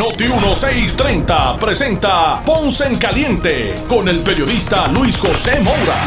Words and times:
Noti 0.00 0.24
1630 0.24 1.58
presenta 1.58 2.42
Ponce 2.42 2.86
en 2.86 2.96
Caliente 2.96 3.74
con 3.86 4.08
el 4.08 4.20
periodista 4.20 4.90
Luis 4.92 5.18
José 5.18 5.60
Moura. 5.62 6.00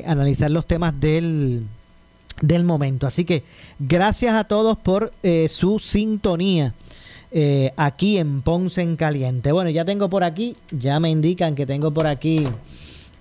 analizar 0.08 0.50
los 0.50 0.66
temas 0.66 1.00
del, 1.00 1.64
del 2.42 2.64
momento. 2.64 3.06
Así 3.06 3.24
que 3.24 3.44
gracias 3.78 4.34
a 4.34 4.46
todos 4.46 4.80
por 4.80 5.14
su 5.48 5.78
sintonía. 5.78 6.74
Eh, 7.32 7.72
aquí 7.78 8.18
en 8.18 8.42
Ponce 8.42 8.82
en 8.82 8.96
Caliente. 8.96 9.52
Bueno, 9.52 9.70
ya 9.70 9.86
tengo 9.86 10.10
por 10.10 10.24
aquí, 10.24 10.56
ya 10.72 11.00
me 11.00 11.12
indican 11.12 11.54
que 11.54 11.68
tengo 11.68 11.92
por 11.92 12.08
aquí 12.08 12.48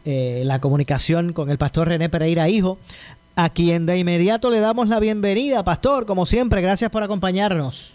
eh, 0.07 0.43
la 0.47 0.61
comunicación 0.61 1.35
con 1.35 1.51
el 1.51 1.59
pastor 1.59 1.89
René 1.89 2.09
Pereira 2.09 2.49
Hijo, 2.49 2.79
a 3.37 3.51
quien 3.51 3.85
de 3.85 3.99
inmediato 3.99 4.51
le 4.51 4.61
damos 4.61 4.89
la 4.89 4.99
bienvenida, 4.99 5.63
pastor, 5.63 6.07
como 6.07 6.25
siempre, 6.25 6.63
gracias 6.63 6.91
por 6.91 7.03
acompañarnos. 7.03 7.95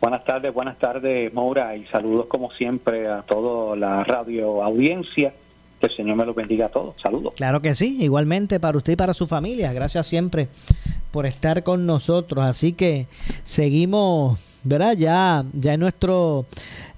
Buenas 0.00 0.24
tardes, 0.24 0.54
buenas 0.54 0.78
tardes, 0.78 1.34
Maura, 1.34 1.76
y 1.76 1.84
saludos 1.86 2.26
como 2.26 2.50
siempre 2.52 3.08
a 3.08 3.22
toda 3.22 3.76
la 3.76 4.04
radio 4.04 4.62
audiencia. 4.62 5.34
Que 5.80 5.86
el 5.86 5.94
Señor 5.94 6.16
me 6.16 6.26
lo 6.26 6.34
bendiga 6.34 6.66
a 6.66 6.68
todos. 6.70 6.96
Saludos. 7.00 7.34
Claro 7.36 7.60
que 7.60 7.74
sí, 7.74 8.02
igualmente 8.02 8.58
para 8.58 8.76
usted 8.76 8.94
y 8.94 8.96
para 8.96 9.14
su 9.14 9.28
familia. 9.28 9.72
Gracias 9.72 10.06
siempre 10.06 10.48
por 11.12 11.24
estar 11.24 11.62
con 11.62 11.86
nosotros. 11.86 12.44
Así 12.44 12.72
que 12.72 13.06
seguimos 13.44 14.47
¿verdad? 14.64 14.96
Ya, 14.96 15.44
ya 15.52 15.74
en 15.74 15.80
nuestro, 15.80 16.46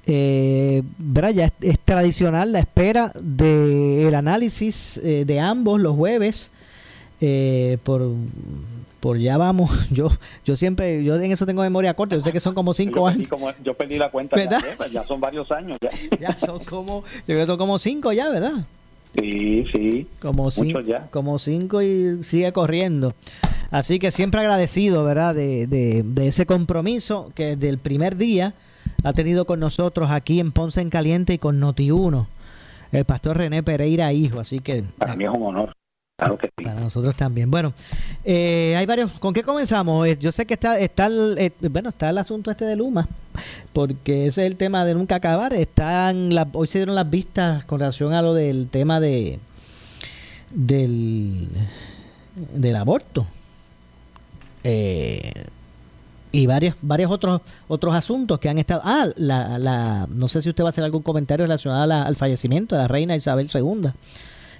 eh, 0.06 0.82
¿verdad? 0.98 1.30
Ya 1.30 1.52
es, 1.60 1.78
tradicional 1.80 2.52
la 2.52 2.60
espera 2.60 3.12
del 3.20 4.14
análisis 4.14 4.98
eh, 4.98 5.24
de 5.24 5.40
ambos 5.40 5.80
los 5.80 5.96
jueves. 5.96 6.50
Eh, 7.22 7.76
por, 7.84 8.02
por 9.00 9.18
ya 9.18 9.36
vamos, 9.36 9.70
yo 9.90 10.10
yo 10.44 10.56
siempre, 10.56 11.02
yo 11.04 11.16
en 11.16 11.32
eso 11.32 11.46
tengo 11.46 11.62
memoria 11.62 11.94
corta, 11.94 12.16
yo 12.16 12.22
sé 12.22 12.32
que 12.32 12.40
son 12.40 12.54
como 12.54 12.74
cinco 12.74 13.06
años. 13.06 13.28
yo 13.62 13.74
perdí 13.74 13.98
la 13.98 14.10
cuenta, 14.10 14.36
Ya, 14.90 15.04
son 15.04 15.20
varios 15.20 15.50
años 15.50 15.78
ya. 15.82 15.90
ya 16.20 16.38
son 16.38 16.64
como, 16.64 17.02
yo 17.02 17.24
creo 17.26 17.40
que 17.40 17.46
son 17.46 17.58
como 17.58 17.78
cinco 17.78 18.12
ya, 18.12 18.28
¿verdad? 18.28 18.64
Sí, 19.18 19.64
sí. 19.72 20.06
Como 20.20 20.50
cinco, 20.50 20.80
ya. 20.80 21.08
como 21.10 21.38
cinco 21.38 21.82
y 21.82 22.22
sigue 22.22 22.52
corriendo. 22.52 23.14
Así 23.70 23.98
que 23.98 24.10
siempre 24.10 24.40
agradecido, 24.40 25.04
¿verdad? 25.04 25.34
De, 25.34 25.66
de, 25.66 26.26
ese 26.26 26.46
compromiso 26.46 27.32
que 27.34 27.56
desde 27.56 27.68
el 27.68 27.78
primer 27.78 28.16
día 28.16 28.54
ha 29.04 29.12
tenido 29.12 29.44
con 29.44 29.60
nosotros 29.60 30.10
aquí 30.10 30.40
en 30.40 30.52
Ponce 30.52 30.80
en 30.80 30.90
Caliente 30.90 31.34
y 31.34 31.38
con 31.38 31.60
Noti1, 31.60 32.26
el 32.92 33.04
pastor 33.04 33.38
René 33.38 33.62
Pereira 33.62 34.12
Hijo. 34.12 34.40
Así 34.40 34.60
que... 34.60 34.84
Para 34.98 35.14
mí 35.14 35.24
es 35.24 35.30
un 35.30 35.42
honor. 35.42 35.72
Para 36.20 36.74
nosotros 36.74 37.16
también. 37.16 37.50
Bueno, 37.50 37.72
eh, 38.24 38.74
hay 38.76 38.84
varios. 38.84 39.12
¿Con 39.12 39.32
qué 39.32 39.42
comenzamos? 39.42 40.06
Eh, 40.06 40.18
yo 40.20 40.30
sé 40.32 40.44
que 40.44 40.54
está, 40.54 40.78
está 40.78 41.06
el, 41.06 41.36
eh, 41.38 41.52
bueno, 41.70 41.88
está 41.88 42.10
el 42.10 42.18
asunto 42.18 42.50
este 42.50 42.66
de 42.66 42.76
Luma, 42.76 43.08
porque 43.72 44.26
ese 44.26 44.42
es 44.42 44.50
el 44.50 44.56
tema 44.56 44.84
de 44.84 44.94
nunca 44.94 45.16
acabar. 45.16 45.54
Están 45.54 46.30
hoy 46.52 46.66
se 46.66 46.78
dieron 46.78 46.94
las 46.94 47.08
vistas 47.08 47.64
con 47.64 47.78
relación 47.78 48.12
a 48.12 48.20
lo 48.20 48.34
del 48.34 48.68
tema 48.68 49.00
de 49.00 49.38
del 50.50 51.48
del 52.34 52.76
aborto. 52.76 53.26
Y 56.32 56.46
varios 56.46 56.76
varios 56.82 57.10
otros 57.10 57.40
otros 57.66 57.94
asuntos 57.94 58.38
que 58.38 58.50
han 58.50 58.58
estado 58.58 58.82
ah 58.84 59.06
la, 59.16 59.58
la 59.58 60.06
no 60.10 60.28
sé 60.28 60.42
si 60.42 60.50
usted 60.50 60.62
va 60.62 60.68
a 60.68 60.70
hacer 60.70 60.84
algún 60.84 61.02
comentario 61.02 61.46
relacionado 61.46 61.90
al 61.92 62.14
fallecimiento 62.14 62.76
de 62.76 62.82
la 62.82 62.88
reina 62.88 63.16
Isabel 63.16 63.48
II 63.52 63.90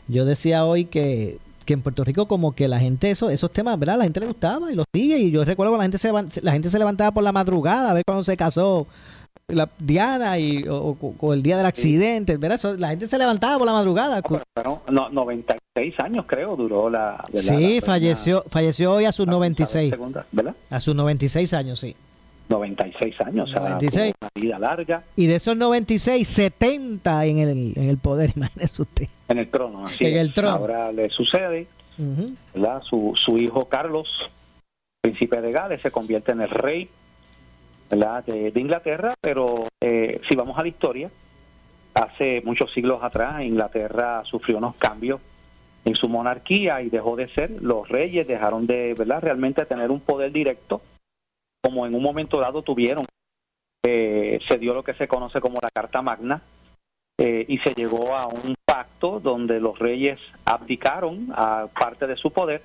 yo 0.08 0.24
decía 0.24 0.64
hoy 0.64 0.86
que 0.86 1.38
que 1.70 1.74
en 1.74 1.82
Puerto 1.82 2.02
Rico 2.02 2.26
como 2.26 2.52
que 2.52 2.66
la 2.66 2.80
gente 2.80 3.12
eso, 3.12 3.30
esos 3.30 3.52
temas, 3.52 3.78
¿verdad? 3.78 3.96
La 3.96 4.02
gente 4.02 4.18
le 4.18 4.26
gustaba 4.26 4.72
y 4.72 4.74
los 4.74 4.86
sigue 4.92 5.18
y 5.18 5.30
yo 5.30 5.44
recuerdo 5.44 5.72
que 5.72 5.78
la 5.78 5.84
gente 5.84 5.98
se 5.98 6.12
la 6.42 6.52
gente 6.52 6.68
se 6.68 6.78
levantaba 6.80 7.12
por 7.12 7.22
la 7.22 7.30
madrugada 7.30 7.92
a 7.92 7.94
ver 7.94 8.02
cuando 8.04 8.24
se 8.24 8.36
casó 8.36 8.88
la 9.46 9.68
Diana 9.78 10.36
y 10.36 10.64
o, 10.68 11.32
el 11.32 11.44
día 11.44 11.56
del 11.56 11.66
accidente, 11.66 12.36
¿verdad? 12.38 12.58
la 12.76 12.88
gente 12.88 13.06
se 13.06 13.16
levantaba 13.18 13.56
por 13.58 13.66
la 13.66 13.72
madrugada. 13.72 14.20
No, 14.90 15.08
96 15.10 15.94
años 16.00 16.24
creo 16.26 16.56
duró 16.56 16.90
la... 16.90 17.24
sí, 17.32 17.80
falleció 17.80 18.42
falleció 18.48 18.92
hoy 18.92 19.04
a 19.04 19.12
sus 19.12 19.28
96. 19.28 19.94
A 20.70 20.80
sus 20.80 20.96
96 20.96 21.54
años, 21.54 21.78
sí. 21.78 21.94
96 22.50 23.20
años, 23.20 23.50
96. 23.54 24.12
una 24.20 24.30
vida 24.34 24.58
larga. 24.58 25.04
Y 25.16 25.26
de 25.26 25.36
esos 25.36 25.56
96, 25.56 26.28
70 26.28 27.24
en 27.26 27.38
el, 27.38 27.72
en 27.76 27.88
el 27.88 27.98
poder, 27.98 28.32
imagínese 28.36 28.82
usted. 28.82 29.08
En 29.28 29.38
el 29.38 29.48
trono, 29.48 29.86
así 29.86 30.04
En 30.04 30.16
el 30.16 30.32
trono. 30.32 30.56
Ahora 30.56 30.92
le 30.92 31.08
sucede, 31.10 31.66
¿verdad? 32.54 32.82
Su, 32.82 33.12
su 33.16 33.38
hijo 33.38 33.66
Carlos, 33.66 34.30
príncipe 35.00 35.40
de 35.40 35.52
Gales, 35.52 35.80
se 35.80 35.90
convierte 35.90 36.32
en 36.32 36.40
el 36.42 36.50
rey 36.50 36.88
de, 37.90 38.52
Inglaterra, 38.56 39.14
pero 39.20 39.66
eh, 39.80 40.20
si 40.28 40.36
vamos 40.36 40.58
a 40.58 40.62
la 40.62 40.68
historia, 40.68 41.10
hace 41.94 42.40
muchos 42.44 42.72
siglos 42.72 43.02
atrás 43.02 43.42
Inglaterra 43.42 44.22
sufrió 44.24 44.58
unos 44.58 44.76
cambios 44.76 45.20
en 45.84 45.94
su 45.94 46.08
monarquía 46.08 46.82
y 46.82 46.90
dejó 46.90 47.16
de 47.16 47.26
ser, 47.28 47.50
los 47.62 47.88
reyes 47.88 48.28
dejaron 48.28 48.66
de 48.66 48.94
¿verdad? 48.96 49.22
realmente 49.22 49.64
tener 49.66 49.90
un 49.90 50.00
poder 50.00 50.30
directo 50.30 50.82
como 51.70 51.86
en 51.86 51.94
un 51.94 52.02
momento 52.02 52.40
dado 52.40 52.62
tuvieron. 52.62 53.06
Eh, 53.86 54.40
se 54.48 54.58
dio 54.58 54.74
lo 54.74 54.82
que 54.82 54.92
se 54.94 55.06
conoce 55.06 55.40
como 55.40 55.60
la 55.62 55.70
Carta 55.70 56.02
Magna 56.02 56.42
eh, 57.16 57.46
y 57.48 57.58
se 57.58 57.72
llegó 57.74 58.16
a 58.16 58.26
un 58.26 58.54
pacto 58.64 59.20
donde 59.20 59.60
los 59.60 59.78
reyes 59.78 60.18
abdicaron 60.44 61.28
a 61.32 61.66
parte 61.72 62.06
de 62.06 62.16
su 62.16 62.30
poder 62.30 62.60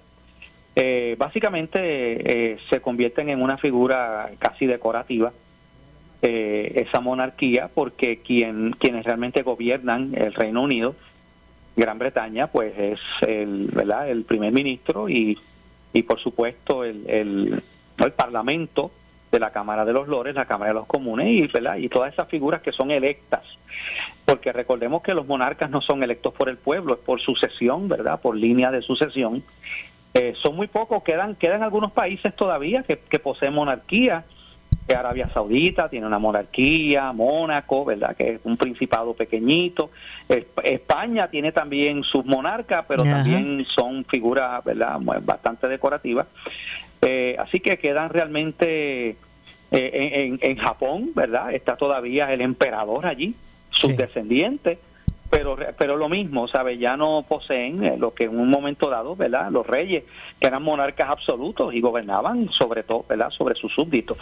eh, 0.76 1.16
básicamente 1.18 1.80
eh, 1.80 2.58
se 2.70 2.82
convierten 2.82 3.30
en 3.30 3.42
una 3.42 3.58
figura 3.58 4.30
casi 4.40 4.66
decorativa 4.66 5.32
esa 6.22 7.00
monarquía 7.00 7.70
porque 7.74 8.18
quien 8.18 8.72
quienes 8.72 9.06
realmente 9.06 9.44
gobiernan 9.44 10.12
el 10.16 10.34
Reino 10.34 10.64
Unido 10.64 10.96
Gran 11.76 12.00
Bretaña 12.00 12.48
pues 12.48 12.78
es 12.78 13.00
el 13.22 13.68
verdad 13.72 14.10
el 14.10 14.24
primer 14.24 14.52
ministro 14.52 15.08
y, 15.08 15.38
y 15.94 16.04
por 16.04 16.20
supuesto 16.20 16.84
el, 16.84 17.08
el, 17.08 17.64
el 17.98 18.12
parlamento 18.12 18.92
de 19.32 19.40
la 19.40 19.52
Cámara 19.52 19.86
de 19.86 19.94
los 19.94 20.08
Lores, 20.08 20.36
la 20.36 20.46
Cámara 20.46 20.70
de 20.70 20.76
los 20.76 20.88
Comunes 20.88 21.28
y, 21.28 21.48
¿verdad? 21.48 21.78
y 21.78 21.90
todas 21.90 22.14
esas 22.14 22.28
figuras 22.28 22.62
que 22.62 22.72
son 22.72 22.92
electas. 22.92 23.44
Porque 24.24 24.52
recordemos 24.52 25.04
que 25.04 25.14
los 25.14 25.28
monarcas 25.28 25.70
no 25.70 25.82
son 25.82 26.02
electos 26.04 26.34
por 26.34 26.50
el 26.50 26.58
pueblo, 26.58 26.94
es 26.94 27.00
por 27.00 27.20
sucesión, 27.20 27.88
¿verdad? 27.88 28.20
Por 28.20 28.36
línea 28.36 28.72
de 28.72 28.82
sucesión. 28.82 29.44
Eh, 30.14 30.34
son 30.42 30.56
muy 30.56 30.68
pocos, 30.68 31.04
quedan, 31.04 31.36
quedan 31.36 31.62
algunos 31.62 31.92
países 31.92 32.34
todavía 32.36 32.84
que, 32.84 33.20
poseen 33.20 33.54
monarquía. 33.54 34.24
Arabia 34.88 35.28
Saudita 35.34 35.90
tiene 35.90 36.06
una 36.06 36.20
monarquía, 36.20 37.12
Mónaco, 37.12 37.86
¿verdad? 37.86 38.16
Que 38.16 38.34
es 38.34 38.42
un 38.44 38.56
principado 38.56 39.14
pequeñito. 39.16 39.90
España 40.64 41.28
tiene 41.28 41.52
también 41.52 42.04
sus 42.04 42.24
monarcas, 42.24 42.86
pero 42.88 43.04
también 43.04 43.66
son 43.66 44.06
figuras, 44.06 44.64
¿verdad? 44.64 45.00
Bastante 45.24 45.68
decorativas. 45.68 46.28
Eh, 47.06 47.36
así 47.38 47.60
que 47.60 47.78
quedan 47.78 48.10
realmente 48.10 49.16
eh, 49.72 50.38
en, 50.42 50.58
Japón, 50.58 51.12
¿verdad? 51.14 51.54
Está 51.54 51.76
todavía 51.76 52.34
el 52.34 52.42
emperador 52.42 53.06
allí, 53.06 53.36
sus 53.70 53.96
descendientes, 53.96 54.80
pero, 55.30 55.56
pero 55.78 55.98
lo 55.98 56.10
mismo, 56.10 56.48
¿sabe? 56.48 56.80
Ya 56.80 56.98
no 56.98 57.24
poseen 57.28 57.84
eh, 57.84 57.96
lo 57.98 58.14
que 58.16 58.24
en 58.24 58.40
un 58.40 58.50
momento 58.50 58.90
dado, 58.90 59.16
¿verdad? 59.16 59.52
Los 59.52 59.68
reyes, 59.68 60.04
que 60.40 60.48
eran 60.48 60.64
monarcas 60.64 61.10
absolutos 61.10 61.76
y 61.76 61.82
gobernaban 61.82 62.50
sobre 62.52 62.82
todo, 62.82 63.06
¿verdad? 63.08 63.30
Sobre 63.30 63.54
sus 63.54 63.72
súbditos. 63.72 64.18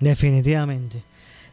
Definitivamente. 0.00 1.02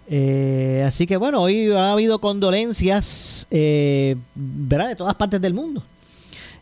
Eh, 0.10 0.84
así 0.88 1.06
que 1.06 1.18
bueno, 1.18 1.44
hoy 1.44 1.72
ha 1.72 1.92
habido 1.92 2.20
condolencias, 2.20 3.48
¿verdad? 3.52 4.88
De 4.90 4.96
todas 4.96 5.14
partes 5.14 5.40
del 5.40 5.54
mundo. 5.54 5.84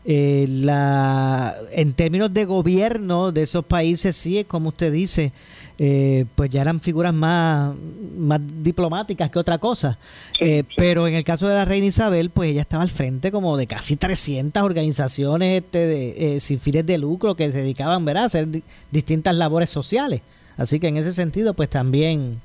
La, 0.08 1.56
en 1.72 1.92
términos 1.92 2.32
de 2.32 2.46
gobierno 2.46 3.30
de 3.30 3.42
esos 3.42 3.64
países, 3.64 4.16
sí, 4.16 4.38
es 4.38 4.46
como 4.46 4.70
usted 4.70 4.90
dice, 4.90 5.32
eh, 5.80 6.24
pues 6.34 6.50
ya 6.50 6.62
eran 6.62 6.80
figuras 6.80 7.14
más, 7.14 7.72
más 8.16 8.40
diplomáticas 8.62 9.30
que 9.30 9.38
otra 9.38 9.58
cosa. 9.58 9.96
Eh, 10.40 10.64
pero 10.76 11.06
en 11.06 11.14
el 11.14 11.22
caso 11.22 11.46
de 11.46 11.54
la 11.54 11.64
reina 11.64 11.86
Isabel, 11.86 12.30
pues 12.30 12.50
ella 12.50 12.62
estaba 12.62 12.82
al 12.82 12.88
frente 12.88 13.30
como 13.30 13.56
de 13.56 13.68
casi 13.68 13.96
300 13.96 14.60
organizaciones 14.62 15.62
este, 15.62 15.78
de, 15.78 16.36
eh, 16.36 16.40
sin 16.40 16.58
fines 16.58 16.84
de 16.84 16.98
lucro 16.98 17.36
que 17.36 17.52
se 17.52 17.58
dedicaban 17.58 18.04
¿verdad? 18.04 18.24
a 18.24 18.26
hacer 18.26 18.48
distintas 18.90 19.36
labores 19.36 19.70
sociales. 19.70 20.20
Así 20.56 20.80
que 20.80 20.88
en 20.88 20.96
ese 20.96 21.12
sentido, 21.12 21.54
pues 21.54 21.70
también... 21.70 22.40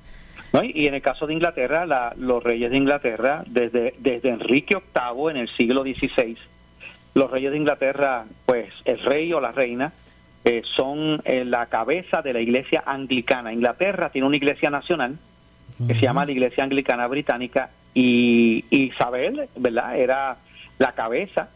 y 0.62 0.86
en 0.86 0.94
el 0.94 1.02
caso 1.02 1.26
de 1.26 1.34
Inglaterra, 1.34 2.14
los 2.16 2.44
reyes 2.44 2.70
de 2.70 2.78
Inglaterra, 2.78 3.44
desde, 3.48 3.96
desde 3.98 4.30
Enrique 4.30 4.76
VIII 4.76 5.32
en 5.32 5.38
el 5.38 5.50
siglo 5.58 5.82
XVI, 5.82 6.38
los 7.14 7.30
reyes 7.30 7.52
de 7.52 7.58
Inglaterra, 7.58 8.26
pues 8.46 8.72
el 8.86 9.00
rey 9.00 9.32
o 9.34 9.40
la 9.40 9.52
reina, 9.52 9.94
eh, 10.46 10.62
son 10.76 11.22
eh, 11.26 11.46
la 11.46 11.68
cabeza 11.68 12.22
de 12.22 12.34
la 12.34 12.42
iglesia 12.42 12.84
anglicana. 12.86 13.54
Inglaterra 13.54 14.10
tiene 14.10 14.28
una 14.28 14.36
iglesia 14.36 14.70
nacional 14.70 15.18
que 15.88 15.96
se 15.96 16.02
llama 16.02 16.26
la 16.26 16.32
Iglesia 16.32 16.64
Anglicana 16.64 17.08
Británica 17.08 17.70
y 17.94 18.64
Isabel, 18.70 19.50
¿verdad? 19.58 19.98
Era 19.98 20.38
la 20.78 20.92
cabeza, 20.94 21.50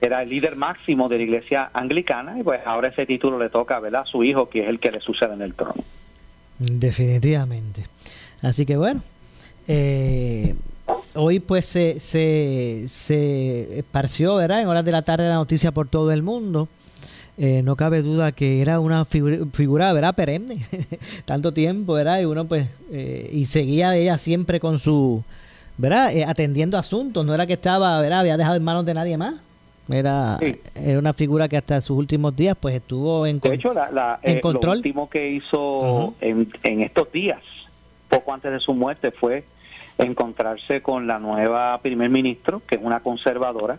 era 0.00 0.22
el 0.22 0.28
líder 0.28 0.56
máximo 0.56 1.08
de 1.08 1.18
la 1.18 1.22
iglesia 1.24 1.70
anglicana 1.72 2.38
y 2.38 2.42
pues 2.42 2.60
ahora 2.64 2.88
ese 2.88 3.06
título 3.06 3.38
le 3.38 3.50
toca, 3.50 3.78
¿verdad? 3.80 4.02
A 4.02 4.06
su 4.06 4.24
hijo, 4.24 4.48
que 4.48 4.62
es 4.62 4.68
el 4.68 4.80
que 4.80 4.90
le 4.90 5.00
sucede 5.00 5.34
en 5.34 5.42
el 5.42 5.54
trono. 5.54 5.84
Definitivamente. 6.58 7.86
Así 8.42 8.66
que 8.66 8.76
bueno, 8.76 9.02
eh, 9.68 10.54
hoy 11.14 11.40
pues 11.40 11.66
se, 11.66 12.00
se, 12.00 12.84
se 12.88 13.78
esparció, 13.78 14.36
¿verdad? 14.36 14.62
En 14.62 14.68
horas 14.68 14.84
de 14.84 14.92
la 14.92 15.02
tarde 15.02 15.28
la 15.28 15.34
noticia 15.34 15.72
por 15.72 15.88
todo 15.88 16.12
el 16.12 16.22
mundo 16.22 16.68
eh, 17.38 17.62
no 17.64 17.76
cabe 17.76 18.02
duda 18.02 18.32
que 18.32 18.60
era 18.60 18.78
una 18.78 19.06
figura, 19.06 19.92
¿verdad? 19.94 20.14
Perenne, 20.14 20.58
tanto 21.24 21.52
tiempo, 21.52 21.94
¿verdad? 21.94 22.20
Y 22.20 22.26
uno 22.26 22.44
pues, 22.44 22.68
eh, 22.90 23.30
y 23.32 23.46
seguía 23.46 23.96
ella 23.96 24.18
siempre 24.18 24.60
con 24.60 24.78
su, 24.78 25.24
¿verdad? 25.78 26.14
Eh, 26.14 26.24
atendiendo 26.24 26.76
asuntos, 26.76 27.24
no 27.24 27.32
era 27.34 27.46
que 27.46 27.54
estaba, 27.54 27.98
¿verdad? 28.02 28.20
Había 28.20 28.36
dejado 28.36 28.56
en 28.56 28.64
manos 28.64 28.84
de 28.84 28.94
nadie 28.94 29.16
más. 29.16 29.42
Era, 29.88 30.38
era 30.76 30.98
una 30.98 31.12
figura 31.12 31.48
que 31.48 31.56
hasta 31.56 31.80
sus 31.80 31.98
últimos 31.98 32.36
días 32.36 32.56
pues 32.58 32.76
estuvo 32.76 33.26
en, 33.26 33.40
de 33.40 33.54
hecho, 33.54 33.74
la, 33.74 34.20
en 34.22 34.40
control. 34.40 34.74
Lo 34.74 34.78
último 34.78 35.10
que 35.10 35.30
hizo 35.30 36.14
en, 36.20 36.48
en 36.62 36.82
estos 36.82 37.10
días, 37.10 37.40
poco 38.08 38.32
antes 38.32 38.52
de 38.52 38.60
su 38.60 38.74
muerte, 38.74 39.10
fue 39.10 39.44
encontrarse 39.98 40.82
con 40.82 41.06
la 41.06 41.18
nueva 41.18 41.78
primer 41.78 42.10
ministro, 42.10 42.62
que 42.66 42.76
es 42.76 42.80
una 42.82 43.00
conservadora, 43.00 43.78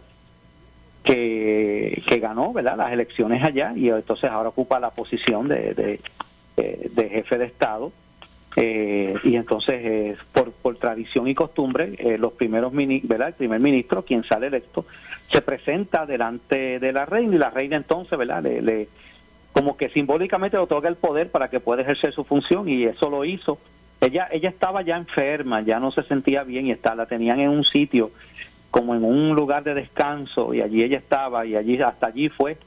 que, 1.03 2.01
que 2.07 2.19
ganó 2.19 2.53
¿verdad? 2.53 2.77
las 2.77 2.93
elecciones 2.93 3.43
allá 3.43 3.73
y 3.75 3.89
entonces 3.89 4.29
ahora 4.29 4.49
ocupa 4.49 4.79
la 4.79 4.91
posición 4.91 5.47
de, 5.47 5.99
de, 6.55 7.09
jefe 7.09 7.37
de 7.37 7.45
Estado. 7.45 7.91
Eh, 8.55 9.15
y 9.23 9.35
entonces, 9.35 9.81
eh, 9.83 10.17
por, 10.31 10.51
por 10.51 10.77
tradición 10.77 11.27
y 11.27 11.33
costumbre, 11.33 11.95
eh, 11.97 12.19
los 12.19 12.33
primeros 12.33 12.71
¿verdad? 12.73 13.29
el 13.29 13.33
primer 13.33 13.59
ministro, 13.59 14.03
quien 14.03 14.23
sale 14.23 14.47
electo, 14.47 14.85
se 15.31 15.41
presenta 15.41 16.05
delante 16.05 16.79
de 16.79 16.93
la 16.93 17.05
reina 17.05 17.35
y 17.35 17.39
la 17.39 17.49
reina 17.49 17.77
entonces 17.77 18.17
¿verdad? 18.17 18.43
Le, 18.43 18.87
como 19.53 19.75
que 19.77 19.89
simbólicamente 19.89 20.57
otorga 20.57 20.89
el 20.89 20.95
poder 20.95 21.29
para 21.29 21.49
que 21.49 21.59
pueda 21.59 21.81
ejercer 21.81 22.13
su 22.13 22.23
función 22.23 22.69
y 22.69 22.83
eso 22.83 23.09
lo 23.09 23.25
hizo. 23.25 23.59
Ella, 24.03 24.27
ella 24.31 24.49
estaba 24.49 24.81
ya 24.81 24.97
enferma, 24.97 25.61
ya 25.61 25.79
no 25.79 25.91
se 25.91 26.03
sentía 26.03 26.43
bien 26.43 26.67
y 26.67 26.71
está, 26.71 26.93
la 26.93 27.05
tenían 27.05 27.39
en 27.39 27.49
un 27.49 27.63
sitio 27.63 28.11
como 28.69 28.95
en 28.95 29.03
un 29.03 29.35
lugar 29.35 29.63
de 29.63 29.75
descanso 29.75 30.53
y 30.53 30.61
allí 30.61 30.83
ella 30.83 30.97
estaba 30.97 31.45
y 31.45 31.55
allí 31.55 31.79
hasta 31.81 32.07
allí 32.07 32.27
fue 32.27 32.57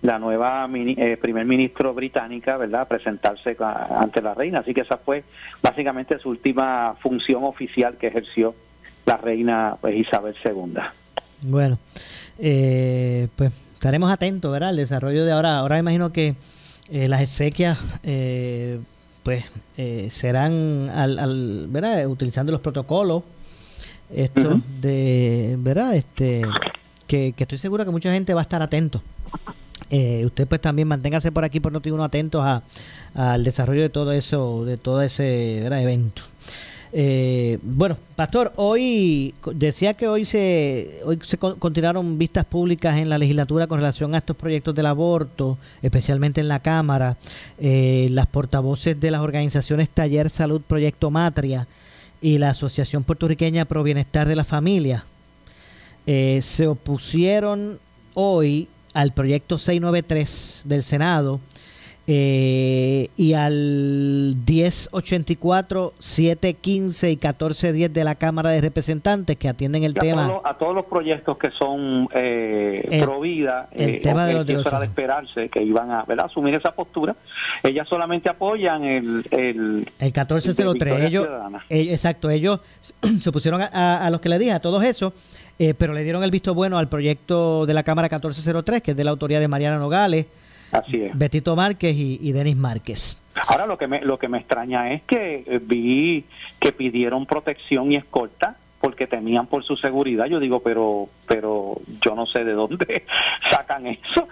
la 0.00 0.18
nueva 0.18 0.68
eh, 0.72 1.18
primer 1.20 1.44
ministro 1.44 1.92
británica, 1.92 2.56
¿verdad?, 2.56 2.88
presentarse 2.88 3.56
ante 3.60 4.22
la 4.22 4.32
reina. 4.32 4.60
Así 4.60 4.72
que 4.72 4.80
esa 4.82 4.96
fue 4.96 5.24
básicamente 5.62 6.18
su 6.18 6.30
última 6.30 6.94
función 7.00 7.44
oficial 7.44 7.96
que 7.98 8.06
ejerció 8.06 8.54
la 9.04 9.16
reina 9.16 9.76
pues, 9.80 9.96
Isabel 9.96 10.34
II. 10.42 10.80
Bueno, 11.42 11.78
eh, 12.38 13.28
pues 13.36 13.52
estaremos 13.74 14.10
atentos, 14.10 14.50
¿verdad?, 14.50 14.70
al 14.70 14.76
desarrollo 14.76 15.24
de 15.24 15.32
ahora. 15.32 15.58
Ahora 15.58 15.78
imagino 15.78 16.12
que 16.12 16.36
eh, 16.90 17.08
las 17.08 17.20
exequias, 17.20 17.78
pues, 19.76 20.12
serán 20.12 20.90
al, 20.90 21.18
al, 21.18 21.66
¿verdad?, 21.68 22.06
utilizando 22.06 22.52
los 22.52 22.60
protocolos 22.60 23.22
esto 24.14 24.60
de, 24.80 25.56
¿verdad? 25.58 25.94
Este, 25.94 26.42
que, 27.06 27.34
estoy 27.36 27.58
seguro 27.58 27.84
que 27.84 27.90
mucha 27.90 28.12
gente 28.12 28.34
va 28.34 28.40
a 28.40 28.42
estar 28.42 28.62
atento. 28.62 29.02
Eh, 29.90 30.22
usted 30.24 30.46
pues 30.46 30.60
también 30.60 30.86
manténgase 30.86 31.32
por 31.32 31.44
aquí 31.44 31.58
por 31.58 31.72
Noti1 31.72 32.04
atentos 32.04 32.42
a, 32.44 32.62
al 33.14 33.42
desarrollo 33.42 33.82
de 33.82 33.88
todo 33.88 34.12
eso, 34.12 34.64
de 34.64 34.76
todo 34.76 35.02
ese 35.02 35.64
evento. 35.64 36.22
Eh, 36.92 37.58
bueno, 37.62 37.96
Pastor, 38.16 38.52
hoy 38.56 39.32
decía 39.54 39.94
que 39.94 40.08
hoy 40.08 40.24
se 40.24 41.00
hoy 41.04 41.20
se 41.22 41.38
continuaron 41.38 42.18
vistas 42.18 42.44
públicas 42.44 42.96
en 42.96 43.08
la 43.08 43.18
legislatura 43.18 43.68
con 43.68 43.78
relación 43.78 44.14
a 44.14 44.18
estos 44.18 44.36
proyectos 44.36 44.74
del 44.74 44.86
aborto, 44.86 45.56
especialmente 45.82 46.40
en 46.40 46.48
la 46.48 46.60
Cámara. 46.60 47.16
Eh, 47.58 48.08
las 48.10 48.26
portavoces 48.26 49.00
de 49.00 49.10
las 49.10 49.20
organizaciones 49.20 49.88
Taller 49.88 50.30
Salud 50.30 50.60
Proyecto 50.60 51.10
Matria 51.10 51.68
y 52.20 52.38
la 52.38 52.50
Asociación 52.50 53.04
Puertorriqueña 53.04 53.64
Pro 53.64 53.82
Bienestar 53.82 54.28
de 54.28 54.36
la 54.36 54.44
Familia 54.44 55.04
eh, 56.06 56.40
se 56.42 56.66
opusieron 56.66 57.78
hoy 58.14 58.68
al 58.94 59.12
proyecto 59.12 59.58
693 59.58 60.62
del 60.64 60.82
Senado 60.82 61.40
eh, 62.12 63.08
y 63.16 63.34
al 63.34 64.34
1084, 64.44 65.94
715 65.96 67.06
y 67.08 67.14
1410 67.14 67.92
de 67.92 68.02
la 68.02 68.16
Cámara 68.16 68.50
de 68.50 68.60
Representantes 68.60 69.36
que 69.36 69.48
atienden 69.48 69.84
el 69.84 69.94
tema. 69.94 70.40
a 70.42 70.54
todos 70.54 70.74
los 70.74 70.86
proyectos 70.86 71.38
que 71.38 71.52
son 71.52 72.08
eh, 72.12 73.00
pro 73.00 73.20
vida, 73.20 73.68
el 73.70 73.90
eh, 73.90 74.00
tema 74.00 74.26
de 74.26 74.32
los 74.32 74.44
de 74.44 74.54
esperarse 74.82 75.48
que 75.50 75.62
iban 75.62 75.92
a 75.92 76.04
asumir 76.24 76.52
esa 76.56 76.72
postura. 76.72 77.14
Ellas 77.62 77.86
solamente 77.86 78.28
apoyan 78.28 78.82
el. 78.82 79.24
El, 79.30 79.86
el 80.00 80.12
1403. 80.12 81.04
ellos, 81.04 81.28
exacto, 81.68 82.28
ellos 82.28 82.58
se 83.20 83.30
pusieron 83.30 83.62
a, 83.62 84.04
a, 84.04 84.10
los 84.10 84.20
que 84.20 84.30
le 84.30 84.40
dije, 84.40 84.50
a 84.50 84.58
todos 84.58 84.82
esos. 84.82 85.12
Eh, 85.60 85.74
pero 85.74 85.92
le 85.92 86.02
dieron 86.02 86.24
el 86.24 86.30
visto 86.30 86.54
bueno 86.54 86.78
al 86.78 86.88
proyecto 86.88 87.66
de 87.66 87.74
la 87.74 87.82
Cámara 87.82 88.06
1403, 88.06 88.82
que 88.82 88.90
es 88.92 88.96
de 88.96 89.04
la 89.04 89.10
autoría 89.10 89.38
de 89.38 89.46
Mariana 89.46 89.78
Nogales, 89.78 90.24
Así 90.72 91.02
es. 91.02 91.18
Betito 91.18 91.56
Márquez 91.56 91.94
y, 91.96 92.32
Denis 92.32 92.56
Márquez. 92.56 93.18
Ahora 93.48 93.66
lo 93.66 93.78
que 93.78 93.86
me 93.86 94.00
lo 94.02 94.18
que 94.18 94.28
me 94.28 94.38
extraña 94.38 94.92
es 94.92 95.02
que 95.02 95.44
eh, 95.46 95.60
vi 95.62 96.24
que 96.58 96.72
pidieron 96.72 97.26
protección 97.26 97.92
y 97.92 97.96
escolta 97.96 98.56
porque 98.80 99.06
temían 99.06 99.46
por 99.46 99.62
su 99.62 99.76
seguridad. 99.76 100.26
Yo 100.26 100.40
digo, 100.40 100.60
pero, 100.60 101.08
pero 101.26 101.80
yo 102.00 102.14
no 102.14 102.26
sé 102.26 102.44
de 102.44 102.52
dónde 102.52 103.04
sacan 103.50 103.86
eso, 103.86 104.26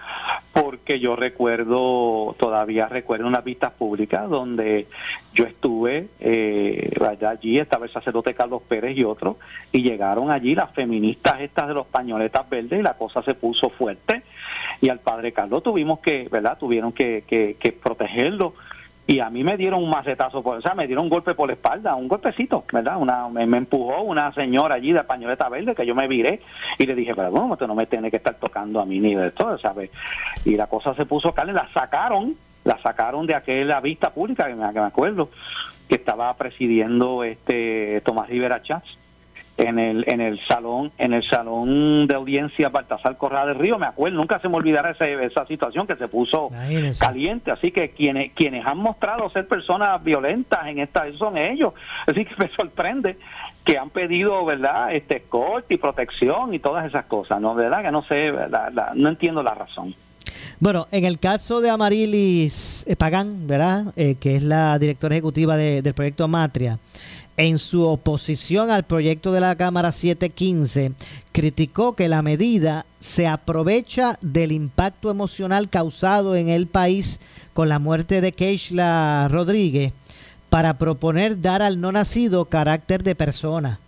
porque 0.51 0.99
yo 0.99 1.15
recuerdo, 1.15 2.35
todavía 2.39 2.87
recuerdo 2.87 3.27
unas 3.27 3.43
vistas 3.43 3.71
públicas 3.73 4.27
donde 4.27 4.87
yo 5.33 5.45
estuve 5.45 6.07
eh, 6.19 6.91
allí, 7.27 7.59
estaba 7.59 7.85
el 7.85 7.91
sacerdote 7.91 8.33
Carlos 8.33 8.63
Pérez 8.67 8.97
y 8.97 9.03
otro, 9.03 9.37
y 9.71 9.83
llegaron 9.83 10.31
allí 10.31 10.55
las 10.55 10.71
feministas 10.71 11.41
estas 11.41 11.67
de 11.67 11.75
los 11.75 11.85
pañoletas 11.85 12.49
verdes 12.49 12.79
y 12.79 12.83
la 12.83 12.95
cosa 12.95 13.21
se 13.21 13.35
puso 13.35 13.69
fuerte. 13.69 14.23
Y 14.81 14.89
al 14.89 14.99
padre 14.99 15.31
Carlos 15.31 15.63
tuvimos 15.63 15.99
que, 15.99 16.27
¿verdad? 16.31 16.57
Tuvieron 16.57 16.91
que, 16.91 17.23
que, 17.27 17.57
que 17.59 17.71
protegerlo 17.71 18.53
y 19.09 19.21
a 19.21 19.29
mí 19.31 19.43
me 19.43 19.57
dieron 19.57 19.83
un 19.83 19.89
macetazo, 19.89 20.43
por, 20.43 20.59
o 20.59 20.61
sea, 20.61 20.75
me 20.75 20.85
dieron 20.85 21.05
un 21.05 21.09
golpe 21.09 21.33
por 21.33 21.47
la 21.47 21.53
espalda, 21.53 21.95
un 21.95 22.07
golpecito, 22.07 22.63
¿verdad? 22.71 22.97
Una, 22.97 23.27
me, 23.27 23.57
empujó 23.57 24.03
una 24.03 24.31
señora 24.33 24.75
allí 24.75 24.93
de 24.93 25.03
pañoleta 25.03 25.49
verde 25.49 25.73
que 25.73 25.83
yo 25.83 25.95
me 25.95 26.07
viré 26.07 26.41
y 26.77 26.85
le 26.85 26.93
dije, 26.93 27.15
pero 27.15 27.31
bueno, 27.31 27.53
usted 27.53 27.65
no 27.65 27.73
me 27.73 27.87
tiene 27.87 28.11
que 28.11 28.17
estar 28.17 28.35
tocando 28.35 28.79
a 28.79 28.85
mí 28.85 28.99
ni 28.99 29.15
de 29.15 29.31
todo, 29.31 29.57
¿sabes? 29.57 29.89
Y 30.45 30.53
la 30.53 30.67
cosa 30.67 30.93
se 30.93 31.07
puso 31.07 31.31
carne, 31.31 31.53
la 31.53 31.67
sacaron, 31.73 32.35
la 32.63 32.79
sacaron 32.83 33.25
de 33.25 33.33
aquella 33.33 33.79
vista 33.79 34.11
pública, 34.11 34.45
que 34.45 34.53
me, 34.53 34.71
que 34.71 34.79
me 34.79 34.85
acuerdo, 34.85 35.31
que 35.87 35.95
estaba 35.95 36.31
presidiendo 36.35 37.23
este 37.23 38.01
Tomás 38.05 38.29
Rivera 38.29 38.61
Chávez 38.61 38.98
en 39.59 39.79
el 39.79 40.05
en 40.07 40.21
el 40.21 40.39
salón 40.47 40.91
en 40.97 41.13
el 41.13 41.23
salón 41.23 42.07
de 42.07 42.15
audiencia 42.15 42.69
Baltasar 42.69 43.17
Correa 43.17 43.45
del 43.45 43.59
Río 43.59 43.77
me 43.77 43.87
acuerdo 43.87 44.17
nunca 44.17 44.39
se 44.39 44.49
me 44.49 44.55
olvidará 44.55 44.91
esa, 44.91 45.07
esa 45.07 45.45
situación 45.45 45.85
que 45.85 45.95
se 45.95 46.07
puso 46.07 46.49
caliente 46.99 47.51
así 47.51 47.71
que 47.71 47.89
quienes 47.89 48.33
quienes 48.33 48.65
han 48.65 48.77
mostrado 48.77 49.29
ser 49.29 49.47
personas 49.47 50.01
violentas 50.03 50.67
en 50.67 50.79
esta 50.79 51.09
son 51.17 51.37
ellos. 51.37 51.73
Así 52.07 52.25
que 52.25 52.35
me 52.37 52.49
sorprende 52.49 53.17
que 53.63 53.77
han 53.77 53.89
pedido 53.89 54.43
verdad 54.45 54.93
este 54.93 55.21
corte 55.21 55.75
y 55.75 55.77
protección 55.77 56.53
y 56.53 56.59
todas 56.59 56.85
esas 56.85 57.05
cosas 57.05 57.41
no 57.41 57.55
verdad 57.55 57.83
que 57.83 57.91
no 57.91 58.01
sé 58.01 58.33
no 58.95 59.09
entiendo 59.09 59.43
la 59.43 59.53
razón. 59.53 59.95
Bueno, 60.61 60.87
en 60.91 61.05
el 61.05 61.19
caso 61.19 61.61
de 61.61 61.69
Amarilis 61.69 62.85
Pagán, 62.97 63.47
¿verdad? 63.47 63.93
Eh, 63.95 64.15
que 64.19 64.35
es 64.35 64.43
la 64.43 64.77
directora 64.77 65.15
ejecutiva 65.15 65.55
del 65.55 65.93
proyecto 65.93 66.27
Matria, 66.27 66.79
en 67.39 67.57
su 67.57 67.87
oposición 67.87 68.69
al 68.69 68.83
proyecto 68.83 69.31
de 69.31 69.39
la 69.39 69.55
Cámara 69.55 69.93
715, 69.93 70.91
criticó 71.31 71.95
que 71.95 72.09
la 72.09 72.21
medida 72.21 72.85
se 72.99 73.27
aprovecha 73.27 74.19
del 74.21 74.51
impacto 74.51 75.09
emocional 75.09 75.69
causado 75.69 76.35
en 76.35 76.49
el 76.49 76.67
país 76.67 77.21
con 77.53 77.69
la 77.69 77.79
muerte 77.79 78.19
de 78.19 78.33
Keishla 78.33 79.29
Rodríguez 79.31 79.93
para 80.49 80.77
proponer 80.77 81.39
dar 81.39 81.61
al 81.61 81.79
no 81.79 81.93
nacido 81.93 82.43
carácter 82.43 83.03
de 83.03 83.15
persona. 83.15 83.79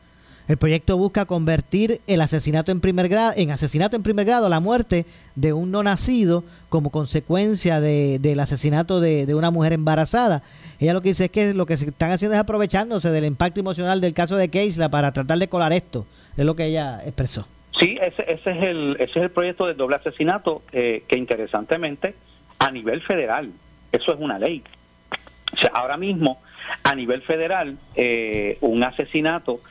El 0.51 0.58
proyecto 0.58 0.98
busca 0.98 1.25
convertir 1.25 2.01
el 2.08 2.20
asesinato 2.20 2.72
en 2.72 2.81
primer 2.81 3.08
grado, 3.08 3.34
en 3.38 3.51
asesinato 3.51 3.96
en 3.96 4.03
primer 4.03 4.25
grado, 4.25 4.50
la 4.50 4.60
muerte 4.60 5.05
de 5.36 5.53
un 5.53 5.72
no 5.72 5.81
nacido 5.81 6.43
como 6.67 6.89
consecuencia 6.89 7.79
del 7.79 8.39
asesinato 8.39 9.00
de, 9.00 9.25
de 9.25 9.34
una 9.34 9.50
mujer 9.50 9.72
embarazada 9.74 10.43
ella 10.81 10.93
lo 10.93 11.01
que 11.01 11.10
dice 11.10 11.25
es 11.25 11.31
que 11.31 11.53
lo 11.53 11.67
que 11.67 11.77
se 11.77 11.88
están 11.88 12.10
haciendo 12.10 12.34
es 12.34 12.41
aprovechándose 12.41 13.12
del 13.12 13.25
impacto 13.25 13.60
emocional 13.60 14.01
del 14.01 14.15
caso 14.15 14.36
de 14.36 14.50
Keisla 14.50 14.89
para 14.89 15.12
tratar 15.12 15.38
de 15.38 15.48
colar 15.48 15.74
esto. 15.74 16.08
Es 16.36 16.43
lo 16.43 16.55
que 16.55 16.65
ella 16.65 17.01
expresó. 17.05 17.48
Sí, 17.79 18.00
ese, 18.01 18.25
es, 18.27 18.41
el, 18.46 18.98
ese 19.00 19.20
es 19.20 19.24
el 19.25 19.29
proyecto 19.29 19.67
del 19.67 19.77
doble 19.77 19.98
asesinato 19.98 20.63
eh, 20.72 21.03
que 21.08 21.20
interesantemente 21.20 22.15
a 22.58 22.72
nivel 22.72 23.01
federal, 23.01 23.51
eso 23.91 24.12
es 24.12 24.20
una 24.20 24.39
ley. 24.39 24.63
O 25.53 25.58
sea, 25.58 25.70
ahora 25.75 25.98
mismo 25.98 26.41
a 26.84 26.96
nivel 26.96 27.22
federal 27.22 27.77
eh, 27.96 28.58
un 28.62 28.84
asesinato 28.84 29.62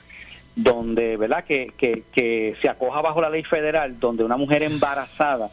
donde, 0.62 1.16
¿verdad? 1.16 1.44
Que, 1.44 1.72
que, 1.76 2.02
que 2.12 2.56
se 2.60 2.68
acoja 2.68 3.00
bajo 3.00 3.20
la 3.20 3.30
ley 3.30 3.42
federal, 3.42 3.98
donde 3.98 4.24
una 4.24 4.36
mujer 4.36 4.62
embarazada 4.62 5.50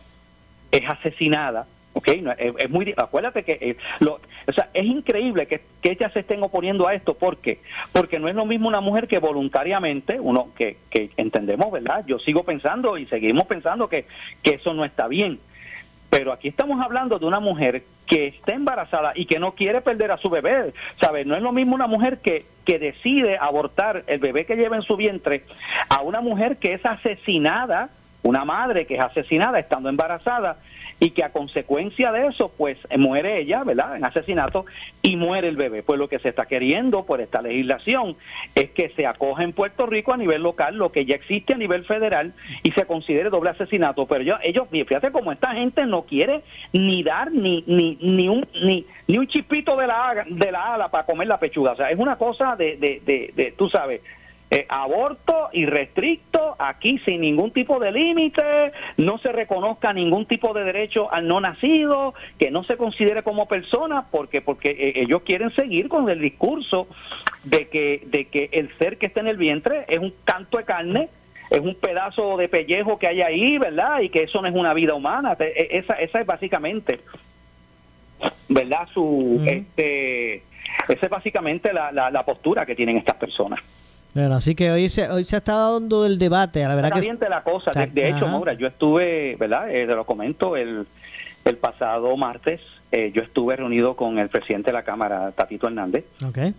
es 0.72 0.88
asesinada, 0.88 1.66
¿ok? 1.94 2.08
es, 2.38 2.70
muy, 2.70 2.94
acuérdate 2.98 3.44
que 3.44 3.58
eh, 3.62 3.78
lo, 4.00 4.20
o 4.48 4.52
sea, 4.52 4.70
es 4.74 4.86
increíble 4.86 5.48
que, 5.48 5.62
que 5.82 5.92
ellas 5.92 6.12
se 6.12 6.20
estén 6.20 6.44
oponiendo 6.44 6.88
a 6.88 6.94
esto. 6.94 7.14
¿Por 7.14 7.38
qué? 7.38 7.60
Porque 7.94 8.20
no 8.20 8.28
es 8.28 8.36
lo 8.36 8.46
mismo 8.46 8.68
una 8.68 8.82
mujer 8.82 9.08
que 9.08 9.20
voluntariamente, 9.20 10.20
uno 10.20 10.50
que, 10.56 10.78
que 10.90 11.10
entendemos, 11.18 11.72
¿verdad? 11.72 12.04
Yo 12.06 12.20
sigo 12.20 12.44
pensando 12.44 12.98
y 12.98 13.06
seguimos 13.06 13.48
pensando 13.48 13.88
que, 13.88 14.06
que 14.44 14.56
eso 14.56 14.74
no 14.74 14.84
está 14.84 15.08
bien. 15.08 15.40
Pero 16.10 16.32
aquí 16.32 16.48
estamos 16.48 16.84
hablando 16.84 17.20
de 17.20 17.26
una 17.26 17.40
mujer 17.40 17.84
que 18.06 18.28
está 18.28 18.54
embarazada 18.54 19.12
y 19.16 19.26
que 19.26 19.40
no 19.40 19.52
quiere 19.52 19.82
perder 19.82 20.12
a 20.12 20.18
su 20.18 20.30
bebé. 20.30 20.74
¿Sabes? 21.02 21.26
No 21.26 21.36
es 21.36 21.42
lo 21.42 21.52
mismo 21.52 21.76
una 21.76 21.88
mujer 21.88 22.20
que, 22.20 22.46
que 22.66 22.80
decide 22.80 23.38
abortar 23.38 24.04
el 24.08 24.20
bebé 24.20 24.46
que 24.46 24.56
lleva 24.56 24.78
en 24.78 24.84
su 24.84 24.96
vientre 24.96 25.44
a 25.90 26.02
una 26.02 26.22
mujer 26.22 26.58
que 26.58 26.74
es 26.74 26.86
asesinada, 26.86 27.90
una 28.24 28.46
madre 28.46 28.86
que 28.86 28.96
es 28.96 29.02
asesinada 29.02 29.60
estando 29.60 29.90
embarazada 29.90 30.58
y 31.00 31.12
que 31.12 31.24
a 31.24 31.32
consecuencia 31.32 32.12
de 32.12 32.28
eso, 32.28 32.52
pues 32.58 32.78
muere 32.98 33.40
ella, 33.40 33.64
¿verdad?, 33.64 33.98
en 33.98 34.06
asesinato 34.06 34.66
y 35.02 35.16
muere 35.16 35.48
el 35.48 35.56
bebé. 35.56 35.84
Pues 35.84 36.00
lo 36.00 36.08
que 36.08 36.20
se 36.20 36.30
está 36.30 36.46
queriendo 36.46 37.06
por 37.06 37.22
esta 37.22 37.42
legislación 37.42 38.16
es 38.56 38.72
que 38.72 38.90
se 38.90 39.06
acoja 39.06 39.44
en 39.44 39.54
Puerto 39.54 39.86
Rico 39.86 40.14
a 40.14 40.18
nivel 40.18 40.42
local 40.42 40.76
lo 40.76 40.92
que 40.92 41.06
ya 41.06 41.16
existe 41.16 41.54
a 41.54 41.58
nivel 41.58 41.86
federal 41.86 42.34
y 42.64 42.72
se 42.72 42.86
considere 42.86 43.30
doble 43.30 43.52
asesinato. 43.52 44.06
Pero 44.08 44.24
yo, 44.24 44.36
ellos, 44.42 44.68
fíjate 44.70 45.12
cómo 45.12 45.32
esta 45.32 45.54
gente 45.54 45.86
no 45.86 46.02
quiere 46.04 46.42
ni 46.74 47.04
dar 47.04 47.32
ni, 47.32 47.64
ni, 47.68 47.98
ni 48.02 48.28
un 48.28 48.48
ni, 48.64 48.86
ni 49.08 49.18
un 49.18 49.28
chipito 49.28 49.76
de 49.78 49.88
la, 49.88 50.26
de 50.28 50.52
la 50.52 50.74
ala 50.74 50.90
para 50.90 51.06
comer 51.06 51.28
la 51.28 51.40
pechuga. 51.40 51.74
O 51.74 51.76
sea, 51.76 51.92
es 51.92 52.00
una 52.00 52.16
cosa 52.16 52.56
de, 52.56 52.78
de, 52.78 53.02
de, 53.06 53.34
de 53.36 53.52
tú 53.52 53.70
sabes, 53.70 54.02
eh, 54.50 54.66
aborto 54.70 55.50
irrestricto, 55.52 56.56
aquí 56.58 57.00
sin 57.00 57.20
ningún 57.20 57.52
tipo 57.52 57.80
de 57.80 57.92
límite, 57.92 58.72
no 58.96 59.18
se 59.18 59.34
reconozca 59.34 59.92
ningún 59.92 60.26
tipo 60.26 60.54
de 60.54 60.64
derecho 60.64 61.12
al 61.12 61.28
no 61.28 61.42
nacido, 61.42 62.14
que 62.40 62.50
no 62.50 62.64
se 62.64 62.78
considere 62.78 63.24
como 63.24 63.48
persona, 63.48 64.06
porque 64.10 64.42
porque 64.42 64.70
eh, 64.70 65.02
ellos 65.02 65.24
quieren 65.24 65.54
seguir 65.54 65.90
con 65.90 66.10
el 66.10 66.22
discurso 66.22 66.88
de 67.44 67.68
que 67.68 68.02
de 68.06 68.26
que 68.26 68.50
el 68.54 68.72
ser 68.78 68.98
que 68.98 69.08
está 69.08 69.20
en 69.20 69.28
el 69.28 69.38
vientre 69.38 69.84
es 69.90 70.00
un 70.00 70.14
canto 70.24 70.58
de 70.58 70.64
carne, 70.64 71.10
es 71.50 71.60
un 71.60 71.76
pedazo 71.76 72.38
de 72.38 72.48
pellejo 72.48 72.98
que 72.98 73.08
hay 73.08 73.22
ahí, 73.22 73.58
¿verdad? 73.58 74.00
Y 74.00 74.08
que 74.08 74.24
eso 74.24 74.42
no 74.42 74.48
es 74.48 74.56
una 74.56 74.74
vida 74.74 74.94
humana. 74.94 75.36
E, 75.42 75.68
esa 75.72 75.96
esa 75.96 76.22
es 76.22 76.26
básicamente, 76.26 77.02
¿verdad? 78.48 78.88
Su 78.94 79.44
este 79.46 80.44
esa 80.88 81.06
es 81.06 81.10
básicamente 81.10 81.74
la, 81.74 81.92
la, 81.92 82.10
la 82.10 82.24
postura 82.24 82.66
que 82.66 82.76
tienen 82.76 82.96
estas 82.96 83.18
personas. 83.18 83.60
Bueno, 84.18 84.34
así 84.34 84.56
que 84.56 84.72
hoy 84.72 84.90
se, 84.90 85.08
hoy 85.12 85.24
se 85.26 85.38
está 85.38 85.54
dando 85.54 86.04
el 86.04 86.18
debate. 86.18 86.64
La 86.64 86.74
verdad 86.74 86.92
que 87.00 87.30
la 87.30 87.44
cosa. 87.44 87.72
De, 87.72 88.10
hecho, 88.10 88.28
Maura, 88.28 88.54
yo 88.54 88.66
estuve, 88.66 89.36
¿verdad? 89.36 89.70
Eh, 89.70 89.86
te 89.86 89.94
lo 89.94 90.06
comento, 90.06 90.58
el, 90.58 90.88
el 91.46 91.58
pasado 91.58 92.18
martes 92.18 92.60
eh, 92.92 93.12
yo 93.14 93.22
estuve 93.22 93.56
reunido 93.56 93.96
con 93.96 94.18
el 94.18 94.30
presidente 94.30 94.72
de 94.72 94.74
la 94.74 94.82
Cámara, 94.82 95.32
Tatito 95.34 95.68
Hernández. 95.68 96.06
Okay. 96.30 96.56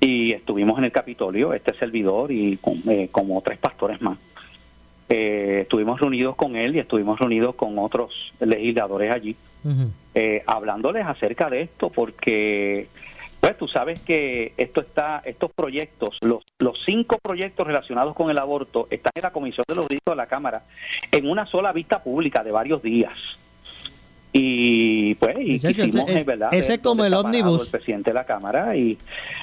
Y 0.00 0.32
estuvimos 0.32 0.76
en 0.76 0.84
el 0.84 0.92
Capitolio, 0.92 1.54
este 1.54 1.72
servidor 1.72 2.30
y 2.30 2.58
con, 2.58 2.82
eh, 2.86 3.08
como 3.10 3.40
tres 3.40 3.56
pastores 3.56 4.02
más. 4.02 4.18
estuvimos 5.08 5.98
reunidos 5.98 6.36
con 6.36 6.54
él 6.54 6.76
y 6.76 6.80
estuvimos 6.80 7.18
reunidos 7.18 7.54
con 7.54 7.78
otros 7.78 8.34
legisladores 8.40 9.10
allí, 9.10 9.36
hablándoles 10.46 11.06
acerca 11.06 11.48
de 11.48 11.62
esto, 11.62 11.88
porque 11.88 12.88
pues 13.40 13.56
tú 13.56 13.68
sabes 13.68 14.00
que 14.00 14.52
esto 14.56 14.80
está, 14.80 15.22
estos 15.24 15.50
proyectos, 15.52 16.18
los, 16.22 16.44
los 16.58 16.82
cinco 16.84 17.18
proyectos 17.22 17.66
relacionados 17.66 18.14
con 18.14 18.30
el 18.30 18.38
aborto 18.38 18.88
están 18.90 19.12
en 19.14 19.22
la 19.22 19.30
Comisión 19.30 19.64
de 19.68 19.74
los 19.74 19.86
Derechos 19.86 20.12
de 20.12 20.16
la 20.16 20.26
Cámara 20.26 20.64
en 21.12 21.28
una 21.28 21.46
sola 21.46 21.72
vista 21.72 22.02
pública 22.02 22.42
de 22.42 22.50
varios 22.50 22.82
días. 22.82 23.16
Y 24.32 25.14
pues, 25.14 25.36
y 25.40 25.58
quisimos, 25.58 26.08
es, 26.10 26.26
¿verdad? 26.26 26.52
Ese 26.52 26.74
es 26.74 26.80
como 26.80 27.04
el 27.04 27.14
ómnibus. 27.14 27.62
El 27.62 27.70
presidente 27.70 28.10
de 28.10 28.14
la 28.14 28.24
Cámara 28.24 28.76
y 28.76 28.98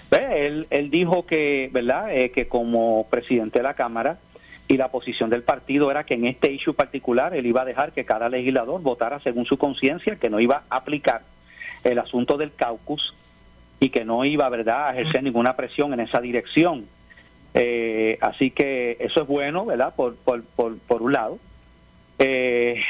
pues, 0.10 0.26
él, 0.32 0.68
él 0.70 0.90
dijo 0.92 1.26
que, 1.26 1.70
¿verdad? 1.74 2.16
Eh, 2.16 2.32
que 2.32 2.48
como 2.48 3.08
presidente 3.10 3.60
de 3.60 3.64
la 3.64 3.74
Cámara 3.74 4.20
y 4.68 4.78
la 4.78 4.90
posición 4.90 5.30
del 5.30 5.44
partido 5.44 5.90
era 5.90 6.04
que 6.04 6.16
en 6.16 6.26
este 6.26 6.52
issue 6.52 6.74
particular 6.74 7.36
él 7.36 7.46
iba 7.46 7.62
a 7.62 7.66
dejar 7.66 7.94
que 7.94 8.06
cada 8.06 8.30
legislador 8.30 8.82
votara 8.82 9.20
según 9.20 9.46
su 9.46 9.58
conciencia, 9.58 10.18
que 10.18 10.30
no 10.30 10.40
iba 10.40 10.64
a 10.70 10.76
aplicar 10.76 11.22
el 11.84 12.00
asunto 12.00 12.38
del 12.38 12.54
caucus 12.54 13.14
y 13.80 13.90
que 13.90 14.06
no 14.06 14.26
iba, 14.26 14.48
¿verdad?, 14.50 14.90
a 14.90 14.92
ejercer 14.94 15.24
ninguna 15.24 15.56
presión 15.56 15.94
en 15.94 16.00
esa 16.00 16.22
dirección. 16.22 16.86
Eh, 17.54 18.18
así 18.22 18.52
que 18.52 18.98
eso 19.00 19.22
es 19.22 19.28
bueno, 19.28 19.66
¿verdad?, 19.66 19.94
por, 19.96 20.16
por, 20.16 20.44
por, 20.44 21.02
un 21.02 21.14
lado. 21.14 21.40
Eh, 22.20 22.82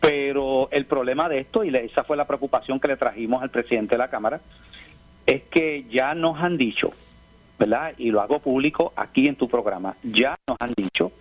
pero 0.00 0.68
el 0.70 0.86
problema 0.86 1.28
de 1.28 1.38
esto, 1.38 1.64
y 1.64 1.74
esa 1.76 2.04
fue 2.04 2.16
la 2.16 2.26
preocupación 2.26 2.80
que 2.80 2.88
le 2.88 2.96
trajimos 2.96 3.42
al 3.42 3.50
presidente 3.50 3.94
de 3.94 3.98
la 3.98 4.08
Cámara, 4.08 4.40
es 5.26 5.42
que 5.44 5.84
ya 5.90 6.14
nos 6.14 6.40
han 6.40 6.56
dicho, 6.56 6.92
¿verdad? 7.58 7.92
Y 7.98 8.10
lo 8.10 8.20
hago 8.20 8.40
público 8.40 8.92
aquí 8.96 9.28
en 9.28 9.36
tu 9.36 9.48
programa, 9.48 9.94
ya 10.02 10.36
nos 10.48 10.56
han 10.60 10.72
dicho 10.76 11.12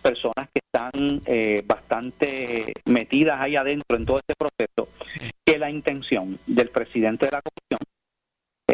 personas 0.00 0.48
que 0.52 0.60
están 0.64 1.20
eh, 1.26 1.62
bastante 1.66 2.72
metidas 2.86 3.40
ahí 3.40 3.56
adentro 3.56 3.96
en 3.96 4.06
todo 4.06 4.18
este 4.18 4.34
proceso, 4.34 4.88
que 5.44 5.58
la 5.58 5.70
intención 5.70 6.38
del 6.46 6.68
presidente 6.70 7.26
de 7.26 7.32
la 7.32 7.42
Comisión 7.42 7.91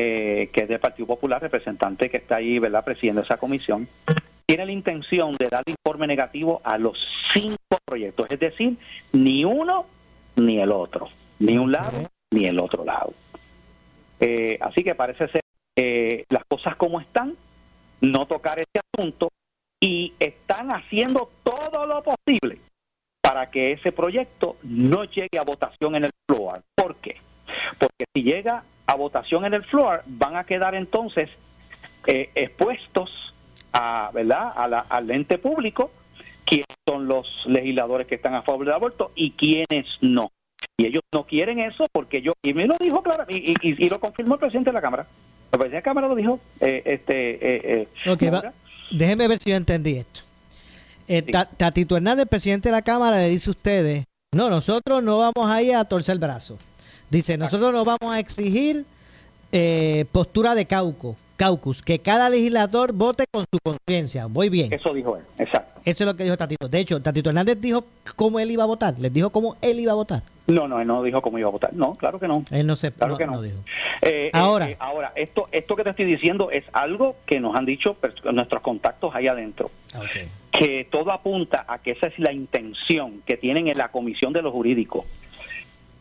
eh, 0.01 0.49
que 0.53 0.61
es 0.61 0.69
del 0.69 0.79
Partido 0.79 1.09
Popular, 1.09 1.43
representante 1.43 2.09
que 2.09 2.19
está 2.19 2.37
ahí, 2.37 2.61
¿verdad?, 2.61 2.85
presidiendo 2.85 3.23
esa 3.23 3.37
comisión, 3.37 3.89
tiene 4.47 4.65
la 4.65 4.71
intención 4.71 5.35
de 5.35 5.49
dar 5.49 5.65
informe 5.67 6.07
negativo 6.07 6.61
a 6.63 6.79
los 6.79 7.05
cinco 7.35 7.57
proyectos, 7.85 8.29
es 8.31 8.39
decir, 8.39 8.77
ni 9.13 9.45
uno 9.45 9.87
ni 10.37 10.61
el 10.61 10.71
otro, 10.71 11.09
ni 11.41 11.59
un 11.59 11.73
lado 11.73 12.09
ni 12.31 12.45
el 12.45 12.61
otro 12.61 12.85
lado. 12.85 13.13
Eh, 14.21 14.57
así 14.61 14.85
que 14.85 14.95
parece 14.95 15.27
ser 15.27 15.41
eh, 15.75 16.25
las 16.29 16.45
cosas 16.45 16.77
como 16.77 17.01
están, 17.01 17.35
no 18.01 18.27
tocar 18.27 18.61
este 18.61 18.79
asunto 18.95 19.31
y 19.81 20.13
están 20.21 20.71
haciendo 20.71 21.29
todo 21.43 21.87
lo 21.87 22.05
posible 22.05 22.61
para 23.21 23.51
que 23.51 23.73
ese 23.73 23.91
proyecto 23.91 24.59
no 24.63 25.03
llegue 25.03 25.41
a 25.41 25.43
votación 25.43 25.97
en 25.97 26.05
el 26.05 26.13
floor. 26.29 26.63
¿Por 26.77 26.95
qué? 26.97 27.17
Porque 27.81 28.05
si 28.15 28.23
llega 28.23 28.63
a 28.89 28.95
votación 28.95 29.45
en 29.45 29.53
el 29.55 29.65
floor, 29.65 30.03
van 30.07 30.37
a 30.37 30.45
quedar 30.45 30.75
entonces 30.75 31.29
eh, 32.07 32.31
expuestos 32.35 33.35
a, 33.73 34.11
¿verdad? 34.15 34.53
A 34.57 34.67
la, 34.67 34.81
al 34.81 35.11
ente 35.11 35.37
público 35.37 35.91
quiénes 36.47 36.67
son 36.87 37.07
los 37.07 37.45
legisladores 37.47 38.07
que 38.07 38.15
están 38.15 38.35
a 38.35 38.43
favor 38.43 38.65
del 38.65 38.75
aborto 38.75 39.13
y 39.15 39.33
quiénes 39.33 39.87
no. 40.01 40.31
Y 40.79 40.87
ellos 40.87 41.03
no 41.13 41.25
quieren 41.25 41.59
eso 41.59 41.87
porque 41.93 42.23
yo, 42.23 42.33
y 42.43 42.55
me 42.55 42.67
lo 42.67 42.77
dijo 42.81 43.03
claro, 43.03 43.27
y, 43.29 43.55
y, 43.61 43.89
lo 43.91 44.01
confirmó 44.01 44.35
el 44.35 44.41
presidente 44.41 44.71
de 44.71 44.75
la 44.75 44.81
Cámara. 44.81 45.07
El 45.53 45.59
presidente 45.59 45.77
de 45.77 45.81
la 45.81 45.83
Cámara 45.83 46.09
lo 46.09 46.15
dijo. 46.15 46.41
Eh, 46.61 46.83
este, 46.87 47.35
eh, 47.35 47.87
eh 48.03 48.59
déjeme 48.91 49.29
ver 49.29 49.39
si 49.39 49.51
yo 49.51 49.57
entendí 49.57 49.97
esto. 49.97 50.21
Eh, 51.07 51.23
Tatito 51.23 51.97
Hernández, 51.97 52.27
presidente 52.27 52.71
de 52.71 52.73
la 52.73 52.83
Cámara, 52.83 53.19
le 53.19 53.29
dice 53.29 53.51
a 53.51 53.53
ustedes, 53.53 54.05
no, 54.33 54.49
nosotros 54.49 55.03
no 55.03 55.19
vamos 55.19 55.51
a 55.51 55.63
ir 55.63 55.75
a 55.75 55.85
torcer 55.85 56.15
el 56.15 56.19
brazo. 56.19 56.59
Dice, 57.11 57.39
nosotros 57.39 57.73
no 57.73 57.85
vamos 57.85 58.15
a 58.15 58.19
exigir 58.19 58.85
eh, 59.51 60.05
postura 60.13 60.55
de 60.55 60.67
cauco, 60.67 61.17
caucus, 61.37 61.83
que 61.83 62.01
cada 62.01 62.29
legislador 62.29 62.93
vote 62.93 63.25
con 63.31 63.45
su 63.51 63.59
conciencia. 63.63 64.29
Muy 64.29 64.51
bien. 64.51 64.73
Eso 64.73 64.93
dijo 64.93 65.17
él, 65.17 65.25
exacto. 65.39 65.81
Eso 65.85 66.05
es 66.05 66.07
lo 66.07 66.17
que 66.17 66.25
dijo 66.25 66.37
Tatito. 66.37 66.69
De 66.69 66.81
hecho, 66.81 67.01
Tatito 67.01 67.31
Hernández 67.31 67.59
dijo 67.61 67.83
cómo 68.15 68.39
él 68.41 68.51
iba 68.51 68.65
a 68.65 68.67
votar. 68.67 68.99
Les 68.99 69.11
dijo 69.11 69.31
cómo 69.31 69.57
él 69.63 69.81
iba 69.81 69.93
a 69.93 69.95
votar. 69.95 70.23
No, 70.47 70.69
no, 70.69 70.81
él 70.81 70.87
no 70.87 71.03
dijo 71.03 71.23
cómo 71.23 71.39
iba 71.39 71.49
a 71.49 71.53
votar. 71.53 71.73
No, 71.73 71.95
claro 71.95 72.19
que 72.19 72.29
no. 72.29 72.45
Él 72.51 72.67
no 72.67 72.77
se 72.77 72.93
claro 72.93 73.17
que 73.17 73.27
no. 73.27 73.41
dijo. 73.41 73.57
Eh, 74.03 74.27
eh, 74.27 74.31
ahora, 74.35 74.69
ahora 74.81 75.13
esto, 75.15 75.49
esto 75.51 75.77
que 75.77 75.85
te 75.85 75.91
estoy 75.91 76.05
diciendo 76.05 76.51
es 76.51 76.65
algo 76.73 77.17
que 77.25 77.41
nos 77.41 77.57
han 77.57 77.65
dicho 77.65 77.97
nuestros 78.33 78.63
contactos 78.63 79.15
ahí 79.15 79.29
adentro. 79.29 79.71
Que 80.51 80.87
todo 80.91 81.11
apunta 81.11 81.65
a 81.67 81.79
que 81.79 81.93
esa 81.93 82.09
es 82.09 82.19
la 82.19 82.33
intención 82.33 83.23
que 83.25 83.39
tienen 83.39 83.69
en 83.69 83.79
la 83.79 83.89
Comisión 83.89 84.35
de 84.35 84.43
los 84.43 84.53
Jurídicos 84.53 85.07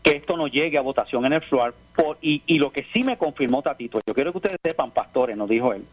que 0.02 0.16
esto 0.16 0.36
no 0.36 0.46
llegue 0.46 0.78
a 0.78 0.82
votación 0.82 1.24
en 1.26 1.34
el 1.34 1.42
floor. 1.42 1.74
Por, 1.94 2.18
y, 2.20 2.42
y 2.46 2.58
lo 2.58 2.72
que 2.72 2.86
sí 2.92 3.04
me 3.04 3.18
confirmó 3.18 3.62
Tatito, 3.62 4.00
yo 4.06 4.14
quiero 4.14 4.32
que 4.32 4.38
ustedes 4.38 4.58
sepan, 4.62 4.90
pastores, 4.90 5.36
nos 5.36 5.48
dijo 5.48 5.72
él, 5.72 5.84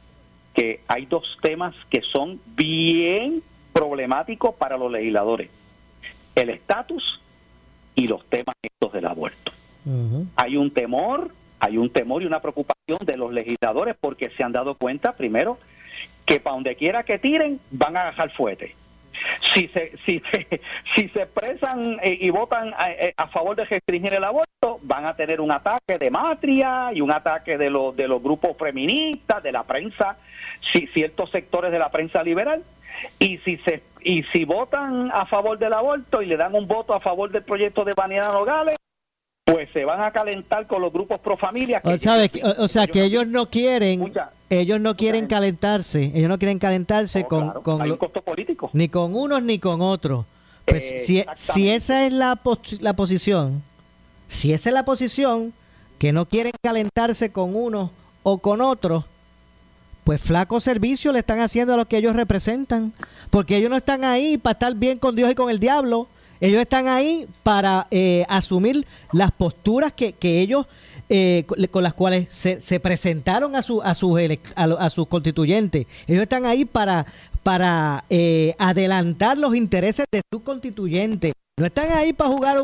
que 0.54 0.82
hay 0.88 1.06
dos 1.06 1.38
temas 1.42 1.76
que 1.90 2.02
son 2.02 2.40
bien 2.56 3.42
problemáticos 3.74 4.56
para 4.56 4.78
los 4.78 4.92
legisladores. 4.92 5.50
El 6.36 6.50
estatus 6.50 7.22
y 7.96 8.08
los 8.08 8.26
temas 8.26 8.56
estos 8.62 8.94
del 8.94 9.06
aborto. 9.06 9.52
Hay 10.36 10.58
un 10.58 10.72
temor, 10.72 11.30
hay 11.60 11.78
un 11.78 11.92
temor 11.92 12.24
y 12.24 12.26
una 12.26 12.40
preocupación 12.40 12.98
de 13.06 13.18
los 13.18 13.32
legisladores 13.32 13.96
porque 14.00 14.32
se 14.32 14.44
han 14.44 14.52
dado 14.52 14.76
cuenta, 14.76 15.14
primero, 15.14 15.60
que 16.26 16.40
para 16.40 16.56
donde 16.56 16.76
quiera 16.76 17.04
que 17.04 17.20
tiren, 17.20 17.60
van 17.70 17.96
a 17.96 18.02
agarrar 18.02 18.32
fuerte 18.32 18.76
si 19.54 19.68
se, 19.68 19.94
si 20.06 20.22
si 20.96 21.10
se 21.10 21.22
expresan 21.24 22.00
eh, 22.02 22.18
y 22.22 22.30
votan 22.30 22.74
eh, 22.88 23.14
a, 23.18 23.28
favor 23.28 23.56
de 23.56 23.66
restringir 23.66 24.14
el 24.14 24.24
aborto, 24.24 24.80
van 24.84 25.06
a 25.06 25.16
tener 25.16 25.42
un 25.42 25.52
ataque 25.52 25.98
de 25.98 26.10
matria 26.10 26.92
y 26.94 27.02
un 27.02 27.12
ataque 27.12 27.58
de, 27.58 27.70
los 27.70 27.96
de 27.96 28.08
los 28.08 28.22
grupos 28.22 28.58
feministas, 28.58 29.42
de 29.44 29.52
la 29.52 29.64
prensa, 29.64 30.18
si, 30.74 30.88
ciertos 30.88 31.32
sectores 31.32 31.72
de 31.72 31.80
la 31.80 31.90
prensa 31.90 32.24
liberal. 32.24 32.64
Y 33.20 33.40
si 33.40 33.58
se 33.58 33.84
y 34.02 34.24
si 34.32 34.46
votan 34.46 35.12
a 35.12 35.26
favor 35.26 35.58
del 35.58 35.74
aborto 35.74 36.22
y 36.22 36.28
le 36.28 36.38
dan 36.38 36.56
un 36.56 36.68
voto 36.68 36.94
a 36.94 37.00
favor 37.00 37.32
del 37.32 37.44
proyecto 37.44 37.84
de 37.84 37.94
Vanidad 37.94 38.32
Nogales, 38.32 38.78
pues 39.44 39.70
se 39.74 39.84
van 39.84 40.02
a 40.02 40.12
calentar 40.12 40.66
con 40.68 40.82
los 40.82 40.94
grupos 40.94 41.20
pro 41.20 41.38
familia. 41.38 41.82
o, 41.84 41.98
sea, 42.68 42.88
que 42.88 43.04
ellos 43.04 43.28
no 43.28 43.50
quieren, 43.50 44.14
ellos 44.50 44.80
no 44.80 44.96
quieren 44.96 45.28
calentarse, 45.28 46.12
ellos 46.16 46.30
no 46.30 46.38
quieren 46.38 46.60
calentarse 46.60 47.26
con, 47.26 47.52
con 47.64 47.98
costo 47.98 48.22
político. 48.22 48.70
ni 48.74 48.90
con 48.90 49.16
unos 49.16 49.44
ni 49.44 49.60
con 49.60 49.82
otros. 49.82 50.26
Pues 50.66 50.94
si, 51.06 51.24
si 51.36 51.70
esa 51.70 52.06
es 52.06 52.14
la, 52.14 52.40
la 52.80 52.94
posición, 52.96 53.64
si 54.28 54.54
esa 54.54 54.70
es 54.70 54.74
la 54.74 54.86
posición, 54.86 55.54
que 56.00 56.12
no 56.12 56.28
quieren 56.28 56.54
calentarse 56.62 57.32
con 57.32 57.56
unos 57.56 57.92
o 58.24 58.40
con 58.40 58.62
otros, 58.62 59.06
pues 60.04 60.22
flaco 60.22 60.60
servicio 60.60 61.12
le 61.12 61.20
están 61.20 61.40
haciendo 61.40 61.74
a 61.74 61.78
los 61.78 61.88
que 61.88 61.98
ellos 61.98 62.16
representan, 62.16 62.94
porque 63.30 63.58
ellos 63.58 63.70
no 63.70 63.78
están 63.78 64.04
ahí 64.04 64.38
para 64.38 64.54
estar 64.54 64.76
bien 64.76 65.00
con 65.00 65.16
Dios 65.16 65.32
y 65.32 65.36
con 65.36 65.50
el 65.50 65.60
diablo, 65.60 66.08
ellos 66.42 66.62
están 66.62 66.88
ahí 66.88 67.28
para 67.44 67.88
eh, 67.92 68.26
asumir 68.28 68.86
las 69.12 69.32
posturas 69.32 69.94
que, 69.94 70.14
que 70.14 70.42
ellos 70.42 70.68
eh, 71.10 71.46
con 71.72 71.84
las 71.84 71.94
cuales 71.94 72.28
se, 72.30 72.62
se 72.62 72.80
presentaron 72.80 73.56
a, 73.56 73.62
su, 73.62 73.82
a, 73.82 73.94
sus 73.94 74.20
a, 74.56 74.90
sus 74.90 75.08
constituyentes. 75.08 75.86
Ellos 76.08 76.24
están 76.24 76.46
ahí 76.46 76.66
para, 76.66 77.06
para 77.44 78.04
eh, 78.10 78.56
adelantar 78.58 79.38
los 79.38 79.56
intereses 79.56 80.06
de 80.12 80.22
sus 80.32 80.42
constituyentes. 80.42 81.34
No 81.58 81.66
están 81.66 81.92
ahí 81.92 82.12
para 82.12 82.30
jugar 82.30 82.58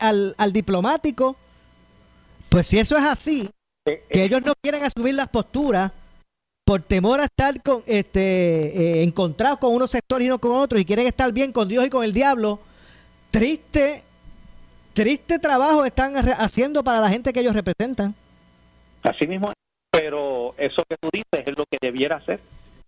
al, 0.00 0.34
al 0.36 0.52
diplomático. 0.52 1.36
Pues 2.48 2.66
si 2.66 2.78
eso 2.78 2.96
es 2.96 3.04
así, 3.04 3.48
que 3.84 4.24
ellos 4.24 4.42
no 4.44 4.52
quieren 4.60 4.82
asumir 4.84 5.14
las 5.14 5.28
posturas 5.28 5.92
por 6.64 6.82
temor 6.82 7.20
a 7.20 7.24
estar 7.24 7.62
con, 7.62 7.82
este, 7.86 9.02
encontrados 9.02 9.58
con 9.58 9.74
unos 9.74 9.90
sectores 9.90 10.26
y 10.26 10.28
no 10.28 10.38
con 10.38 10.52
otros 10.52 10.80
y 10.80 10.84
quieren 10.84 11.06
estar 11.06 11.32
bien 11.32 11.52
con 11.52 11.68
Dios 11.68 11.86
y 11.86 11.90
con 11.90 12.04
el 12.04 12.12
diablo, 12.12 12.60
triste, 13.30 14.02
triste 14.98 15.38
trabajo 15.38 15.84
están 15.84 16.14
haciendo 16.16 16.82
para 16.82 16.98
la 16.98 17.08
gente 17.08 17.32
que 17.32 17.38
ellos 17.38 17.54
representan. 17.54 18.16
Así 19.04 19.28
mismo, 19.28 19.52
pero 19.92 20.56
eso 20.58 20.82
que 20.88 20.96
tú 20.96 21.08
dices 21.12 21.46
es 21.46 21.56
lo 21.56 21.64
que 21.70 21.78
debiera 21.80 22.16
hacer. 22.16 22.40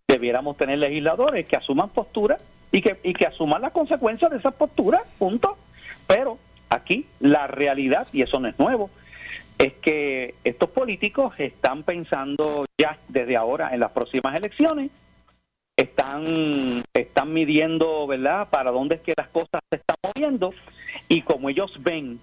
Debiéramos 0.08 0.56
tener 0.56 0.80
legisladores 0.80 1.46
que 1.46 1.56
asuman 1.56 1.88
postura 1.90 2.36
y 2.72 2.82
que, 2.82 2.98
y 3.04 3.14
que 3.14 3.26
asuman 3.26 3.62
las 3.62 3.70
consecuencias 3.70 4.28
de 4.32 4.38
esa 4.38 4.50
postura, 4.50 5.02
punto. 5.20 5.56
Pero 6.08 6.36
aquí 6.68 7.06
la 7.20 7.46
realidad, 7.46 8.08
y 8.12 8.22
eso 8.22 8.40
no 8.40 8.48
es 8.48 8.58
nuevo, 8.58 8.90
es 9.56 9.74
que 9.74 10.34
estos 10.42 10.70
políticos 10.70 11.34
están 11.38 11.84
pensando 11.84 12.64
ya 12.76 12.98
desde 13.06 13.36
ahora 13.36 13.72
en 13.72 13.78
las 13.78 13.92
próximas 13.92 14.34
elecciones 14.34 14.90
están, 15.76 16.82
están 16.92 17.32
midiendo, 17.32 18.06
¿verdad?, 18.08 18.48
para 18.50 18.72
dónde 18.72 18.96
es 18.96 19.00
que 19.00 19.14
las 19.16 19.28
cosas 19.28 19.60
se 19.70 19.76
están 19.76 19.96
moviendo 20.02 20.52
y 21.10 21.22
como 21.22 21.48
ellos 21.48 21.72
ven 21.82 22.20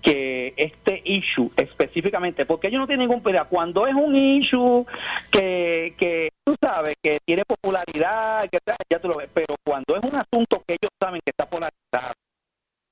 que 0.00 0.54
este 0.56 1.02
issue 1.04 1.50
específicamente, 1.56 2.46
porque 2.46 2.68
ellos 2.68 2.78
no 2.78 2.86
tienen 2.86 3.08
ningún 3.08 3.20
pero 3.20 3.44
cuando 3.48 3.84
es 3.88 3.94
un 3.94 4.14
issue 4.14 4.86
que, 5.28 5.92
que 5.98 6.30
tú 6.44 6.54
sabes 6.62 6.94
que 7.02 7.18
tiene 7.26 7.44
popularidad, 7.44 8.48
que 8.48 8.58
ya 8.88 9.00
tú 9.00 9.08
lo 9.08 9.16
ves, 9.16 9.28
pero 9.34 9.56
cuando 9.64 9.96
es 9.96 10.04
un 10.04 10.14
asunto 10.16 10.62
que 10.64 10.74
ellos 10.80 10.92
saben 11.02 11.20
que 11.24 11.32
está 11.32 11.50
polarizado 11.50 12.14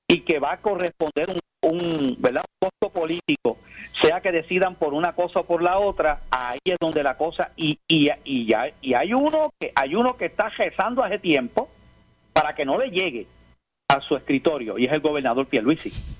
y 0.09 0.19
que 0.19 0.37
va 0.37 0.51
a 0.51 0.57
corresponder 0.57 1.29
un, 1.29 1.39
un, 1.71 2.17
¿verdad? 2.19 2.43
costo 2.59 2.89
político, 2.89 3.57
sea 4.01 4.19
que 4.19 4.33
decidan 4.33 4.75
por 4.75 4.93
una 4.93 5.13
cosa 5.13 5.39
o 5.39 5.45
por 5.45 5.61
la 5.61 5.79
otra, 5.79 6.19
ahí 6.29 6.59
es 6.65 6.75
donde 6.77 7.03
la 7.03 7.15
cosa 7.15 7.51
y, 7.55 7.79
y, 7.87 8.09
y 8.25 8.47
ya 8.47 8.67
y 8.81 8.93
hay 8.93 9.13
uno 9.13 9.53
que 9.57 9.71
hay 9.75 9.95
uno 9.95 10.17
que 10.17 10.25
está 10.25 10.49
rezando 10.49 11.01
hace 11.01 11.19
tiempo 11.19 11.69
para 12.33 12.53
que 12.53 12.65
no 12.65 12.77
le 12.77 12.91
llegue 12.91 13.27
a 13.87 14.01
su 14.01 14.15
escritorio 14.15 14.77
y 14.77 14.85
es 14.85 14.91
el 14.91 15.01
gobernador 15.01 15.45
Pierluisi. 15.47 15.89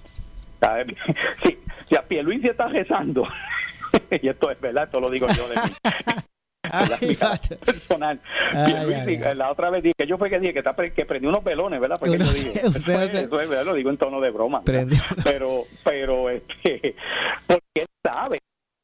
Sí, 1.44 1.60
si 1.88 1.96
a 1.96 2.02
Pierluisi 2.02 2.48
está 2.48 2.68
rezando 2.68 3.28
y 4.22 4.28
esto 4.28 4.50
es 4.50 4.60
verdad, 4.60 4.86
esto 4.86 5.00
lo 5.00 5.12
digo 5.12 5.28
yo 5.30 5.48
de 5.48 5.56
mí. 5.56 5.72
personal. 7.66 8.20
La 9.36 9.52
otra 9.52 9.70
vez 9.70 9.84
dije, 9.84 10.08
yo 10.08 10.18
fue 10.18 10.30
que 10.30 10.40
dije 10.40 10.54
que, 10.54 10.60
está, 10.60 10.76
que 10.76 11.06
prendí 11.06 11.28
unos 11.28 11.44
velones, 11.44 11.80
¿verdad? 11.80 12.00
Porque 12.00 12.18
yo 12.18 12.32
dije, 12.32 12.60
eso, 12.60 12.78
es, 12.78 12.86
¿verdad? 13.50 13.66
Lo 13.66 13.74
digo 13.74 13.90
en 13.90 13.98
tono 13.98 14.20
de 14.20 14.32
broma. 14.32 14.64
Pero, 15.24 15.66
pero, 15.84 16.30
este, 16.30 16.96
porque 17.46 17.64
él 17.76 17.88
sabe 18.04 18.40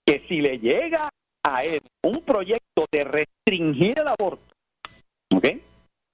que 0.06 0.24
si 0.28 0.41
le 0.41 0.60
llega 0.60 1.10
a 1.44 1.63
él 1.63 1.82
un 2.04 2.22
proyecto 2.22 2.86
de 2.91 3.04
restringir 3.04 4.00
el 4.00 4.08
aborto, 4.08 4.54
¿ok? 5.34 5.48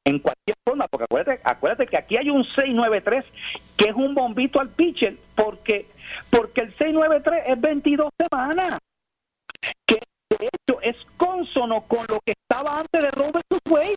En 0.08 0.20
cualquier 0.20 0.56
forma, 0.64 0.88
porque 0.88 1.04
acuérdate, 1.04 1.42
acuérdate 1.44 1.86
que 1.86 1.98
aquí 1.98 2.16
hay 2.16 2.30
un 2.30 2.46
693 2.46 3.26
que 3.76 3.90
es 3.90 3.94
un 3.94 4.16
bombito 4.16 4.62
al 4.62 4.70
pitcher, 4.70 5.18
porque, 5.36 5.86
porque 6.30 6.62
el 6.62 6.70
693 6.78 7.44
es 7.46 7.60
22 7.60 8.10
semanas. 8.18 8.80
Que 9.86 10.00
de 10.30 10.48
hecho 10.48 10.80
es 10.82 10.96
consono 11.18 11.82
con 11.82 12.06
lo 12.08 12.22
que 12.26 12.36
estaba 12.42 12.80
antes 12.80 13.02
de 13.02 13.12
Robert 13.12 13.44
Wade, 13.70 13.96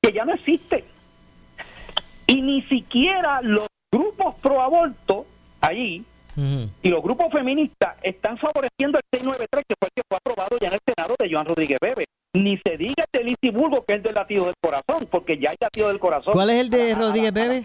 que 0.00 0.10
ya 0.10 0.24
no 0.24 0.32
existe. 0.32 0.86
Y 2.26 2.40
ni 2.40 2.62
siquiera 2.62 3.42
los 3.42 3.66
grupos 3.92 4.36
pro 4.36 4.62
aborto 4.62 5.26
allí 5.60 6.02
y 6.82 6.88
los 6.88 7.02
grupos 7.02 7.30
feministas 7.30 7.96
están 8.02 8.38
favoreciendo 8.38 8.96
el 8.96 9.04
693, 9.18 9.64
que 9.68 9.74
fue 9.78 9.88
el 9.88 9.92
que 9.94 10.02
fue 10.08 10.16
aprobado 10.16 10.56
ya 10.58 10.68
en 10.68 10.72
el 10.72 10.80
Senado 10.86 11.14
de 11.18 11.30
Joan 11.30 11.44
Rodríguez 11.44 11.78
Bebe. 11.78 12.06
Ni 12.32 12.58
se 12.58 12.76
diga 12.76 13.04
el 13.12 13.24
de 13.24 13.24
Lisiburgo, 13.24 13.84
que 13.84 13.94
es 13.94 13.96
el 13.98 14.02
del 14.04 14.14
latido 14.14 14.44
del 14.44 14.54
corazón, 14.60 15.08
porque 15.10 15.36
ya 15.38 15.50
hay 15.50 15.56
latido 15.60 15.88
del 15.88 15.98
corazón. 15.98 16.32
¿Cuál 16.32 16.50
es 16.50 16.60
el 16.60 16.70
de 16.70 16.94
Rodríguez 16.94 17.32
Bebe? 17.32 17.62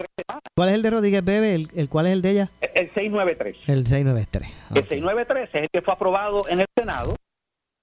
¿Cuál 0.56 0.70
es 0.70 0.74
el 0.74 0.82
de 0.82 0.90
Rodríguez 0.90 1.24
Bebe? 1.24 1.54
¿El, 1.54 1.88
cuál 1.88 2.06
es 2.06 2.12
el 2.12 2.22
de 2.22 2.30
ella? 2.30 2.50
El 2.60 2.90
693. 2.92 3.56
El 3.68 3.86
693. 3.86 4.50
El 4.70 4.88
693 4.88 5.48
es 5.52 5.62
el 5.62 5.68
que 5.70 5.82
fue 5.82 5.94
aprobado 5.94 6.48
en 6.48 6.60
el 6.60 6.66
Senado, 6.76 7.14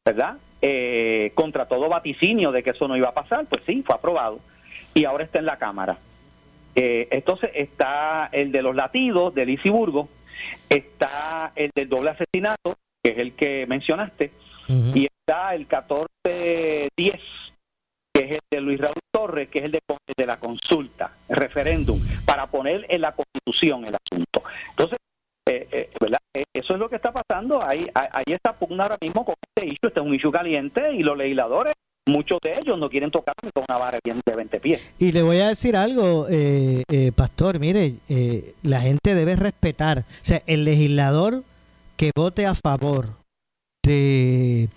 ¿verdad? 0.05 0.37
Eh, 0.61 1.31
contra 1.35 1.67
todo 1.67 1.87
vaticinio 1.87 2.51
de 2.51 2.63
que 2.63 2.71
eso 2.71 2.87
no 2.89 2.97
iba 2.97 3.09
a 3.09 3.13
pasar, 3.13 3.45
pues 3.45 3.63
sí, 3.65 3.81
fue 3.85 3.95
aprobado. 3.95 4.39
Y 4.93 5.05
ahora 5.05 5.23
está 5.23 5.39
en 5.39 5.45
la 5.45 5.57
Cámara. 5.57 5.97
Eh, 6.75 7.07
entonces 7.11 7.49
está 7.53 8.27
el 8.33 8.51
de 8.51 8.61
los 8.61 8.75
latidos 8.75 9.33
de 9.33 9.45
Lisiburgo, 9.45 10.09
está 10.69 11.53
el 11.55 11.71
del 11.73 11.87
doble 11.87 12.09
asesinato, 12.09 12.75
que 13.01 13.11
es 13.11 13.17
el 13.19 13.33
que 13.35 13.65
mencionaste, 13.67 14.31
y 14.67 15.05
está 15.05 15.55
el 15.55 15.67
1410, 16.97 17.21
que 18.13 18.25
es 18.25 18.31
el 18.31 18.39
de 18.51 18.61
Luis 18.61 18.79
Raúl 18.79 18.93
Torres, 19.11 19.49
que 19.49 19.59
es 19.59 19.65
el 19.65 19.71
de, 19.71 20.25
la 20.25 20.37
consulta, 20.37 21.11
referéndum, 21.29 21.99
para 22.25 22.47
poner 22.47 22.85
en 22.89 23.01
la 23.01 23.13
constitución 23.13 23.85
el 23.85 23.95
asunto. 23.95 24.43
Entonces, 24.69 24.97
eh, 25.47 25.67
eh, 25.71 25.89
¿verdad? 25.99 26.19
Eso 26.53 26.73
es 26.73 26.79
lo 26.79 26.89
que 26.89 26.95
está 26.95 27.11
pasando. 27.11 27.63
Ahí, 27.63 27.87
ahí 27.93 28.23
está 28.27 28.53
pugna 28.53 28.83
ahora 28.83 28.97
mismo 29.01 29.25
con 29.25 29.35
este 29.55 29.67
issue. 29.67 29.87
Este 29.87 29.99
es 29.99 30.05
un 30.05 30.15
issue 30.15 30.31
caliente 30.31 30.93
y 30.93 31.03
los 31.03 31.17
legisladores 31.17 31.73
muchos 32.05 32.39
de 32.41 32.53
ellos 32.59 32.77
no 32.77 32.89
quieren 32.89 33.11
tocar 33.11 33.33
con 33.53 33.63
una 33.67 33.77
vara 33.77 33.99
de 34.03 34.35
20 34.35 34.59
pies. 34.59 34.81
Y 34.99 35.11
le 35.11 35.21
voy 35.21 35.39
a 35.39 35.49
decir 35.49 35.75
algo, 35.75 36.27
eh, 36.29 36.83
eh, 36.89 37.11
Pastor, 37.15 37.59
mire, 37.59 37.95
eh, 38.09 38.53
la 38.63 38.81
gente 38.81 39.15
debe 39.15 39.35
respetar, 39.35 39.99
o 39.99 40.03
sea, 40.25 40.41
el 40.45 40.65
legislador 40.65 41.43
que 41.97 42.11
vote 42.15 42.45
a 42.45 42.55
favor 42.55 43.09
de 43.83 44.69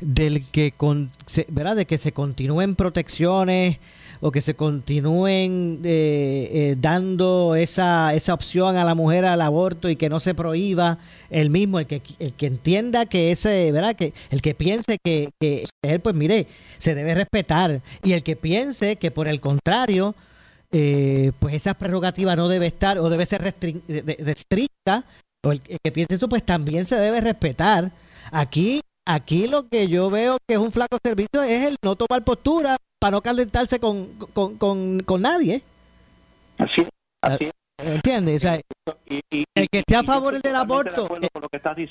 del 0.00 0.44
que 0.50 0.72
con, 0.72 1.10
¿verdad? 1.48 1.76
de 1.76 1.86
que 1.86 1.98
se 1.98 2.12
continúen 2.12 2.74
protecciones 2.74 3.78
o 4.20 4.30
que 4.30 4.40
se 4.40 4.54
continúen 4.54 5.80
eh, 5.84 6.48
eh, 6.52 6.76
dando 6.78 7.54
esa, 7.54 8.14
esa 8.14 8.34
opción 8.34 8.76
a 8.76 8.84
la 8.84 8.94
mujer 8.94 9.24
al 9.24 9.42
aborto 9.42 9.88
y 9.90 9.96
que 9.96 10.08
no 10.08 10.20
se 10.20 10.34
prohíba 10.34 10.98
el 11.30 11.50
mismo, 11.50 11.78
el 11.78 11.86
que, 11.86 12.02
el 12.18 12.32
que 12.32 12.46
entienda 12.46 13.06
que 13.06 13.30
ese, 13.30 13.70
¿verdad? 13.72 13.94
Que 13.94 14.14
el 14.30 14.42
que 14.42 14.54
piense 14.54 14.98
que, 15.04 15.30
que 15.40 15.64
él, 15.82 16.00
pues 16.00 16.14
mire, 16.14 16.46
se 16.78 16.94
debe 16.94 17.14
respetar 17.14 17.82
y 18.02 18.12
el 18.12 18.22
que 18.22 18.36
piense 18.36 18.96
que 18.96 19.10
por 19.10 19.28
el 19.28 19.40
contrario, 19.40 20.14
eh, 20.72 21.32
pues 21.38 21.54
esa 21.54 21.74
prerrogativa 21.74 22.36
no 22.36 22.48
debe 22.48 22.66
estar 22.66 22.98
o 22.98 23.10
debe 23.10 23.26
ser 23.26 23.42
restricta, 23.42 25.04
o 25.44 25.52
el, 25.52 25.60
que 25.60 25.92
piense 25.92 26.14
eso, 26.16 26.28
pues 26.28 26.42
también 26.42 26.84
se 26.84 26.96
debe 26.96 27.20
respetar. 27.20 27.92
Aquí 28.32 28.80
Aquí 29.08 29.46
lo 29.46 29.68
que 29.68 29.86
yo 29.86 30.10
veo 30.10 30.36
que 30.48 30.54
es 30.54 30.60
un 30.60 30.72
flaco 30.72 30.98
servicio 31.02 31.40
es 31.40 31.64
el 31.64 31.76
no 31.80 31.94
tomar 31.94 32.24
postura 32.24 32.76
para 32.98 33.12
no 33.12 33.22
calentarse 33.22 33.78
con, 33.78 34.08
con, 34.34 34.58
con, 34.58 35.00
con 35.00 35.22
nadie. 35.22 35.62
Así 36.58 36.80
es. 36.80 36.88
Así 37.22 37.50
¿Entiendes? 37.78 38.36
O 38.36 38.48
sea, 38.48 38.60
el 39.06 39.68
que 39.70 39.78
esté 39.78 39.94
a 39.94 40.02
favor 40.02 40.40
del 40.40 40.56
aborto, 40.56 41.08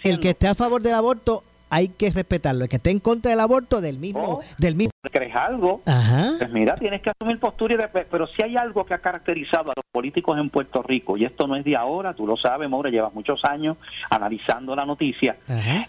el 0.04 0.20
que 0.20 0.32
esté 0.32 0.48
a 0.48 0.56
favor 0.56 0.82
del 0.82 0.96
aborto 0.96 1.44
hay 1.70 1.90
que 1.90 2.12
respetarlo. 2.12 2.64
El 2.64 2.70
que 2.70 2.78
esté 2.78 2.92
en 2.92 3.00
contra 3.00 3.32
del 3.32 3.40
aborto, 3.40 3.82
del 3.82 3.98
mismo. 3.98 4.40
Oh, 4.40 4.42
del 4.58 4.76
mismo. 4.76 4.92
¿Crees 5.12 5.36
algo? 5.36 5.82
Pues 5.84 6.52
mira, 6.52 6.76
tienes 6.76 7.02
que 7.02 7.10
asumir 7.10 7.40
postura. 7.40 7.90
pero 7.92 8.28
si 8.28 8.42
hay 8.42 8.58
algo 8.58 8.86
que 8.86 8.94
ha 8.94 9.00
caracterizado 9.00 9.72
a 9.72 9.74
los 9.76 9.86
políticos 9.92 10.38
en 10.40 10.50
Puerto 10.50 10.82
Rico, 10.84 11.18
y 11.18 11.26
esto 11.26 11.48
no 11.48 11.56
es 11.56 11.64
de 11.64 11.76
ahora, 11.76 12.14
tú 12.14 12.26
lo 12.26 12.38
sabes, 12.38 12.70
Maura, 12.70 12.90
llevas 12.90 13.14
muchos 13.14 13.44
años 13.46 13.78
analizando 14.10 14.76
la 14.76 14.86
noticia, 14.86 15.38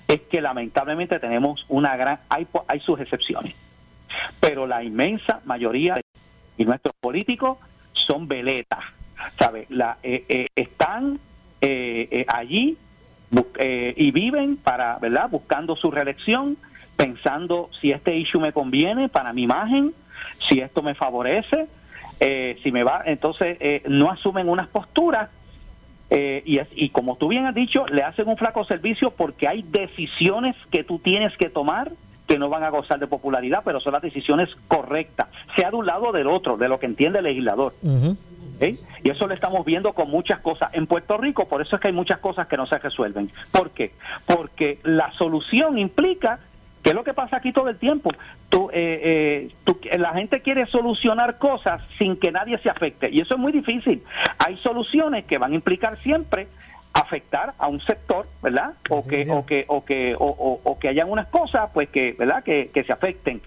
es 0.08 0.20
que 0.22 0.40
lamentablemente 0.40 1.18
tenemos 1.18 1.64
una 1.68 1.96
gran. 1.96 2.20
Hay, 2.28 2.46
hay 2.68 2.80
sus 2.80 3.00
excepciones, 3.00 3.54
pero 4.40 4.66
la 4.66 4.82
inmensa 4.82 5.40
mayoría 5.44 5.94
de 5.94 6.64
nuestros 6.64 6.94
políticos 7.00 7.58
son 7.92 8.28
veletas, 8.28 8.84
¿sabes? 9.38 9.70
La, 9.70 9.98
eh, 10.02 10.24
eh, 10.28 10.46
están 10.54 11.18
eh, 11.60 12.24
allí 12.28 12.76
eh, 13.58 13.94
y 13.96 14.10
viven 14.10 14.56
para, 14.56 14.98
¿verdad? 14.98 15.28
Buscando 15.30 15.76
su 15.76 15.90
reelección, 15.90 16.56
pensando 16.96 17.70
si 17.80 17.92
este 17.92 18.16
issue 18.16 18.40
me 18.40 18.52
conviene 18.52 19.08
para 19.08 19.32
mi 19.32 19.42
imagen, 19.42 19.92
si 20.48 20.60
esto 20.60 20.82
me 20.82 20.94
favorece, 20.94 21.66
eh, 22.20 22.58
si 22.62 22.72
me 22.72 22.84
va, 22.84 23.02
entonces 23.04 23.56
eh, 23.60 23.82
no 23.88 24.10
asumen 24.10 24.48
unas 24.48 24.68
posturas 24.68 25.30
y, 26.08 26.58
es, 26.58 26.68
y 26.76 26.90
como 26.90 27.16
tú 27.16 27.26
bien 27.26 27.46
has 27.46 27.54
dicho, 27.54 27.84
le 27.88 28.04
hacen 28.04 28.28
un 28.28 28.36
flaco 28.36 28.64
servicio 28.64 29.10
porque 29.10 29.48
hay 29.48 29.62
decisiones 29.62 30.54
que 30.70 30.84
tú 30.84 31.00
tienes 31.00 31.36
que 31.36 31.50
tomar 31.50 31.90
que 32.26 32.38
no 32.38 32.48
van 32.48 32.64
a 32.64 32.70
gozar 32.70 32.98
de 32.98 33.06
popularidad, 33.06 33.62
pero 33.64 33.80
son 33.80 33.92
las 33.92 34.02
decisiones 34.02 34.50
correctas, 34.68 35.28
sea 35.54 35.70
de 35.70 35.76
un 35.76 35.86
lado 35.86 36.08
o 36.08 36.12
del 36.12 36.26
otro, 36.26 36.56
de 36.56 36.68
lo 36.68 36.78
que 36.78 36.86
entiende 36.86 37.18
el 37.18 37.24
legislador. 37.24 37.74
Y 38.60 39.10
eso 39.10 39.26
lo 39.26 39.34
estamos 39.34 39.64
viendo 39.64 39.92
con 39.92 40.10
muchas 40.10 40.40
cosas 40.40 40.72
en 40.74 40.86
Puerto 40.86 41.16
Rico, 41.18 41.46
por 41.46 41.60
eso 41.62 41.76
es 41.76 41.82
que 41.82 41.88
hay 41.88 41.94
muchas 41.94 42.18
cosas 42.18 42.46
que 42.46 42.56
no 42.56 42.66
se 42.66 42.78
resuelven. 42.78 43.30
¿Por 43.52 43.70
qué? 43.70 43.92
Porque 44.26 44.78
la 44.82 45.12
solución 45.12 45.78
implica 45.78 46.38
¿Qué 46.86 46.90
es 46.90 46.94
lo 46.94 47.02
que 47.02 47.14
pasa 47.14 47.38
aquí 47.38 47.50
todo 47.50 47.68
el 47.68 47.78
tiempo? 47.78 48.12
Tú, 48.48 48.70
eh, 48.72 49.50
eh, 49.60 49.98
la 49.98 50.12
gente 50.12 50.40
quiere 50.40 50.66
solucionar 50.66 51.36
cosas 51.36 51.82
sin 51.98 52.16
que 52.16 52.30
nadie 52.30 52.58
se 52.58 52.70
afecte 52.70 53.10
y 53.10 53.20
eso 53.20 53.34
es 53.34 53.40
muy 53.40 53.50
difícil. 53.50 54.04
Hay 54.38 54.56
soluciones 54.58 55.24
que 55.24 55.36
van 55.36 55.50
a 55.50 55.56
implicar 55.56 55.98
siempre 55.98 56.46
afectar 56.92 57.54
a 57.58 57.66
un 57.66 57.80
sector, 57.80 58.28
¿verdad? 58.40 58.74
O 58.88 59.04
que 59.04 59.28
o 59.28 59.44
que 59.44 59.64
o 59.66 59.84
que 59.84 60.14
o, 60.16 60.78
que 60.80 60.86
hayan 60.86 61.10
unas 61.10 61.26
cosas, 61.26 61.70
pues 61.74 61.88
que, 61.88 62.14
¿verdad? 62.16 62.44
Que, 62.44 62.70
se 62.86 62.92
afecten. 62.92 63.40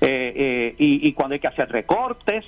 Eh, 0.00 0.76
y, 0.78 1.08
y 1.08 1.12
cuando 1.12 1.32
hay 1.32 1.40
que 1.40 1.48
hacer 1.48 1.68
recortes, 1.72 2.44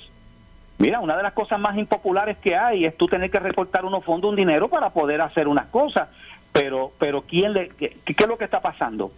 Mira, 0.79 1.01
una 1.01 1.17
de 1.17 1.23
las 1.23 1.33
cosas 1.33 1.59
más 1.59 1.77
impopulares 1.77 2.37
que 2.37 2.55
hay 2.55 2.85
es 2.85 2.95
tú 2.95 3.07
tener 3.07 3.29
que 3.29 3.39
recortar 3.39 3.83
unos 3.83 4.03
fondos, 4.03 4.29
un 4.29 4.37
dinero 4.37 4.69
para 4.69 4.89
poder 4.89 5.21
hacer 5.21 5.49
unas 5.49 5.67
cosas. 5.67 6.07
Pero, 6.53 6.93
pero 6.97 7.21
¿quién 7.21 7.53
le, 7.53 7.67
qué, 7.69 7.97
es 8.05 8.27
lo 8.27 8.37
que 8.37 8.45
está 8.45 8.61
pasando? 8.61 9.11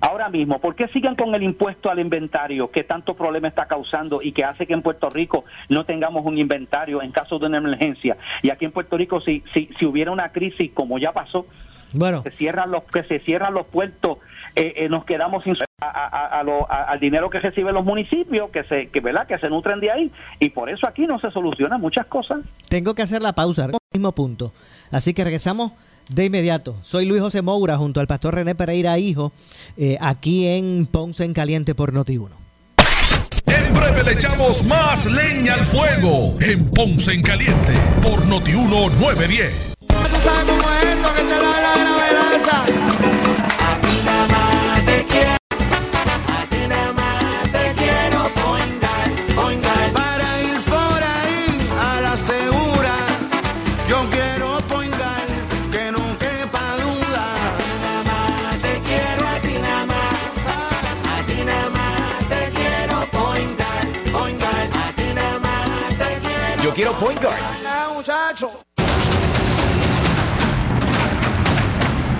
Ahora 0.00 0.28
mismo, 0.28 0.60
¿por 0.60 0.76
qué 0.76 0.86
siguen 0.88 1.16
con 1.16 1.34
el 1.34 1.42
impuesto 1.42 1.90
al 1.90 1.98
inventario 1.98 2.70
que 2.70 2.84
tanto 2.84 3.14
problema 3.14 3.48
está 3.48 3.66
causando 3.66 4.22
y 4.22 4.32
que 4.32 4.44
hace 4.44 4.66
que 4.66 4.74
en 4.74 4.82
Puerto 4.82 5.10
Rico 5.10 5.44
no 5.70 5.84
tengamos 5.84 6.24
un 6.24 6.38
inventario 6.38 7.02
en 7.02 7.10
caso 7.10 7.38
de 7.38 7.46
una 7.46 7.56
emergencia? 7.56 8.16
Y 8.42 8.50
aquí 8.50 8.66
en 8.66 8.70
Puerto 8.70 8.96
Rico, 8.96 9.20
si, 9.22 9.42
si, 9.54 9.70
si 9.78 9.86
hubiera 9.86 10.12
una 10.12 10.28
crisis 10.28 10.70
como 10.72 10.98
ya 10.98 11.12
pasó, 11.12 11.46
bueno. 11.92 12.22
se 12.22 12.30
cierran 12.30 12.70
los, 12.70 12.84
que 12.84 13.02
se 13.04 13.18
cierran 13.20 13.54
los 13.54 13.66
puertos 13.66 14.18
eh, 14.54 14.74
eh, 14.76 14.88
nos 14.88 15.04
quedamos 15.04 15.44
sin 15.44 15.56
a, 15.80 16.40
al 16.88 17.00
dinero 17.00 17.30
que 17.30 17.40
reciben 17.40 17.74
los 17.74 17.84
municipios 17.84 18.50
que 18.50 18.64
se 18.64 18.88
que 18.88 19.00
verdad 19.00 19.26
que 19.26 19.38
se 19.38 19.48
nutren 19.48 19.80
de 19.80 19.90
ahí. 19.90 20.10
Y 20.40 20.50
por 20.50 20.70
eso 20.70 20.86
aquí 20.86 21.06
no 21.06 21.18
se 21.18 21.30
solucionan 21.30 21.80
muchas 21.80 22.06
cosas. 22.06 22.40
Tengo 22.68 22.94
que 22.94 23.02
hacer 23.02 23.22
la 23.22 23.34
pausa 23.34 23.68
mismo 23.92 24.12
punto. 24.12 24.52
Así 24.90 25.14
que 25.14 25.24
regresamos 25.24 25.72
de 26.08 26.24
inmediato. 26.24 26.76
Soy 26.82 27.06
Luis 27.06 27.22
José 27.22 27.42
Moura 27.42 27.76
junto 27.76 28.00
al 28.00 28.06
pastor 28.06 28.34
René 28.34 28.54
Pereira 28.54 28.98
hijo 28.98 29.32
eh, 29.76 29.96
aquí 30.00 30.46
en 30.46 30.86
Ponce 30.86 31.24
en 31.24 31.32
Caliente 31.32 31.74
por 31.74 31.92
Noti 31.92 32.16
1 32.16 32.48
en 33.46 33.74
breve 33.74 34.02
le 34.04 34.12
echamos 34.12 34.64
más 34.66 35.06
leña 35.06 35.54
al 35.54 35.64
fuego 35.64 36.34
en 36.40 36.70
Ponce 36.70 37.12
en 37.12 37.22
Caliente 37.22 37.72
por 38.02 38.26
Noti 38.26 38.54
1 38.54 38.68
910 38.68 39.77
point 67.00 67.20
guard. 67.20 67.38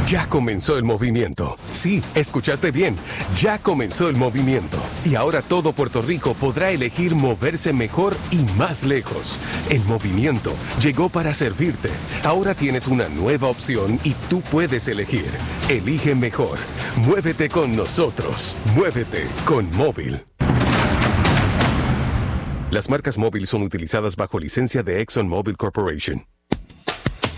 Ya 0.06 0.26
comenzó 0.26 0.78
el 0.78 0.84
movimiento. 0.84 1.56
Sí, 1.72 2.02
escuchaste 2.14 2.70
bien. 2.70 2.96
Ya 3.36 3.58
comenzó 3.58 4.08
el 4.08 4.16
movimiento. 4.16 4.78
Y 5.04 5.16
ahora 5.16 5.42
todo 5.42 5.72
Puerto 5.72 6.00
Rico 6.00 6.32
podrá 6.32 6.70
elegir 6.70 7.14
moverse 7.14 7.74
mejor 7.74 8.16
y 8.30 8.44
más 8.56 8.84
lejos. 8.84 9.38
El 9.68 9.84
movimiento 9.84 10.54
llegó 10.80 11.10
para 11.10 11.34
servirte. 11.34 11.90
Ahora 12.24 12.54
tienes 12.54 12.86
una 12.86 13.08
nueva 13.08 13.48
opción 13.48 14.00
y 14.02 14.14
tú 14.30 14.40
puedes 14.40 14.88
elegir. 14.88 15.30
Elige 15.68 16.14
mejor. 16.14 16.58
Muévete 16.96 17.50
con 17.50 17.76
nosotros. 17.76 18.56
Muévete 18.74 19.26
con 19.44 19.70
móvil. 19.76 20.24
Las 22.70 22.90
marcas 22.90 23.16
móviles 23.16 23.48
son 23.48 23.62
utilizadas 23.62 24.14
bajo 24.14 24.38
licencia 24.38 24.82
de 24.82 25.00
ExxonMobil 25.00 25.56
Corporation. 25.56 26.26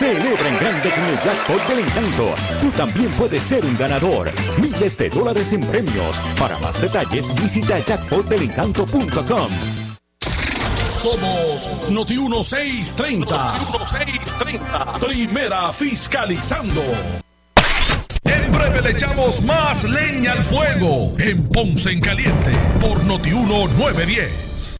Celebra 0.00 0.48
en 0.48 0.56
grande 0.56 0.88
con 0.88 1.04
el 1.04 1.20
jackpot 1.22 1.68
del 1.68 1.78
encanto. 1.80 2.34
Tú 2.62 2.70
también 2.70 3.10
puedes 3.10 3.44
ser 3.44 3.66
un 3.66 3.76
ganador. 3.76 4.32
Miles 4.58 4.96
de 4.96 5.10
dólares 5.10 5.52
en 5.52 5.60
premios. 5.60 6.18
Para 6.38 6.58
más 6.58 6.80
detalles, 6.80 7.34
visita 7.34 7.78
jackpotdelencanto.com. 7.80 9.50
Somos 10.86 11.90
Noti 11.90 12.16
1630. 12.16 13.18
Noti 13.18 13.66
1630. 13.66 14.94
Primera 15.06 15.70
fiscalizando. 15.70 16.80
En 18.24 18.52
breve 18.52 18.80
le 18.80 18.90
echamos 18.92 19.42
más 19.42 19.84
leña 19.84 20.32
al 20.32 20.42
fuego 20.42 21.12
en 21.18 21.46
Ponce 21.46 21.90
en 21.90 22.00
Caliente 22.00 22.52
por 22.80 23.04
Noti 23.04 23.32
910. 23.32 24.79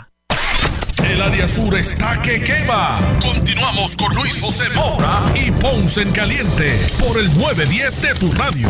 El 1.11 1.21
área 1.21 1.45
sur 1.45 1.75
está 1.75 2.21
que 2.21 2.41
quema. 2.41 3.01
Continuamos 3.21 3.97
con 3.97 4.15
Luis 4.15 4.39
José 4.39 4.69
Moura 4.73 5.25
y 5.35 5.51
Ponce 5.51 6.03
en 6.03 6.11
Caliente 6.13 6.79
por 7.05 7.19
el 7.19 7.27
910 7.37 8.01
de 8.01 8.13
tu 8.13 8.31
radio. 8.31 8.69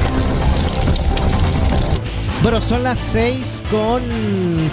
Bueno, 2.41 2.59
son 2.59 2.81
las 2.81 2.97
6 2.97 3.61
con 3.69 4.01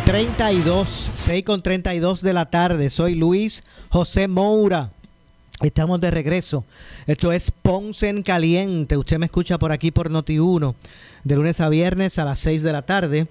32, 0.07 1.11
6 1.13 1.45
con 1.45 1.61
32 1.61 2.23
de 2.23 2.33
la 2.33 2.47
tarde. 2.47 2.89
Soy 2.89 3.15
Luis 3.15 3.63
José 3.91 4.29
Moura. 4.29 4.91
Estamos 5.61 6.01
de 6.01 6.11
regreso. 6.11 6.65
Esto 7.07 7.33
es 7.33 7.51
Ponce 7.51 8.09
en 8.09 8.23
Caliente. 8.23 8.97
Usted 8.97 9.19
me 9.19 9.27
escucha 9.27 9.59
por 9.59 9.73
aquí 9.73 9.91
por 9.91 10.11
Noti1, 10.11 10.75
de 11.23 11.37
lunes 11.37 11.61
a 11.61 11.69
viernes 11.69 12.19
a 12.19 12.25
las 12.25 12.39
6 12.39 12.63
de 12.63 12.73
la 12.73 12.81
tarde 12.81 13.27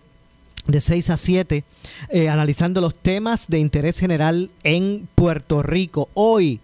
de 0.67 0.81
6 0.81 1.09
a 1.09 1.17
7, 1.17 1.63
eh, 2.09 2.29
analizando 2.29 2.81
los 2.81 2.93
temas 2.95 3.47
de 3.47 3.59
interés 3.59 3.99
general 3.99 4.51
en 4.63 5.07
Puerto 5.15 5.63
Rico. 5.63 6.09
Hoy, 6.13 6.59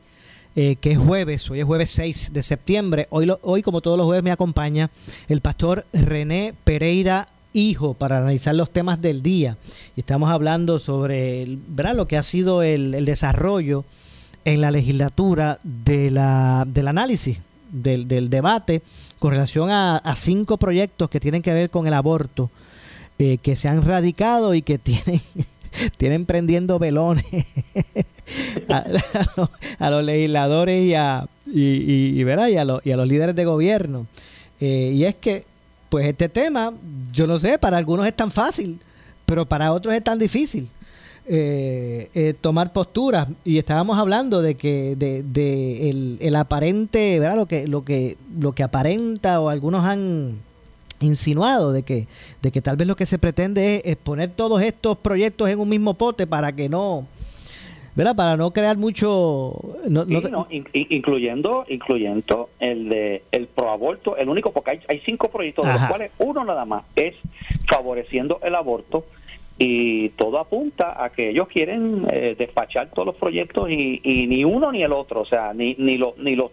eh, 0.55 0.75
que 0.79 0.91
es 0.91 0.97
jueves, 0.97 1.49
hoy 1.49 1.61
es 1.61 1.65
jueves 1.65 1.89
6 1.91 2.31
de 2.33 2.43
septiembre, 2.43 3.07
hoy, 3.09 3.31
hoy 3.41 3.63
como 3.63 3.81
todos 3.81 3.97
los 3.97 4.05
jueves 4.05 4.23
me 4.23 4.31
acompaña 4.31 4.89
el 5.27 5.41
pastor 5.41 5.85
René 5.93 6.53
Pereira 6.63 7.29
Hijo 7.55 7.93
para 7.93 8.17
analizar 8.17 8.55
los 8.55 8.71
temas 8.71 9.01
del 9.01 9.21
día. 9.21 9.57
Y 9.95 9.99
estamos 9.99 10.31
hablando 10.31 10.79
sobre 10.79 11.45
lo 11.95 12.07
que 12.07 12.17
ha 12.17 12.23
sido 12.23 12.63
el, 12.63 13.05
desarrollo 13.05 13.85
en 14.43 14.59
la 14.59 14.71
legislatura 14.71 15.59
de 15.63 16.09
la, 16.09 16.65
del 16.67 16.87
análisis, 16.87 17.39
del, 17.71 18.07
debate 18.29 18.81
con 19.19 19.31
relación 19.31 19.69
a, 19.69 19.97
a 19.97 20.15
cinco 20.15 20.57
proyectos 20.57 21.11
que 21.11 21.19
tienen 21.19 21.43
que 21.43 21.53
ver 21.53 21.69
con 21.69 21.85
el 21.85 21.93
aborto 21.93 22.49
eh, 23.25 23.37
que 23.41 23.55
se 23.55 23.69
han 23.69 23.85
radicado 23.85 24.53
y 24.53 24.61
que 24.61 24.77
tienen 24.89 25.21
tienen 25.95 26.25
prendiendo 26.25 26.77
velones 26.77 27.25
a, 29.79 29.89
los, 29.89 30.03
legisladores 30.03 30.83
y 30.83 30.93
a, 30.93 31.25
y, 31.45 31.61
y, 32.21 32.29
a, 32.29 32.65
los, 32.65 32.85
y 32.85 32.91
a 32.91 32.97
los 32.97 33.07
líderes 33.07 33.33
de 33.33 33.45
gobierno. 33.45 34.05
Eh, 34.59 34.91
y 34.93 35.05
es 35.05 35.15
que, 35.15 35.45
pues 35.87 36.05
este 36.05 36.27
tema, 36.27 36.73
yo 37.13 37.25
no 37.25 37.39
sé, 37.39 37.57
para 37.57 37.77
algunos 37.77 38.05
es 38.05 38.13
tan 38.13 38.29
fácil, 38.29 38.77
pero 39.25 39.45
para 39.45 39.71
otros 39.71 39.93
es 39.93 40.03
tan 40.03 40.19
difícil. 40.19 40.67
Eh, 41.25 42.35
tomar 42.41 42.73
posturas 42.73 43.29
y 43.45 43.57
estábamos 43.57 43.97
hablando 43.97 44.41
de 44.41 44.55
que 44.55 44.97
de, 44.97 45.23
de 45.23 45.89
el, 45.89 46.17
el, 46.19 46.35
aparente 46.35 47.17
verdad 47.17 47.37
lo 47.37 47.45
que 47.45 47.65
lo 47.65 47.85
que 47.85 48.17
lo 48.37 48.51
que 48.51 48.61
aparenta 48.61 49.39
o 49.39 49.47
algunos 49.47 49.85
han 49.85 50.39
insinuado 51.03 51.71
de 51.71 51.83
que, 51.83 52.07
de 52.41 52.51
que 52.51 52.61
tal 52.61 52.77
vez 52.77 52.87
lo 52.87 52.95
que 52.95 53.05
se 53.05 53.19
pretende 53.19 53.81
es, 53.85 53.95
poner 53.95 54.31
todos 54.31 54.61
estos 54.61 54.97
proyectos 54.97 55.49
en 55.49 55.59
un 55.59 55.69
mismo 55.69 55.93
pote 55.93 56.27
para 56.27 56.51
que 56.53 56.69
no, 56.69 57.05
¿verdad? 57.95 58.15
Para 58.15 58.37
no 58.37 58.51
crear 58.51 58.77
mucho... 58.77 59.59
No, 59.87 60.05
incluyendo 60.49 61.65
incluyendo 61.67 62.49
el 62.59 62.89
de 62.89 63.23
el 63.31 63.47
proaborto, 63.47 64.17
el 64.17 64.29
único, 64.29 64.51
porque 64.51 64.71
hay, 64.71 64.79
hay 64.87 65.01
cinco 65.05 65.29
proyectos, 65.29 65.65
de 65.65 65.73
los 65.73 65.85
cuales 65.85 66.11
uno 66.19 66.43
nada 66.43 66.65
más 66.65 66.83
es 66.95 67.15
favoreciendo 67.67 68.39
el 68.43 68.55
aborto 68.55 69.05
y 69.57 70.09
todo 70.09 70.39
apunta 70.39 71.03
a 71.03 71.09
que 71.09 71.29
ellos 71.29 71.47
quieren 71.47 72.07
eh, 72.11 72.35
despachar 72.37 72.89
todos 72.89 73.05
los 73.05 73.15
proyectos 73.15 73.69
y, 73.69 74.01
y, 74.03 74.27
ni 74.27 74.43
uno 74.43 74.71
ni 74.71 74.83
el 74.83 74.91
otro, 74.91 75.21
o 75.21 75.25
sea, 75.25 75.53
ni, 75.53 75.75
ni, 75.77 75.97
lo, 75.97 76.15
ni 76.17 76.35
los 76.35 76.51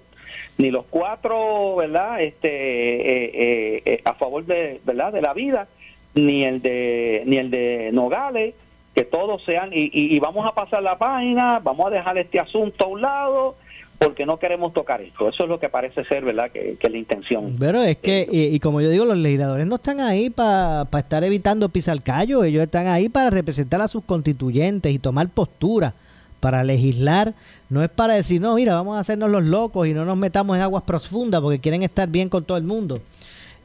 ni 0.59 0.71
los 0.71 0.85
cuatro, 0.91 1.77
¿verdad? 1.77 2.23
Este, 2.23 2.49
eh, 2.49 3.31
eh, 3.35 3.83
eh, 3.85 4.03
a 4.05 4.15
favor 4.15 4.45
de, 4.45 4.81
¿verdad? 4.85 5.13
De 5.13 5.23
la 5.23 5.33
vida, 5.33 5.69
ni 6.15 6.45
el 6.45 6.61
de, 6.63 7.23
ni 7.27 7.39
el 7.39 7.51
de 7.51 7.91
Nogales, 7.93 8.55
que 8.95 9.05
todos 9.05 9.43
sean, 9.45 9.71
y, 9.73 9.91
y, 9.93 10.19
vamos 10.19 10.47
a 10.47 10.53
pasar 10.53 10.83
la 10.83 10.99
página, 10.99 11.61
vamos 11.61 11.87
a 11.87 11.91
dejar 11.91 12.19
este 12.19 12.41
asunto 12.41 12.85
a 12.85 12.89
un 12.89 13.01
lado, 13.01 13.57
porque 13.99 14.27
no 14.27 14.39
queremos 14.39 14.73
tocar 14.73 15.01
esto. 15.01 15.29
Eso 15.29 15.45
es 15.45 15.49
lo 15.49 15.61
que 15.61 15.69
parece 15.69 16.05
ser, 16.05 16.25
¿verdad? 16.25 16.51
Que, 16.51 16.77
que 16.79 16.91
la 16.91 16.99
intención. 16.99 17.57
Pero 17.59 17.83
es 17.83 17.99
que, 17.99 18.27
y, 18.31 18.59
como 18.59 18.81
yo 18.81 18.91
digo, 18.91 19.05
los 19.05 19.19
legisladores 19.19 19.67
no 19.67 19.77
están 19.77 20.01
ahí 20.01 20.31
para 20.31 20.89
estar 20.99 21.23
evitando 21.23 21.69
pisar 21.69 22.03
callo, 22.03 22.43
ellos 22.43 22.63
están 22.63 22.89
ahí 22.89 23.09
para 23.09 23.31
representar 23.31 23.81
a 23.81 23.89
sus 23.89 24.05
constituyentes 24.05 24.93
y 24.93 24.99
tomar 24.99 25.29
postura 25.29 25.95
para 26.41 26.65
legislar 26.65 27.35
no 27.69 27.85
es 27.85 27.91
para 27.91 28.15
decir, 28.15 28.41
no, 28.41 28.55
mira, 28.57 28.75
vamos 28.75 28.97
a 28.97 29.01
hacernos 29.01 29.31
los 29.31 29.45
locos 29.45 29.87
y 29.87 29.95
no 29.95 30.05
nos 30.05 30.17
metamos 30.17 30.57
en 30.57 30.63
aguas 30.63 30.83
profundas 30.83 31.41
porque 31.41 31.61
quieren 31.61 31.83
estar 31.83 32.09
bien 32.09 32.29
con 32.29 32.45
todo 32.45 32.59
el 32.59 32.65
mundo. 32.65 32.99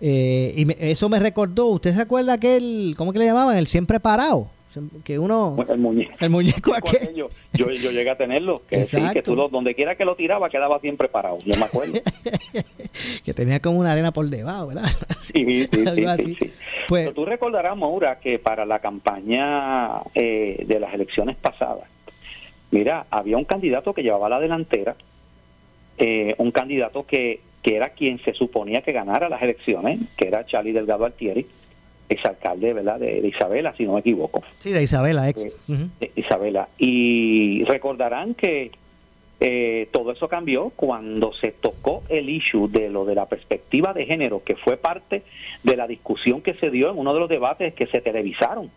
Eh, 0.01 0.53
y 0.55 0.91
eso 0.91 1.09
me 1.09 1.19
recordó, 1.19 1.67
¿usted 1.67 1.95
se 1.95 2.01
acuerda 2.01 2.33
aquel, 2.33 2.93
¿cómo 2.97 3.13
que 3.13 3.19
le 3.19 3.25
llamaban? 3.25 3.57
El 3.57 3.67
siempre 3.67 3.99
parado. 3.99 4.49
Que 5.03 5.17
uno. 5.17 5.55
El 5.69 5.77
muñeco. 5.77 6.13
El 6.19 6.29
muñeco 6.29 6.73
aquello. 6.73 7.29
Yo, 7.53 7.71
yo 7.71 7.91
llegué 7.91 8.09
a 8.09 8.17
tenerlo. 8.17 8.61
Que, 8.67 8.83
sí, 8.83 8.97
que 9.13 9.21
tú 9.21 9.35
donde 9.35 9.73
quiera 9.73 9.95
que 9.95 10.05
lo 10.05 10.15
tiraba, 10.15 10.49
quedaba 10.49 10.79
siempre 10.79 11.07
parado. 11.07 11.38
Yo 11.45 11.57
me 11.57 11.65
acuerdo. 11.65 11.93
que 13.25 13.33
tenía 13.33 13.59
como 13.59 13.79
una 13.79 13.93
arena 13.93 14.11
por 14.11 14.27
debajo, 14.27 14.67
¿verdad? 14.67 14.83
sí, 15.19 15.45
sí, 15.45 15.67
sí, 15.71 16.35
sí, 16.39 16.51
Pues, 16.88 17.05
Pero 17.05 17.13
tú 17.13 17.25
recordarás, 17.25 17.77
Maura, 17.77 18.19
que 18.19 18.38
para 18.38 18.65
la 18.65 18.79
campaña 18.79 20.01
eh, 20.13 20.63
de 20.67 20.79
las 20.79 20.93
elecciones 20.93 21.38
pasadas, 21.38 21.88
Mira, 22.75 23.05
había 23.09 23.38
un 23.38 23.45
candidato 23.45 23.93
que 23.93 24.03
llevaba 24.03 24.27
la 24.27 24.38
delantera, 24.38 24.97
eh, 25.97 26.35
un 26.39 26.51
candidato 26.51 27.05
que, 27.05 27.39
que 27.61 27.77
era 27.77 27.91
quien 27.91 28.19
se 28.19 28.33
suponía 28.33 28.81
que 28.81 28.91
ganara 28.91 29.29
las 29.29 29.41
elecciones, 29.41 30.01
que 30.17 30.27
era 30.27 30.45
Charlie 30.45 30.73
Delgado 30.73 31.05
Altieri, 31.05 31.47
exalcalde 32.09 32.73
¿verdad? 32.73 32.99
De, 32.99 33.25
Isabela, 33.25 33.73
si 33.77 33.85
no 33.85 33.93
me 33.93 34.01
equivoco. 34.01 34.43
Sí, 34.57 34.73
de 34.73 34.83
Isabela, 34.83 35.29
ex. 35.29 35.69
Eh, 36.01 36.11
Isabela. 36.17 36.67
Y 36.77 37.63
recordarán 37.63 38.33
que 38.33 38.71
eh, 39.39 39.88
todo 39.93 40.11
eso 40.11 40.27
cambió 40.27 40.69
cuando 40.75 41.31
se 41.31 41.53
tocó 41.53 42.03
el 42.09 42.29
issue 42.29 42.67
de 42.67 42.89
lo 42.89 43.05
de 43.05 43.15
la 43.15 43.27
perspectiva 43.27 43.93
de 43.93 44.05
género, 44.05 44.43
que 44.43 44.57
fue 44.57 44.75
parte 44.75 45.23
de 45.63 45.77
la 45.77 45.88
discusión 45.88 46.41
que 46.41 46.55
se 46.55 46.69
dio 46.71 46.91
en 46.91 46.97
uno 46.97 47.13
de 47.13 47.21
los 47.21 47.29
debates 47.29 47.73
que 47.73 47.88
se 47.88 48.01
televisaron. 48.01 48.69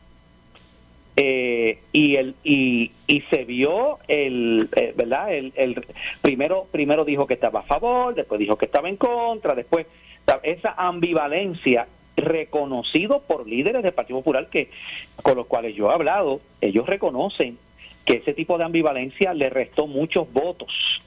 Eh, 1.20 1.80
y 1.92 2.14
el 2.14 2.36
y, 2.44 2.92
se 3.28 3.44
vio 3.44 3.98
el 4.06 4.68
eh, 4.76 4.94
verdad 4.96 5.34
el, 5.34 5.52
el, 5.56 5.84
primero 6.22 6.68
primero 6.70 7.04
dijo 7.04 7.26
que 7.26 7.34
estaba 7.34 7.60
a 7.60 7.62
favor 7.64 8.14
después 8.14 8.38
dijo 8.38 8.56
que 8.56 8.66
estaba 8.66 8.88
en 8.88 8.96
contra 8.96 9.56
después 9.56 9.86
esa 10.44 10.74
ambivalencia 10.76 11.88
reconocido 12.16 13.20
por 13.26 13.48
líderes 13.48 13.82
del 13.82 13.92
Partido 13.92 14.20
Popular 14.20 14.48
que 14.48 14.70
con 15.20 15.36
los 15.36 15.46
cuales 15.46 15.74
yo 15.74 15.90
he 15.90 15.94
hablado 15.94 16.40
ellos 16.60 16.86
reconocen 16.86 17.58
que 18.08 18.14
ese 18.14 18.32
tipo 18.32 18.56
de 18.56 18.64
ambivalencia 18.64 19.34
le 19.34 19.50
restó 19.50 19.86
muchos 19.86 20.32
votos. 20.32 21.02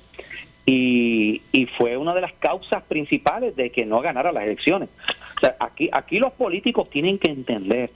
Y, 0.67 1.41
y 1.51 1.65
fue 1.65 1.97
una 1.97 2.13
de 2.13 2.21
las 2.21 2.33
causas 2.33 2.83
principales 2.83 3.55
de 3.55 3.71
que 3.71 3.87
no 3.87 4.01
ganara 4.01 4.31
las 4.31 4.43
elecciones. 4.43 4.87
O 5.37 5.39
sea, 5.39 5.55
aquí 5.59 5.89
aquí 5.91 6.19
los 6.19 6.31
políticos 6.33 6.91
tienen 6.91 7.17
que 7.17 7.31
entender 7.31 7.89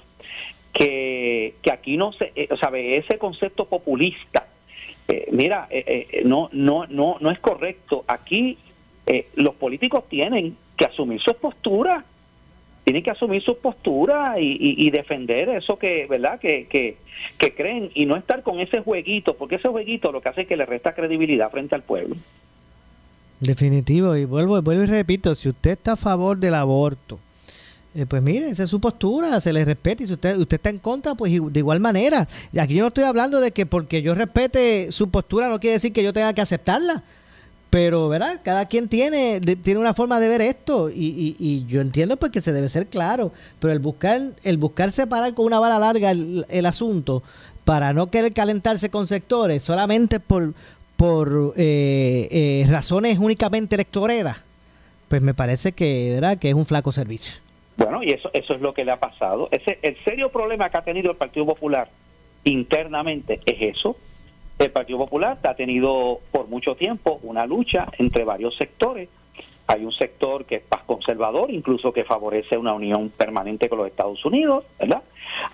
que, 0.75 1.55
que 1.61 1.71
aquí 1.71 1.95
no 1.95 2.11
se, 2.11 2.33
eh, 2.35 2.49
sea, 2.59 2.69
ese 2.73 3.17
concepto 3.17 3.65
populista, 3.65 4.45
eh, 5.07 5.29
mira, 5.31 5.67
eh, 5.71 6.21
no, 6.25 6.49
no, 6.51 6.85
no, 6.87 7.15
no 7.21 7.31
es 7.31 7.39
correcto. 7.39 8.03
Aquí 8.07 8.57
los 9.35 9.53
políticos 9.55 10.03
tienen 10.09 10.57
que 10.75 10.85
asumir 10.85 11.21
sus 11.21 11.35
posturas, 11.35 12.03
tienen 12.83 13.03
que 13.03 13.11
asumir 13.11 13.41
sus 13.41 13.57
posturas 13.57 14.37
y, 14.39 14.57
y, 14.59 14.89
defender 14.89 15.47
eso 15.49 15.77
que, 15.77 16.07
¿verdad? 16.07 16.39
Que, 16.39 16.65
que, 16.65 16.97
que 17.37 17.53
creen 17.53 17.91
y 17.93 18.05
no 18.07 18.15
estar 18.15 18.43
con 18.43 18.59
ese 18.59 18.81
jueguito, 18.81 19.37
porque 19.37 19.55
ese 19.55 19.69
jueguito 19.69 20.11
lo 20.11 20.21
que 20.21 20.29
hace 20.29 20.41
es 20.41 20.47
que 20.47 20.57
le 20.57 20.65
resta 20.65 20.93
credibilidad 20.93 21.51
frente 21.51 21.75
al 21.75 21.83
pueblo. 21.83 22.15
Definitivo, 23.39 24.15
y 24.15 24.25
vuelvo, 24.25 24.59
vuelvo 24.61 24.83
y 24.83 24.87
repito, 24.87 25.35
si 25.35 25.49
usted 25.49 25.71
está 25.71 25.93
a 25.93 25.97
favor 25.97 26.37
del 26.37 26.55
aborto, 26.55 27.19
eh, 27.95 28.05
pues 28.05 28.21
mire, 28.21 28.49
esa 28.49 28.63
es 28.63 28.69
su 28.69 28.79
postura, 28.79 29.39
se 29.39 29.53
le 29.53 29.63
respeta 29.63 30.03
y 30.03 30.07
si 30.07 30.13
usted, 30.13 30.39
está 30.49 30.69
en 30.69 30.79
contra, 30.79 31.15
pues 31.15 31.31
de 31.31 31.59
igual 31.59 31.79
manera. 31.79 32.27
Aquí 32.59 32.75
yo 32.75 32.83
no 32.83 32.89
estoy 32.89 33.05
hablando 33.05 33.39
de 33.39 33.51
que 33.51 33.65
porque 33.65 34.01
yo 34.01 34.15
respete 34.15 34.91
su 34.91 35.09
postura 35.09 35.47
no 35.47 35.59
quiere 35.59 35.75
decir 35.75 35.93
que 35.93 36.03
yo 36.03 36.13
tenga 36.13 36.33
que 36.33 36.41
aceptarla. 36.41 37.03
Pero, 37.69 38.07
¿verdad? 38.07 38.39
Cada 38.41 38.67
quien 38.67 38.87
tiene, 38.87 39.41
tiene 39.41 39.79
una 39.81 39.93
forma 39.93 40.19
de 40.21 40.29
ver 40.29 40.39
esto 40.41 40.89
y, 40.89 41.35
y, 41.37 41.65
yo 41.67 41.81
entiendo 41.81 42.15
pues 42.15 42.31
que 42.31 42.39
se 42.39 42.53
debe 42.53 42.69
ser 42.69 42.87
claro, 42.87 43.33
pero 43.59 43.73
el 43.73 43.79
buscar, 43.79 44.21
el 44.43 44.57
buscar 44.57 44.93
separar 44.93 45.33
con 45.33 45.45
una 45.45 45.59
bala 45.59 45.77
larga 45.77 46.11
el, 46.11 46.45
el 46.47 46.65
asunto 46.67 47.21
para 47.65 47.91
no 47.91 48.09
querer 48.09 48.31
calentarse 48.31 48.89
con 48.89 49.07
sectores 49.07 49.63
solamente 49.63 50.21
por, 50.21 50.53
por 50.95 51.53
eh, 51.57 52.27
eh, 52.31 52.65
razones 52.69 53.17
únicamente 53.19 53.75
electoreras, 53.75 54.37
pues 55.09 55.21
me 55.21 55.33
parece 55.33 55.73
que, 55.73 56.11
¿verdad? 56.13 56.37
que 56.37 56.49
es 56.49 56.55
un 56.55 56.65
flaco 56.65 56.91
servicio. 56.91 57.33
Bueno, 57.77 58.01
y 58.03 58.11
eso, 58.11 58.29
eso 58.33 58.53
es 58.53 58.61
lo 58.61 58.73
que 58.73 58.85
le 58.85 58.91
ha 58.91 58.99
pasado. 58.99 59.49
Ese, 59.51 59.79
el 59.81 59.97
serio 60.03 60.29
problema 60.29 60.69
que 60.69 60.77
ha 60.77 60.81
tenido 60.81 61.11
el 61.11 61.17
Partido 61.17 61.45
Popular 61.45 61.89
internamente 62.45 63.41
es 63.45 63.75
eso. 63.77 63.97
El 64.57 64.71
Partido 64.71 64.99
Popular 64.99 65.37
ha 65.43 65.53
tenido 65.55 66.19
por 66.31 66.47
mucho 66.47 66.75
tiempo 66.75 67.19
una 67.23 67.45
lucha 67.45 67.87
entre 67.97 68.23
varios 68.23 68.55
sectores. 68.55 69.09
Hay 69.67 69.83
un 69.83 69.91
sector 69.91 70.45
que 70.45 70.55
es 70.57 70.63
más 70.71 70.83
conservador, 70.83 71.51
incluso 71.51 71.91
que 71.91 72.03
favorece 72.03 72.57
una 72.57 72.73
unión 72.73 73.09
permanente 73.09 73.67
con 73.67 73.79
los 73.79 73.87
Estados 73.87 74.23
Unidos, 74.23 74.63
¿verdad? 74.79 75.01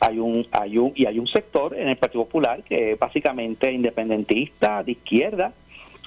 Hay 0.01 0.19
un, 0.19 0.45
hay 0.51 0.77
un, 0.77 0.91
y 0.95 1.05
hay 1.05 1.17
un 1.17 1.27
sector 1.27 1.75
en 1.75 1.87
el 1.87 1.95
Partido 1.95 2.25
Popular 2.25 2.61
que 2.61 2.91
es 2.91 2.99
básicamente 2.99 3.71
independentista, 3.71 4.83
de 4.83 4.91
izquierda, 4.91 5.53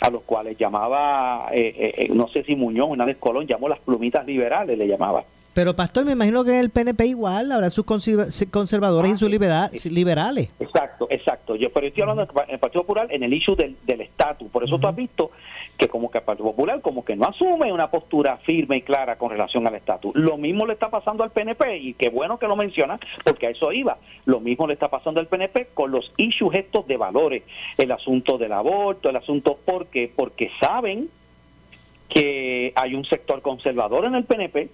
a 0.00 0.11
los 0.11 0.22
cuales 0.22 0.59
llamaba, 0.59 1.48
eh, 1.50 1.74
eh, 1.77 1.94
eh 1.96 2.09
no 2.12 2.29
sé 2.29 2.44
si 2.44 2.55
Muñoz, 2.55 2.90
una 2.90 3.07
vez 3.07 3.16
Colón 3.16 3.46
llamó 3.46 3.68
las 3.68 3.79
plumitas 3.79 4.27
liberales, 4.27 4.77
le 4.77 4.87
llamaba. 4.87 5.24
Pero, 5.55 5.77
Pastor, 5.77 6.05
me 6.05 6.12
imagino 6.12 6.45
que 6.45 6.59
el 6.59 6.71
PNP 6.71 7.07
igual, 7.07 7.53
habrá 7.53 7.71
sus 7.71 7.85
conservadores 7.85 9.12
y 9.12 9.17
sus 9.17 9.31
liberales. 9.31 10.51
Exacto, 10.59 11.07
exacto. 11.09 11.55
Yo, 11.55 11.73
pero 11.73 11.87
estoy 11.87 12.03
hablando 12.03 12.27
del 12.27 12.59
Partido 12.59 12.83
Popular 12.83 13.07
en 13.11 13.23
el 13.23 13.33
issue 13.33 13.55
del 13.55 14.01
estatus. 14.01 14.51
Por 14.51 14.64
eso 14.64 14.79
tú 14.81 14.88
has 14.88 14.97
visto 14.97 15.31
que 15.77 15.88
como 15.88 16.11
que 16.11 16.19
el 16.19 16.25
Partido 16.25 16.51
Popular 16.51 16.81
como 16.81 17.05
que 17.05 17.17
no 17.17 17.27
asume 17.27 17.73
una 17.73 17.88
postura 17.90 18.37
firme 18.38 18.79
y 18.79 18.83
clara 18.83 19.17
con 19.17 19.31
relación 19.31 19.67
al 19.67 19.75
estatus. 19.75 20.14
Lo 20.14 20.37
mismo 20.38 20.67
le 20.67 20.73
está 20.73 20.90
pasando 20.90 21.23
al 21.23 21.31
PNP, 21.31 21.79
y 21.79 21.95
qué 21.95 22.11
bueno 22.11 22.38
que 22.38 22.49
lo 22.49 22.57
menciona, 22.57 22.99
porque 23.25 23.47
a 23.47 23.51
eso 23.51 23.73
iba. 23.73 23.97
Lo 24.25 24.40
mismo 24.40 24.67
le 24.67 24.75
está 24.75 24.88
pasando 24.88 25.21
al 25.21 25.29
PNP 25.29 25.69
con 25.73 25.93
los 25.93 26.12
issues 26.17 26.55
estos 26.55 26.87
de 26.88 26.97
valores. 26.97 27.45
El 27.79 27.93
asunto 27.93 28.38
del 28.38 28.53
aborto, 28.53 29.09
el 29.09 29.17
asunto... 29.17 29.59
¿Por 29.64 29.87
qué? 29.87 30.12
Porque 30.14 30.51
saben 30.61 31.09
que 32.09 32.73
hay 32.75 32.95
un 32.95 33.05
sector 33.05 33.40
conservador 33.40 34.05
en 34.05 34.14
el 34.14 34.25
PNP 34.25 34.69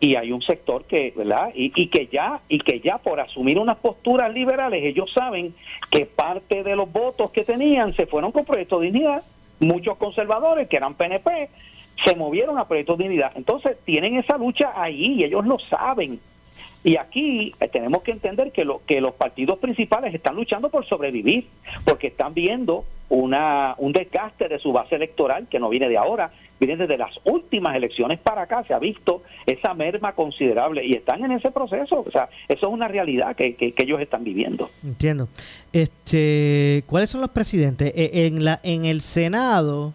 y 0.00 0.16
hay 0.16 0.32
un 0.32 0.42
sector 0.42 0.84
que, 0.84 1.12
¿verdad? 1.16 1.50
Y, 1.54 1.72
y, 1.74 1.86
que 1.86 2.06
ya 2.06 2.40
y 2.48 2.58
que 2.58 2.80
ya 2.80 2.98
por 2.98 3.20
asumir 3.20 3.58
unas 3.58 3.76
posturas 3.78 4.32
liberales 4.32 4.82
ellos 4.82 5.12
saben 5.12 5.54
que 5.90 6.06
parte 6.06 6.62
de 6.62 6.76
los 6.76 6.90
votos 6.92 7.30
que 7.30 7.44
tenían 7.44 7.94
se 7.94 8.06
fueron 8.06 8.32
con 8.32 8.44
Proyecto 8.44 8.80
de 8.80 8.86
Dignidad. 8.86 9.22
Muchos 9.60 9.96
conservadores 9.96 10.68
que 10.68 10.76
eran 10.76 10.94
PNP 10.94 11.48
se 12.04 12.16
movieron 12.16 12.58
a 12.58 12.66
Proyecto 12.66 12.96
de 12.96 13.04
Dignidad. 13.04 13.32
Entonces 13.36 13.76
tienen 13.84 14.16
esa 14.16 14.36
lucha 14.36 14.72
ahí 14.74 15.14
y 15.14 15.24
ellos 15.24 15.46
lo 15.46 15.58
saben. 15.58 16.20
Y 16.82 16.98
aquí 16.98 17.54
eh, 17.60 17.68
tenemos 17.68 18.02
que 18.02 18.10
entender 18.10 18.52
que, 18.52 18.64
lo, 18.64 18.82
que 18.84 19.00
los 19.00 19.14
partidos 19.14 19.58
principales 19.58 20.14
están 20.14 20.36
luchando 20.36 20.68
por 20.68 20.84
sobrevivir, 20.84 21.46
porque 21.84 22.08
están 22.08 22.34
viendo 22.34 22.84
una, 23.08 23.74
un 23.78 23.92
desgaste 23.92 24.48
de 24.48 24.58
su 24.58 24.70
base 24.72 24.96
electoral 24.96 25.46
que 25.48 25.58
no 25.58 25.70
viene 25.70 25.88
de 25.88 25.96
ahora, 25.96 26.30
viene 26.60 26.76
desde 26.76 26.96
las 26.96 27.10
últimas 27.24 27.76
elecciones 27.76 28.18
para 28.18 28.42
acá, 28.42 28.64
se 28.64 28.74
ha 28.74 28.78
visto 28.78 29.22
esa 29.46 29.74
merma 29.74 30.12
considerable 30.12 30.84
y 30.84 30.94
están 30.94 31.24
en 31.24 31.32
ese 31.32 31.50
proceso. 31.50 32.04
O 32.06 32.10
sea, 32.10 32.28
eso 32.48 32.66
es 32.66 32.72
una 32.72 32.88
realidad 32.88 33.36
que, 33.36 33.54
que, 33.54 33.74
ellos 33.76 34.00
están 34.00 34.24
viviendo. 34.24 34.70
Entiendo. 34.82 35.28
Este, 35.72 36.84
¿Cuáles 36.86 37.10
son 37.10 37.20
los 37.20 37.30
presidentes? 37.30 37.92
E, 37.94 38.26
en, 38.26 38.44
la, 38.44 38.60
en 38.62 38.84
el 38.84 39.00
Senado, 39.00 39.92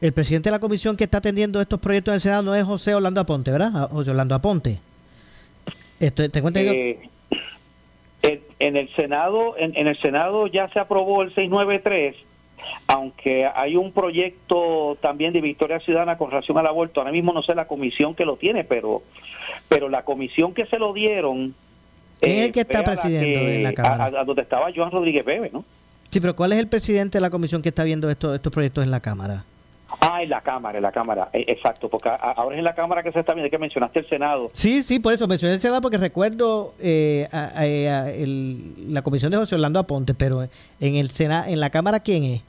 el 0.00 0.12
presidente 0.12 0.48
de 0.48 0.52
la 0.52 0.60
comisión 0.60 0.96
que 0.96 1.04
está 1.04 1.18
atendiendo 1.18 1.60
estos 1.60 1.80
proyectos 1.80 2.12
del 2.12 2.20
Senado 2.20 2.42
no 2.42 2.54
es 2.54 2.64
José 2.64 2.94
Orlando 2.94 3.20
Aponte, 3.20 3.50
¿verdad? 3.50 3.72
Ah, 3.74 3.88
José 3.90 4.10
Orlando 4.10 4.34
Aponte. 4.34 4.78
Esto, 5.98 6.28
¿te 6.28 6.40
eh, 8.22 8.40
en, 8.58 8.76
el 8.76 8.88
Senado, 8.94 9.54
en, 9.56 9.86
el 9.86 9.98
Senado 10.00 10.46
ya 10.46 10.68
se 10.68 10.78
aprobó 10.78 11.22
el 11.22 11.34
693, 11.34 12.16
aunque 12.86 13.46
hay 13.46 13.76
un 13.76 13.92
proyecto 13.92 14.96
también 15.00 15.32
de 15.32 15.40
Victoria 15.40 15.80
Ciudadana 15.80 16.18
con 16.18 16.30
relación 16.30 16.58
al 16.58 16.66
aborto. 16.66 17.00
Ahora 17.00 17.12
mismo 17.12 17.32
no 17.32 17.42
sé 17.42 17.54
la 17.54 17.66
comisión 17.66 18.14
que 18.14 18.24
lo 18.24 18.36
tiene, 18.36 18.64
pero, 18.64 19.02
pero 19.68 19.88
la 19.88 20.02
comisión 20.04 20.54
que 20.54 20.66
se 20.66 20.78
lo 20.78 20.92
dieron. 20.92 21.54
¿Quién 22.20 22.36
es 22.36 22.44
el 22.46 22.52
que 22.52 22.60
está 22.60 22.82
presidiendo 22.82 23.40
en 23.40 23.62
la 23.62 23.72
Cámara? 23.72 24.20
A, 24.20 24.24
donde 24.24 24.42
estaba 24.42 24.70
Joan 24.74 24.90
Rodríguez 24.90 25.24
Bebe, 25.24 25.50
¿no? 25.52 25.64
Sí, 26.10 26.20
pero 26.20 26.34
¿cuál 26.34 26.52
es 26.52 26.58
el 26.58 26.68
presidente 26.68 27.18
de 27.18 27.22
la 27.22 27.30
comisión 27.30 27.62
que 27.62 27.68
está 27.68 27.84
viendo 27.84 28.08
estos, 28.08 28.34
estos 28.34 28.52
proyectos 28.52 28.84
en 28.84 28.90
la 28.90 29.00
Cámara? 29.00 29.44
Ah, 30.00 30.22
en 30.22 30.30
la 30.30 30.40
Cámara, 30.40 30.78
en 30.78 30.82
la 30.82 30.92
Cámara, 30.92 31.28
e, 31.32 31.44
exacto, 31.48 31.88
porque 31.88 32.08
ahora 32.08 32.54
es 32.54 32.58
en 32.58 32.64
la 32.64 32.74
Cámara 32.74 33.02
que 33.02 33.12
se 33.12 33.20
está 33.20 33.34
viendo, 33.34 33.50
que 33.50 33.58
mencionaste 33.58 34.00
el 34.00 34.08
Senado. 34.08 34.50
Sí, 34.52 34.82
sí, 34.82 34.98
por 34.98 35.12
eso 35.12 35.26
mencioné 35.26 35.54
el 35.54 35.60
Senado 35.60 35.80
porque 35.80 35.98
recuerdo 35.98 36.74
eh, 36.80 37.26
la 38.88 39.02
comisión 39.02 39.30
de 39.30 39.38
José 39.38 39.54
Orlando 39.54 39.78
Aponte, 39.78 40.14
pero 40.14 40.46
en 40.80 40.96
el 40.96 41.10
Senado, 41.10 41.50
en 41.50 41.60
la 41.60 41.70
Cámara, 41.70 42.00
¿quién 42.00 42.24
es? 42.24 42.42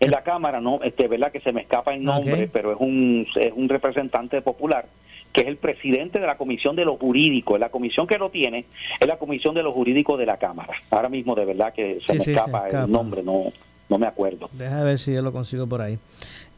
En 0.00 0.10
la 0.10 0.22
Cámara, 0.22 0.60
no, 0.60 0.80
este, 0.82 1.08
verdad 1.08 1.30
que 1.30 1.40
se 1.40 1.52
me 1.52 1.60
escapa 1.60 1.94
el 1.94 2.02
nombre, 2.02 2.48
pero 2.52 2.72
es 2.72 2.78
un, 2.80 3.26
es 3.36 3.52
un 3.54 3.68
representante 3.68 4.40
popular 4.40 4.86
que 5.32 5.42
es 5.42 5.46
el 5.46 5.56
presidente 5.56 6.18
de 6.18 6.26
la 6.26 6.36
Comisión 6.36 6.74
de 6.74 6.84
los 6.84 6.98
Jurídicos. 6.98 7.60
La 7.60 7.68
comisión 7.68 8.06
que 8.06 8.18
lo 8.18 8.30
tiene 8.30 8.64
es 8.98 9.06
la 9.06 9.16
Comisión 9.16 9.54
de 9.54 9.62
los 9.62 9.72
Jurídicos 9.72 10.18
de 10.18 10.26
la 10.26 10.38
Cámara. 10.38 10.74
Ahora 10.90 11.08
mismo, 11.08 11.36
de 11.36 11.44
verdad 11.44 11.72
que 11.72 12.00
se, 12.04 12.14
me, 12.14 12.24
escapa 12.24 12.68
el 12.68 12.90
nombre, 12.90 13.22
no 13.22 13.52
no 13.90 13.98
me 13.98 14.06
acuerdo. 14.06 14.48
Deja 14.52 14.82
ver 14.84 14.98
si 14.98 15.12
yo 15.12 15.20
lo 15.20 15.32
consigo 15.32 15.66
por 15.66 15.82
ahí. 15.82 15.98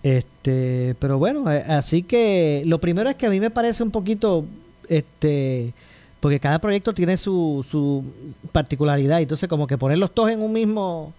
Este, 0.03 0.97
pero 0.99 1.19
bueno, 1.19 1.51
eh, 1.51 1.65
así 1.69 2.03
que 2.03 2.63
lo 2.67 2.79
primero 2.79 3.09
es 3.09 3.15
que 3.15 3.27
a 3.27 3.31
mí 3.31 3.39
me 3.39 3.51
parece 3.51 3.83
un 3.83 3.93
poquito, 3.93 4.45
este, 4.89 5.73
porque 6.19 6.41
cada 6.41 6.59
proyecto 6.59 6.93
tiene 6.93 7.17
su, 7.17 7.65
su 7.69 8.05
particularidad, 8.51 9.21
entonces 9.21 9.49
como 9.49 9.67
que 9.67 9.79
ponerlos 9.79 10.11
todos 10.11 10.31
en 10.31 10.43
un 10.43 10.53
mismo, 10.53 11.13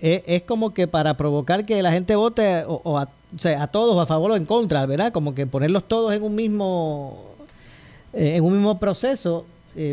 eh, 0.00 0.22
es, 0.26 0.42
como 0.42 0.72
que 0.72 0.86
para 0.86 1.16
provocar 1.16 1.66
que 1.66 1.82
la 1.82 1.90
gente 1.90 2.14
vote 2.14 2.64
o, 2.66 2.98
a, 2.98 3.08
sea, 3.38 3.64
a 3.64 3.66
todos 3.66 4.00
a 4.00 4.06
favor 4.06 4.30
o 4.30 4.36
en 4.36 4.46
contra, 4.46 4.86
¿verdad? 4.86 5.12
Como 5.12 5.34
que 5.34 5.46
ponerlos 5.46 5.88
todos 5.88 6.14
en 6.14 6.22
un 6.22 6.36
mismo, 6.36 7.24
eh, 8.12 8.36
en 8.36 8.44
un 8.44 8.52
mismo 8.52 8.78
proceso, 8.78 9.46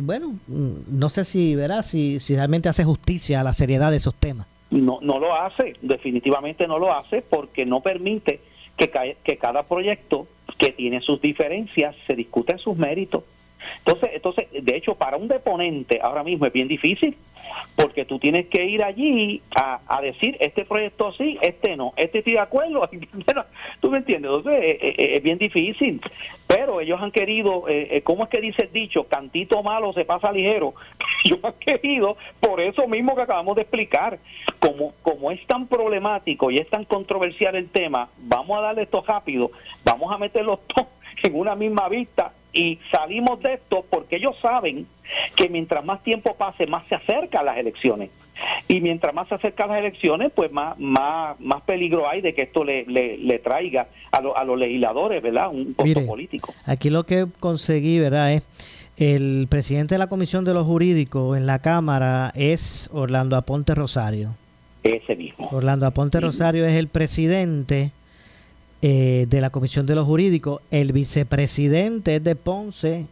bueno, 0.03 0.35
mm, 0.47 0.71
no 0.91 1.09
sé 1.09 1.25
si, 1.25 1.55
¿verdad? 1.55 1.83
Si 1.83 2.19
realmente 2.29 2.69
hace 2.69 2.83
justicia 2.83 3.39
a 3.39 3.43
la 3.43 3.53
seriedad 3.53 3.91
de 3.91 3.97
esos 3.97 4.13
temas 4.13 4.45
no, 4.71 4.99
no 5.01 5.19
lo 5.19 5.35
hace, 5.35 5.75
definitivamente 5.81 6.67
no 6.67 6.79
lo 6.79 6.93
hace 6.93 7.21
porque 7.21 7.65
no 7.65 7.81
permite 7.81 8.39
que, 8.77 9.17
que 9.23 9.37
cada 9.37 9.63
proyecto 9.63 10.27
que 10.57 10.71
tiene 10.71 11.01
sus 11.01 11.21
diferencias 11.21 11.95
se 12.07 12.15
discute 12.15 12.53
en 12.53 12.59
sus 12.59 12.77
méritos. 12.77 13.23
Entonces, 13.79 14.11
entonces, 14.13 14.47
de 14.51 14.75
hecho, 14.75 14.95
para 14.95 15.17
un 15.17 15.27
deponente 15.27 15.99
ahora 16.01 16.23
mismo 16.23 16.45
es 16.45 16.53
bien 16.53 16.67
difícil, 16.67 17.15
porque 17.75 18.05
tú 18.05 18.19
tienes 18.19 18.47
que 18.47 18.65
ir 18.65 18.83
allí 18.83 19.41
a, 19.55 20.01
decir 20.01 20.37
este 20.39 20.65
proyecto 20.65 21.11
sí, 21.13 21.37
este 21.41 21.75
no, 21.75 21.93
este 21.97 22.19
estoy 22.19 22.33
de 22.33 22.39
acuerdo, 22.39 22.89
tú 23.79 23.91
me 23.91 23.99
entiendes, 23.99 24.31
entonces 24.31 24.63
eh, 24.63 24.79
eh, 24.81 24.95
eh, 24.97 25.15
es, 25.17 25.23
bien 25.23 25.37
difícil, 25.37 26.01
pero 26.47 26.81
ellos 26.81 27.01
han 27.01 27.11
querido, 27.11 27.65
eh, 27.67 28.01
¿cómo 28.03 28.23
es 28.23 28.29
que 28.29 28.41
dice 28.41 28.63
el 28.63 28.71
dicho? 28.71 29.05
Cantito 29.05 29.61
malo 29.61 29.93
se 29.93 30.05
pasa 30.05 30.31
ligero, 30.31 30.73
ellos 31.25 31.39
han 31.43 31.53
querido, 31.53 32.17
por 32.39 32.61
eso 32.61 32.87
mismo 32.87 33.15
que 33.15 33.21
acabamos 33.23 33.55
de 33.55 33.63
explicar, 33.63 34.19
como, 34.59 34.93
como 35.01 35.31
es 35.31 35.45
tan 35.45 35.67
problemático 35.67 36.51
y 36.51 36.57
es 36.57 36.69
tan 36.69 36.85
controversial 36.85 37.55
el 37.55 37.69
tema, 37.69 38.09
vamos 38.17 38.57
a 38.57 38.61
darle 38.61 38.83
esto 38.83 39.03
rápido, 39.05 39.51
vamos 39.83 40.11
a 40.13 40.17
meterlos 40.17 40.59
todos 40.67 40.87
en 41.23 41.35
una 41.35 41.55
misma 41.55 41.89
vista 41.89 42.33
y 42.53 42.79
salimos 42.91 43.41
de 43.41 43.53
esto 43.55 43.85
porque 43.89 44.17
ellos 44.17 44.35
saben 44.41 44.87
que 45.35 45.49
mientras 45.49 45.83
más 45.85 46.03
tiempo 46.03 46.35
pase, 46.35 46.67
más 46.67 46.87
se 46.87 46.95
acerca 46.95 47.39
a 47.39 47.43
las 47.43 47.57
elecciones. 47.57 48.09
Y 48.67 48.79
mientras 48.79 49.13
más 49.13 49.27
se 49.27 49.35
acerca 49.35 49.65
a 49.65 49.67
las 49.67 49.79
elecciones, 49.79 50.31
pues 50.33 50.51
más, 50.51 50.79
más, 50.79 51.39
más 51.39 51.61
peligro 51.63 52.07
hay 52.07 52.21
de 52.21 52.33
que 52.33 52.43
esto 52.43 52.63
le, 52.63 52.85
le, 52.85 53.39
traiga 53.39 53.87
a, 54.11 54.17
a, 54.17 54.43
los 54.45 54.57
legisladores, 54.57 55.21
¿verdad? 55.21 55.49
Un 55.49 55.73
costo 55.73 56.05
político. 56.05 56.53
Aquí 56.65 56.89
lo 56.89 57.03
que 57.03 57.27
conseguí, 57.39 57.99
¿verdad? 57.99 58.33
Es 58.33 58.43
el 58.99 59.47
presidente 59.49 59.95
de 59.95 59.99
la 59.99 60.07
Comisión 60.07 60.45
de 60.45 60.53
los 60.53 60.65
Jurídicos 60.65 61.37
en 61.37 61.45
la 61.45 61.59
Cámara 61.59 62.31
es 62.35 62.89
Orlando 62.91 63.35
Aponte 63.35 63.75
Rosario. 63.75 64.35
Ese 64.83 65.15
mismo. 65.15 65.49
Orlando 65.51 65.85
Aponte 65.85 66.19
Rosario 66.19 66.65
es 66.65 66.73
el 66.73 66.87
presidente 66.87 67.91
eh, 68.81 69.27
de 69.29 69.41
la 69.41 69.49
Comisión 69.49 69.85
de 69.85 69.95
los 69.95 70.05
Jurídicos. 70.05 70.61
El 70.71 70.93
vicepresidente 70.93 72.15
es 72.15 72.23
de 72.23 72.35
Ponce, 72.37 73.07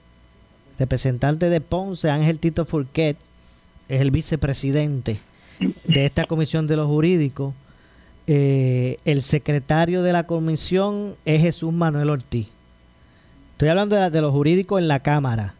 representante 0.80 1.49
de 1.49 1.59
Ponce, 1.59 2.09
Ángel 2.09 2.39
Tito 2.39 2.63
Furquet, 2.63 3.18
es 3.89 3.99
el 3.99 4.11
vicepresidente 4.11 5.20
de 5.86 6.05
esta 6.05 6.24
Comisión 6.24 6.68
de 6.68 6.78
los 6.78 6.88
Jurídicos. 6.88 7.53
Eh, 8.28 8.97
el 9.03 9.22
secretario 9.22 10.03
de 10.03 10.13
la 10.13 10.24
comisión 10.24 11.15
es 11.26 11.41
Jesús 11.41 11.74
Manuel 11.74 12.11
Ortiz. 12.11 12.47
Estoy 13.51 13.68
hablando 13.68 13.97
de, 13.97 14.09
de 14.09 14.22
los 14.22 14.32
jurídicos 14.32 14.82
en 14.82 14.88
la 14.88 15.01
Cámara. 15.01 15.53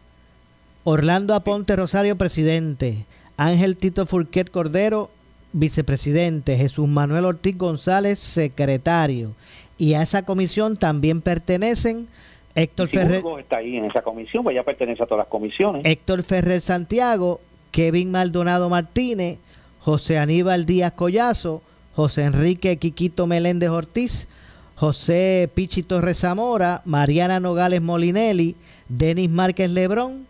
Orlando 0.84 1.34
Aponte 1.34 1.76
Rosario, 1.76 2.16
presidente. 2.16 3.04
Ángel 3.36 3.76
Tito 3.76 4.06
Furquet 4.06 4.50
Cordero, 4.50 5.10
vicepresidente. 5.52 6.56
Jesús 6.56 6.88
Manuel 6.88 7.26
Ortiz 7.26 7.58
González, 7.58 8.18
secretario 8.18 9.34
y 9.78 9.94
a 9.94 10.02
esa 10.02 10.24
comisión 10.24 10.76
también 10.76 11.22
pertenecen 11.22 12.08
Héctor 12.54 12.88
Ferrer. 12.88 13.22
está 13.38 13.58
ahí 13.58 13.76
en 13.76 13.84
esa 13.84 14.02
comisión, 14.02 14.42
pues 14.42 14.54
ya 14.54 14.64
pertenece 14.64 15.02
a 15.02 15.06
todas 15.06 15.22
las 15.24 15.28
comisiones. 15.28 15.84
Héctor 15.84 16.24
Ferrer 16.24 16.60
Santiago, 16.60 17.40
Kevin 17.70 18.10
Maldonado 18.10 18.68
Martínez, 18.68 19.38
José 19.80 20.18
Aníbal 20.18 20.66
Díaz 20.66 20.92
Collazo, 20.92 21.62
José 21.94 22.24
Enrique 22.24 22.76
Quiquito 22.76 23.26
Meléndez 23.28 23.70
Ortiz, 23.70 24.28
José 24.74 25.48
Pichi 25.54 25.84
Torres 25.84 26.18
Zamora, 26.18 26.82
Mariana 26.84 27.38
Nogales 27.38 27.80
Molinelli, 27.80 28.56
Denis 28.88 29.30
Márquez 29.30 29.70
Lebrón 29.70 30.26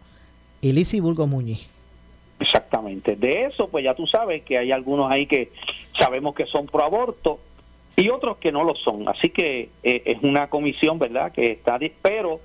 y 0.60 0.72
Lisi 0.72 1.00
Bulgo 1.00 1.26
Muñiz. 1.26 1.70
Exactamente. 2.40 3.16
De 3.16 3.46
eso, 3.46 3.68
pues 3.68 3.84
ya 3.84 3.94
tú 3.94 4.06
sabes 4.06 4.42
que 4.42 4.58
hay 4.58 4.70
algunos 4.70 5.10
ahí 5.10 5.26
que 5.26 5.50
sabemos 5.98 6.34
que 6.34 6.46
son 6.46 6.66
pro 6.66 6.84
aborto 6.84 7.40
y 7.98 8.10
otros 8.10 8.38
que 8.38 8.52
no 8.52 8.62
lo 8.62 8.76
son. 8.76 9.08
Así 9.08 9.28
que 9.30 9.70
eh, 9.82 10.02
es 10.04 10.18
una 10.22 10.46
comisión, 10.46 11.00
¿verdad?, 11.00 11.32
que 11.32 11.50
está, 11.50 11.78
pero 12.00 12.40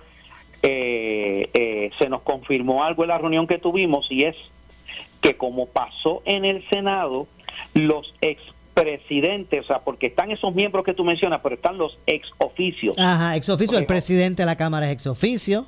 eh, 0.63 1.47
eh, 1.53 1.91
se 1.99 2.09
nos 2.09 2.23
confirmó 2.23 2.83
algo 2.83 3.03
en 3.03 3.09
la 3.09 3.19
reunión 3.19 3.45
que 3.45 3.59
tuvimos 3.59 4.11
y 4.11 4.23
es 4.23 4.35
que 5.21 5.35
como 5.35 5.67
pasó 5.67 6.23
en 6.25 6.43
el 6.43 6.67
Senado, 6.69 7.27
los 7.75 8.15
expresidentes, 8.21 9.61
o 9.61 9.67
sea, 9.67 9.79
porque 9.79 10.07
están 10.07 10.31
esos 10.31 10.55
miembros 10.55 10.83
que 10.83 10.95
tú 10.95 11.03
mencionas, 11.03 11.39
pero 11.43 11.53
están 11.53 11.77
los 11.77 11.99
ex 12.07 12.31
oficios. 12.39 12.97
Ajá, 12.97 13.37
ex 13.37 13.47
oficio, 13.47 13.77
el 13.77 13.85
presidente 13.85 14.41
de 14.41 14.47
la 14.47 14.57
Cámara 14.57 14.87
es 14.87 14.93
ex 14.93 15.07
oficio. 15.07 15.67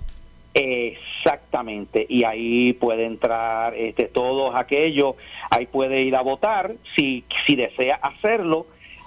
Exactamente, 0.55 2.07
y 2.09 2.23
ahí 2.23 2.73
puede 2.73 3.05
entrar 3.05 3.75
este, 3.75 4.05
todos 4.05 4.55
aquellos, 4.55 5.15
ahí 5.51 5.67
puede 5.67 6.01
ir 6.01 6.15
a 6.15 6.21
votar 6.21 6.73
si, 6.95 7.23
si 7.45 7.55
desea 7.55 7.99
hacerlo 8.01 8.65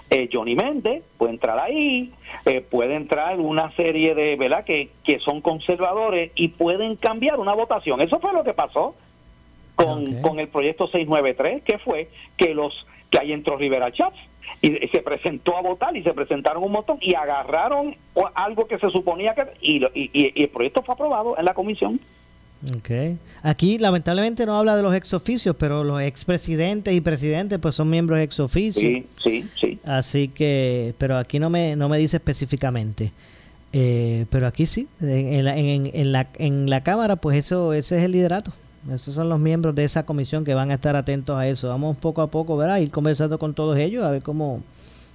eh, 0.09 0.29
Johnny 0.31 0.55
Méndez 0.55 1.03
puede 1.17 1.33
entrar 1.33 1.59
ahí, 1.59 2.11
eh, 2.45 2.61
puede 2.61 2.95
entrar 2.95 3.39
una 3.39 3.71
serie 3.75 4.15
de, 4.15 4.35
¿verdad?, 4.35 4.63
que, 4.63 4.89
que 5.03 5.19
son 5.19 5.41
conservadores 5.41 6.31
y 6.35 6.49
pueden 6.49 6.95
cambiar 6.95 7.39
una 7.39 7.53
votación. 7.53 8.01
Eso 8.01 8.19
fue 8.19 8.33
lo 8.33 8.43
que 8.43 8.53
pasó 8.53 8.95
con, 9.75 10.21
con 10.21 10.39
el 10.39 10.47
proyecto 10.47 10.87
693, 10.87 11.63
que 11.63 11.77
fue 11.77 12.09
que 12.37 12.53
los 12.53 12.85
que 13.09 13.19
ahí 13.19 13.33
entró 13.33 13.57
Rivera 13.57 13.91
Chats 13.91 14.17
y 14.61 14.87
se 14.87 15.01
presentó 15.01 15.55
a 15.55 15.61
votar 15.61 15.95
y 15.95 16.03
se 16.03 16.13
presentaron 16.13 16.63
un 16.63 16.71
montón 16.71 16.97
y 17.01 17.13
agarraron 17.13 17.95
algo 18.35 18.67
que 18.67 18.77
se 18.77 18.89
suponía 18.89 19.33
que 19.33 19.45
y, 19.61 19.85
y 19.93 20.43
el 20.43 20.49
proyecto 20.49 20.81
fue 20.81 20.95
aprobado 20.95 21.37
en 21.37 21.45
la 21.45 21.53
comisión. 21.53 21.99
Okay. 22.77 23.17
Aquí 23.41 23.77
lamentablemente 23.77 24.45
no 24.45 24.57
habla 24.57 24.75
de 24.75 24.83
los 24.83 24.93
ex 24.93 25.13
oficios, 25.13 25.55
pero 25.57 25.83
los 25.83 26.01
expresidentes 26.01 26.93
y 26.93 26.99
presidentes 26.99 27.57
pues 27.59 27.75
son 27.75 27.89
miembros 27.89 28.19
ex 28.19 28.39
oficio. 28.39 28.81
Sí, 28.81 29.05
sí, 29.15 29.45
sí. 29.59 29.79
Así 29.85 30.27
que, 30.27 30.93
pero 30.97 31.17
aquí 31.17 31.39
no 31.39 31.49
me, 31.49 31.75
no 31.77 31.87
me 31.87 31.97
dice 31.97 32.17
específicamente. 32.17 33.13
Eh, 33.71 34.25
pero 34.29 34.47
aquí 34.47 34.65
sí, 34.65 34.87
en, 34.99 35.45
la, 35.45 35.55
en, 35.57 36.11
la, 36.11 36.27
en 36.37 36.69
la 36.69 36.81
Cámara 36.81 37.15
pues 37.15 37.37
eso 37.37 37.73
ese 37.73 37.97
es 37.99 38.03
el 38.03 38.11
liderato. 38.11 38.51
Esos 38.91 39.13
son 39.13 39.29
los 39.29 39.39
miembros 39.39 39.75
de 39.75 39.83
esa 39.83 40.05
comisión 40.05 40.43
que 40.43 40.53
van 40.53 40.71
a 40.71 40.75
estar 40.75 40.95
atentos 40.95 41.37
a 41.37 41.47
eso. 41.47 41.67
Vamos 41.67 41.97
poco 41.97 42.21
a 42.21 42.27
poco, 42.27 42.57
¿verdad? 42.57 42.79
Ir 42.79 42.91
conversando 42.91 43.37
con 43.37 43.53
todos 43.53 43.77
ellos 43.77 44.03
a 44.03 44.11
ver 44.11 44.21
cómo, 44.21 44.63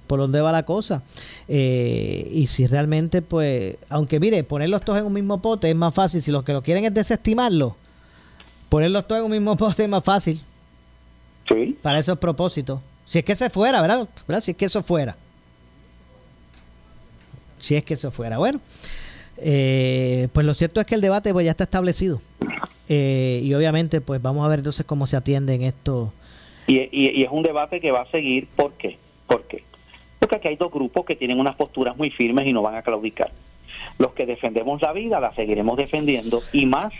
por 0.07 0.19
dónde 0.19 0.41
va 0.41 0.51
la 0.51 0.63
cosa. 0.63 1.03
Eh, 1.47 2.29
y 2.31 2.47
si 2.47 2.67
realmente, 2.67 3.21
pues, 3.21 3.75
aunque 3.89 4.19
mire, 4.19 4.43
ponerlos 4.43 4.83
todos 4.83 4.99
en 4.99 5.05
un 5.05 5.13
mismo 5.13 5.41
pote 5.41 5.69
es 5.69 5.75
más 5.75 5.93
fácil. 5.93 6.21
Si 6.21 6.31
los 6.31 6.43
que 6.43 6.53
lo 6.53 6.61
quieren 6.61 6.85
es 6.85 6.93
desestimarlo, 6.93 7.75
ponerlos 8.69 9.07
todos 9.07 9.19
en 9.19 9.25
un 9.25 9.31
mismo 9.31 9.55
pote 9.57 9.83
es 9.83 9.89
más 9.89 10.03
fácil. 10.03 10.41
Sí. 11.47 11.77
Para 11.81 11.99
esos 11.99 12.17
propósitos. 12.17 12.79
Si 13.05 13.19
es 13.19 13.25
que 13.25 13.35
se 13.35 13.49
fuera, 13.49 13.81
¿verdad? 13.81 14.07
Si 14.41 14.51
es 14.51 14.57
que 14.57 14.65
eso 14.65 14.81
fuera. 14.81 15.15
Si 17.59 17.75
es 17.75 17.85
que 17.85 17.93
eso 17.93 18.11
fuera. 18.11 18.37
Bueno, 18.37 18.59
eh, 19.37 20.27
pues 20.33 20.45
lo 20.45 20.53
cierto 20.53 20.79
es 20.79 20.87
que 20.87 20.95
el 20.95 21.01
debate 21.01 21.31
pues, 21.33 21.45
ya 21.45 21.51
está 21.51 21.65
establecido. 21.65 22.21
Eh, 22.89 23.41
y 23.43 23.53
obviamente, 23.53 24.01
pues 24.01 24.21
vamos 24.21 24.45
a 24.45 24.49
ver 24.49 24.59
entonces 24.59 24.85
cómo 24.85 25.07
se 25.07 25.17
atienden 25.17 25.61
esto. 25.61 26.11
Y, 26.67 26.77
y, 26.77 27.11
y 27.19 27.23
es 27.23 27.29
un 27.31 27.43
debate 27.43 27.79
que 27.79 27.91
va 27.91 28.01
a 28.01 28.11
seguir. 28.11 28.47
¿Por 28.55 28.73
qué? 28.73 28.97
¿Por 29.27 29.43
qué? 29.43 29.63
Porque 30.25 30.37
aquí 30.37 30.47
hay 30.47 30.55
dos 30.55 30.71
grupos 30.71 31.05
que 31.05 31.15
tienen 31.15 31.39
unas 31.39 31.55
posturas 31.55 31.95
muy 31.95 32.09
firmes 32.09 32.47
y 32.47 32.51
no 32.51 32.63
van 32.63 32.73
a 32.73 32.81
claudicar. 32.81 33.29
Los 33.99 34.13
que 34.13 34.25
defendemos 34.25 34.81
la 34.81 34.91
vida 34.91 35.19
la 35.19 35.31
seguiremos 35.35 35.77
defendiendo 35.77 36.41
y 36.51 36.65
más 36.65 36.91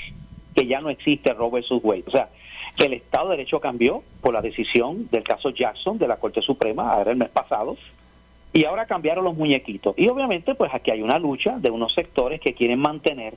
que 0.53 0.67
ya 0.67 0.80
no 0.80 0.91
existe 0.91 1.34
Roe 1.34 1.49
versus 1.49 1.84
Wade. 1.84 2.03
O 2.05 2.11
sea, 2.11 2.30
el 2.78 2.93
Estado 2.93 3.30
de 3.30 3.38
Derecho 3.38 3.59
cambió 3.59 4.03
por 4.21 4.36
la 4.36 4.43
decisión 4.43 5.07
del 5.09 5.23
caso 5.23 5.49
Jackson 5.49 5.97
de 5.97 6.07
la 6.07 6.17
Corte 6.17 6.43
Suprema, 6.43 6.91
ahora 6.91 7.09
el 7.09 7.17
mes 7.17 7.30
pasado, 7.30 7.78
y 8.53 8.65
ahora 8.65 8.86
cambiaron 8.86 9.26
los 9.26 9.36
muñequitos. 9.36 9.97
Y 9.97 10.07
obviamente, 10.07 10.53
pues 10.53 10.71
aquí 10.71 10.91
hay 10.91 11.01
una 11.01 11.17
lucha 11.17 11.57
de 11.57 11.71
unos 11.71 11.95
sectores 11.95 12.39
que 12.39 12.53
quieren 12.53 12.78
mantener 12.78 13.34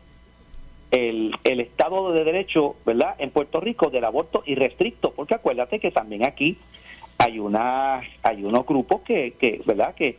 el, 0.91 1.35
el 1.45 1.61
Estado 1.61 2.13
de 2.13 2.25
Derecho, 2.25 2.77
¿verdad?, 2.85 3.15
en 3.19 3.31
Puerto 3.31 3.59
Rico 3.59 3.89
del 3.89 4.05
aborto 4.05 4.43
irrestricto, 4.45 5.13
porque 5.13 5.33
acuérdate 5.33 5.81
que 5.81 5.91
también 5.91 6.27
aquí 6.27 6.59
hay 7.19 7.39
una 7.41 8.01
hay 8.23 8.45
unos 8.45 8.65
grupos 8.65 9.03
que, 9.03 9.33
que 9.33 9.61
verdad 9.67 9.95
que, 9.95 10.19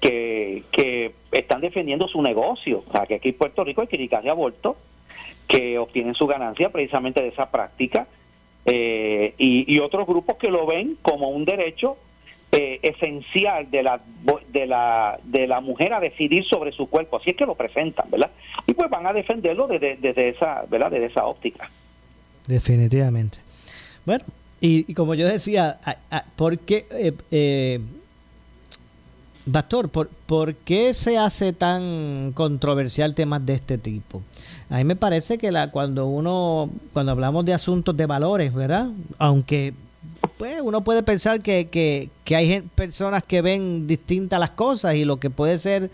que, 0.00 0.64
que 0.72 1.12
están 1.32 1.60
defendiendo 1.60 2.08
su 2.08 2.22
negocio. 2.22 2.82
O 2.88 2.92
sea 2.92 3.06
que 3.06 3.16
aquí 3.16 3.28
en 3.28 3.34
Puerto 3.36 3.62
Rico 3.64 3.82
hay 3.82 3.86
clínicas 3.86 4.24
de 4.24 4.30
aborto 4.30 4.76
que 5.46 5.78
obtienen 5.78 6.14
su 6.14 6.26
ganancia 6.26 6.70
precisamente 6.70 7.22
de 7.22 7.28
esa 7.28 7.50
práctica 7.50 8.06
eh, 8.66 9.34
y, 9.38 9.78
otros 9.78 10.06
grupos 10.06 10.36
que 10.36 10.50
lo 10.50 10.66
ven 10.66 10.98
como 11.00 11.30
un 11.30 11.46
derecho 11.46 11.96
eh, 12.52 12.80
esencial 12.82 13.70
de 13.70 13.82
la 13.82 14.00
de 14.48 14.66
la 14.66 15.18
de 15.24 15.46
la 15.46 15.60
mujer 15.60 15.94
a 15.94 16.00
decidir 16.00 16.44
sobre 16.44 16.72
su 16.72 16.88
cuerpo. 16.88 17.16
Así 17.16 17.30
es 17.30 17.36
que 17.36 17.46
lo 17.46 17.54
presentan 17.54 18.10
verdad 18.10 18.30
y 18.66 18.74
pues 18.74 18.90
van 18.90 19.06
a 19.06 19.12
defenderlo 19.12 19.66
desde, 19.66 19.96
desde 19.96 20.30
esa 20.30 20.64
verdad 20.68 20.90
desde 20.90 21.06
esa 21.06 21.26
óptica. 21.26 21.70
Definitivamente. 22.46 23.38
Bueno 24.04 24.24
y, 24.60 24.92
como 24.94 25.14
yo 25.14 25.26
decía, 25.26 25.78
¿por 26.36 26.58
qué, 26.58 26.86
eh, 26.90 27.12
eh 27.30 27.80
¿por, 30.26 30.54
qué 30.56 30.94
se 30.94 31.16
hace 31.16 31.52
tan 31.52 32.32
controversial 32.32 33.14
temas 33.14 33.44
de 33.46 33.54
este 33.54 33.78
tipo? 33.78 34.22
A 34.70 34.78
mí 34.78 34.84
me 34.84 34.96
parece 34.96 35.38
que 35.38 35.52
la, 35.52 35.70
cuando 35.70 36.06
uno, 36.06 36.70
cuando 36.92 37.12
hablamos 37.12 37.44
de 37.44 37.54
asuntos 37.54 37.96
de 37.96 38.06
valores, 38.06 38.52
¿verdad? 38.52 38.88
Aunque 39.18 39.74
pues 40.36 40.60
uno 40.62 40.82
puede 40.82 41.02
pensar 41.02 41.40
que, 41.40 41.68
que, 41.68 42.10
que 42.24 42.36
hay 42.36 42.62
personas 42.74 43.22
que 43.24 43.42
ven 43.42 43.86
distintas 43.86 44.38
las 44.38 44.50
cosas 44.50 44.94
y 44.94 45.04
lo 45.04 45.18
que 45.18 45.30
puede 45.30 45.58
ser 45.58 45.90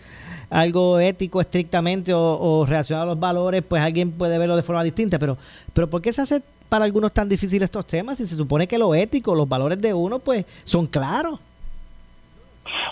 algo 0.49 0.99
ético 0.99 1.41
estrictamente 1.41 2.13
o, 2.13 2.39
o 2.39 2.65
relacionado 2.65 3.03
a 3.03 3.13
los 3.13 3.19
valores, 3.19 3.63
pues 3.67 3.81
alguien 3.81 4.11
puede 4.11 4.37
verlo 4.37 4.55
de 4.55 4.61
forma 4.61 4.83
distinta. 4.83 5.17
Pero, 5.17 5.37
pero 5.73 5.89
¿por 5.89 6.01
qué 6.01 6.13
se 6.13 6.21
hace 6.21 6.41
algunos 6.81 7.13
tan 7.13 7.29
difíciles 7.29 7.67
estos 7.67 7.85
temas 7.85 8.17
si 8.17 8.25
se 8.25 8.35
supone 8.35 8.67
que 8.67 8.77
lo 8.77 8.95
ético, 8.95 9.35
los 9.35 9.47
valores 9.47 9.81
de 9.81 9.93
uno, 9.93 10.19
pues 10.19 10.45
son 10.63 10.87
claros? 10.87 11.39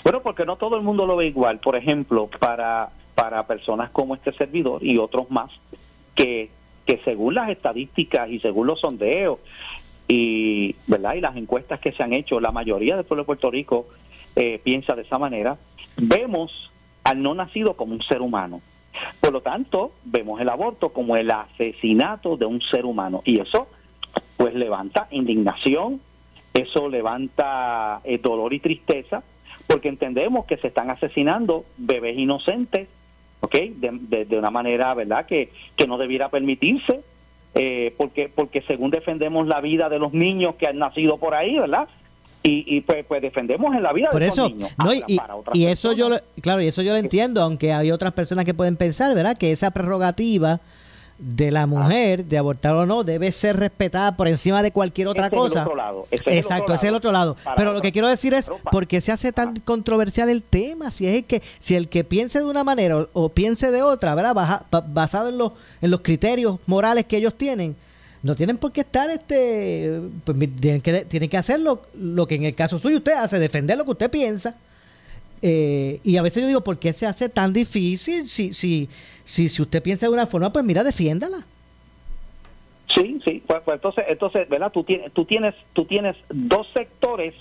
Bueno, 0.04 0.22
porque 0.22 0.46
no 0.46 0.56
todo 0.56 0.76
el 0.76 0.84
mundo 0.84 1.06
lo 1.06 1.16
ve 1.16 1.28
igual. 1.28 1.60
Por 1.60 1.76
ejemplo, 1.76 2.30
para, 2.40 2.90
para 3.16 3.46
personas 3.48 3.90
como 3.90 4.16
este 4.16 4.32
servidor 4.34 4.84
y 4.84 4.98
otros 4.98 5.30
más, 5.32 5.52
que, 6.16 6.50
que 6.86 7.00
según 7.04 7.36
las 7.36 7.50
estadísticas 7.50 8.30
y 8.30 8.40
según 8.40 8.68
los 8.68 8.82
sondeos 8.82 9.40
y, 10.08 10.76
¿verdad? 10.88 11.16
y 11.16 11.22
las 11.22 11.36
encuestas 11.36 11.80
que 11.80 11.92
se 11.92 12.04
han 12.04 12.14
hecho, 12.14 12.40
la 12.40 12.52
mayoría 12.52 12.96
del 12.96 13.06
pueblo 13.06 13.24
de 13.24 13.28
Puerto 13.28 13.52
Rico 13.52 13.88
eh, 14.36 14.60
piensa 14.64 14.96
de 14.96 15.04
esa 15.04 15.18
manera, 15.18 15.58
vemos 15.98 16.72
al 17.04 17.22
no 17.22 17.34
nacido 17.34 17.76
como 17.76 17.94
un 17.94 18.02
ser 18.02 18.22
humano. 18.22 18.62
Por 19.20 19.34
lo 19.34 19.42
tanto, 19.42 19.92
vemos 20.04 20.40
el 20.40 20.50
aborto 20.50 20.90
como 20.90 21.18
el 21.18 21.32
asesinato 21.32 22.38
de 22.38 22.46
un 22.46 22.62
ser 22.62 22.86
humano 22.86 23.22
y 23.26 23.40
eso 23.40 23.68
pues 24.38 24.54
levanta 24.56 25.08
indignación, 25.12 26.02
eso 26.54 26.90
levanta 26.90 28.02
eh, 28.04 28.18
dolor 28.18 28.54
y 28.54 28.60
tristeza, 28.60 29.24
porque 29.68 29.90
entendemos 29.90 30.46
que 30.46 30.58
se 30.58 30.68
están 30.68 30.90
asesinando 30.90 31.66
bebés 31.78 32.18
inocentes, 32.18 32.88
¿ok? 33.40 33.56
De, 33.56 34.26
de, 34.26 34.38
una 34.38 34.52
manera, 34.52 34.94
¿verdad?, 34.94 35.26
que, 35.26 35.52
que 35.76 35.88
no 35.88 35.98
debiera 35.98 36.30
permitirse, 36.30 37.02
eh, 37.56 37.94
porque, 37.98 38.30
porque 38.34 38.62
según 38.64 38.92
defendemos 38.92 39.48
la 39.48 39.62
vida 39.62 39.90
de 39.90 40.00
los 40.00 40.14
niños 40.14 40.56
que 40.56 40.68
han 40.68 40.80
nacido 40.80 41.18
por 41.18 41.34
ahí, 41.36 41.58
¿verdad? 41.60 41.88
Y, 42.46 42.66
y 42.68 42.82
pues, 42.82 43.06
pues 43.06 43.22
defendemos 43.22 43.74
en 43.74 43.84
la 43.84 43.94
vida 43.94 44.10
por 44.12 44.20
de 44.22 44.28
eso, 44.28 44.50
los 44.50 44.54
niños. 44.58 44.72
No, 44.78 44.94
y, 44.94 45.16
para 45.18 45.36
otras 45.36 45.56
y 45.56 45.66
eso 45.66 45.94
yo, 45.94 46.10
lo- 46.10 46.20
claro, 46.42 46.62
y 46.62 46.68
eso 46.68 46.82
yo 46.82 46.92
lo 46.92 46.98
entiendo, 46.98 47.42
aunque 47.42 47.72
hay 47.72 47.90
otras 47.92 48.12
personas 48.14 48.44
que 48.44 48.54
pueden 48.54 48.76
pensar, 48.76 49.16
¿verdad? 49.16 49.38
Que 49.38 49.52
esa 49.52 49.72
prerrogativa 49.72 50.60
de 51.26 51.48
Ah. 51.48 51.52
la 51.52 51.68
mujer 51.68 52.26
de 52.26 52.38
abortar 52.38 52.74
o 52.76 52.86
no 52.86 53.04
debe 53.04 53.32
ser 53.32 53.56
respetada 53.58 54.16
por 54.18 54.28
encima 54.28 54.62
de 54.62 54.72
cualquier 54.72 55.08
otra 55.08 55.28
ese 55.28 55.36
es 55.36 55.42
el 55.42 55.50
cosa. 55.50 55.62
otro 55.64 55.76
lado, 55.76 56.08
Exacto, 56.12 56.74
ese 56.74 56.86
es 56.86 56.90
el 56.90 56.96
otro 56.96 57.12
lado. 57.12 57.36
Para 57.44 57.56
Pero 57.56 57.74
lo 57.74 57.82
que 57.82 57.92
quiero 57.92 58.08
decir 58.08 58.34
es, 58.34 58.52
¿por 58.72 58.88
qué 58.88 59.00
se 59.02 59.12
hace 59.12 59.32
tan 59.32 59.60
controversial 59.62 60.30
el 60.30 60.44
tema? 60.44 60.92
Si 60.92 61.08
es 61.08 61.16
el 61.16 61.24
que, 61.24 61.42
si 61.60 61.76
el 61.76 61.88
que 61.88 62.04
piense 62.04 62.40
de 62.40 62.46
una 62.46 62.64
manera 62.64 62.98
o, 62.98 63.10
o 63.14 63.30
piense 63.30 63.72
de 63.72 63.82
otra, 63.82 64.14
¿verdad? 64.16 64.34
Baja- 64.36 64.66
ba- 64.70 64.86
basado 64.86 65.30
en 65.30 65.38
los, 65.38 65.54
en 65.82 65.92
los 65.92 66.02
criterios 66.02 66.60
morales 66.66 67.06
que 67.06 67.18
ellos 67.18 67.34
tienen, 67.38 67.76
no 68.22 68.36
tienen 68.36 68.58
por 68.58 68.72
qué 68.72 68.82
estar, 68.82 69.10
este, 69.10 70.00
pues, 70.26 70.38
tienen 70.60 70.82
que, 70.82 71.06
tienen 71.06 71.30
que 71.30 71.38
hacer 71.38 71.60
lo, 71.60 71.82
lo 71.98 72.26
que 72.28 72.36
en 72.36 72.44
el 72.46 72.56
caso 72.56 72.80
suyo 72.80 72.98
usted 72.98 73.14
hace, 73.14 73.38
defender 73.40 73.78
lo 73.78 73.86
que 73.86 73.92
usted 73.92 74.10
piensa. 74.12 74.56
Eh, 75.42 76.00
y 76.06 76.16
a 76.16 76.22
veces 76.22 76.42
yo 76.42 76.48
digo, 76.48 76.62
¿por 76.62 76.80
qué 76.80 76.94
se 76.94 77.06
hace 77.06 77.28
tan 77.28 77.52
difícil? 77.52 78.26
Si, 78.28 78.54
si, 78.54 78.88
si, 79.24 79.50
si 79.50 79.62
usted 79.62 79.82
piensa 79.82 80.08
de 80.08 80.14
una 80.14 80.28
forma, 80.28 80.52
pues 80.52 80.66
mira, 80.66 80.84
defiéndala. 80.84 81.46
Sí, 82.94 83.20
sí, 83.26 83.44
pues, 83.46 83.62
pues 83.64 83.76
entonces, 83.76 84.06
entonces, 84.08 84.48
¿verdad? 84.50 84.72
Tú 84.72 84.84
tienes, 84.84 85.12
tú 85.14 85.26
tienes, 85.26 85.56
tú 85.74 85.86
tienes 85.86 86.16
dos 86.30 86.68
sectores 86.74 87.34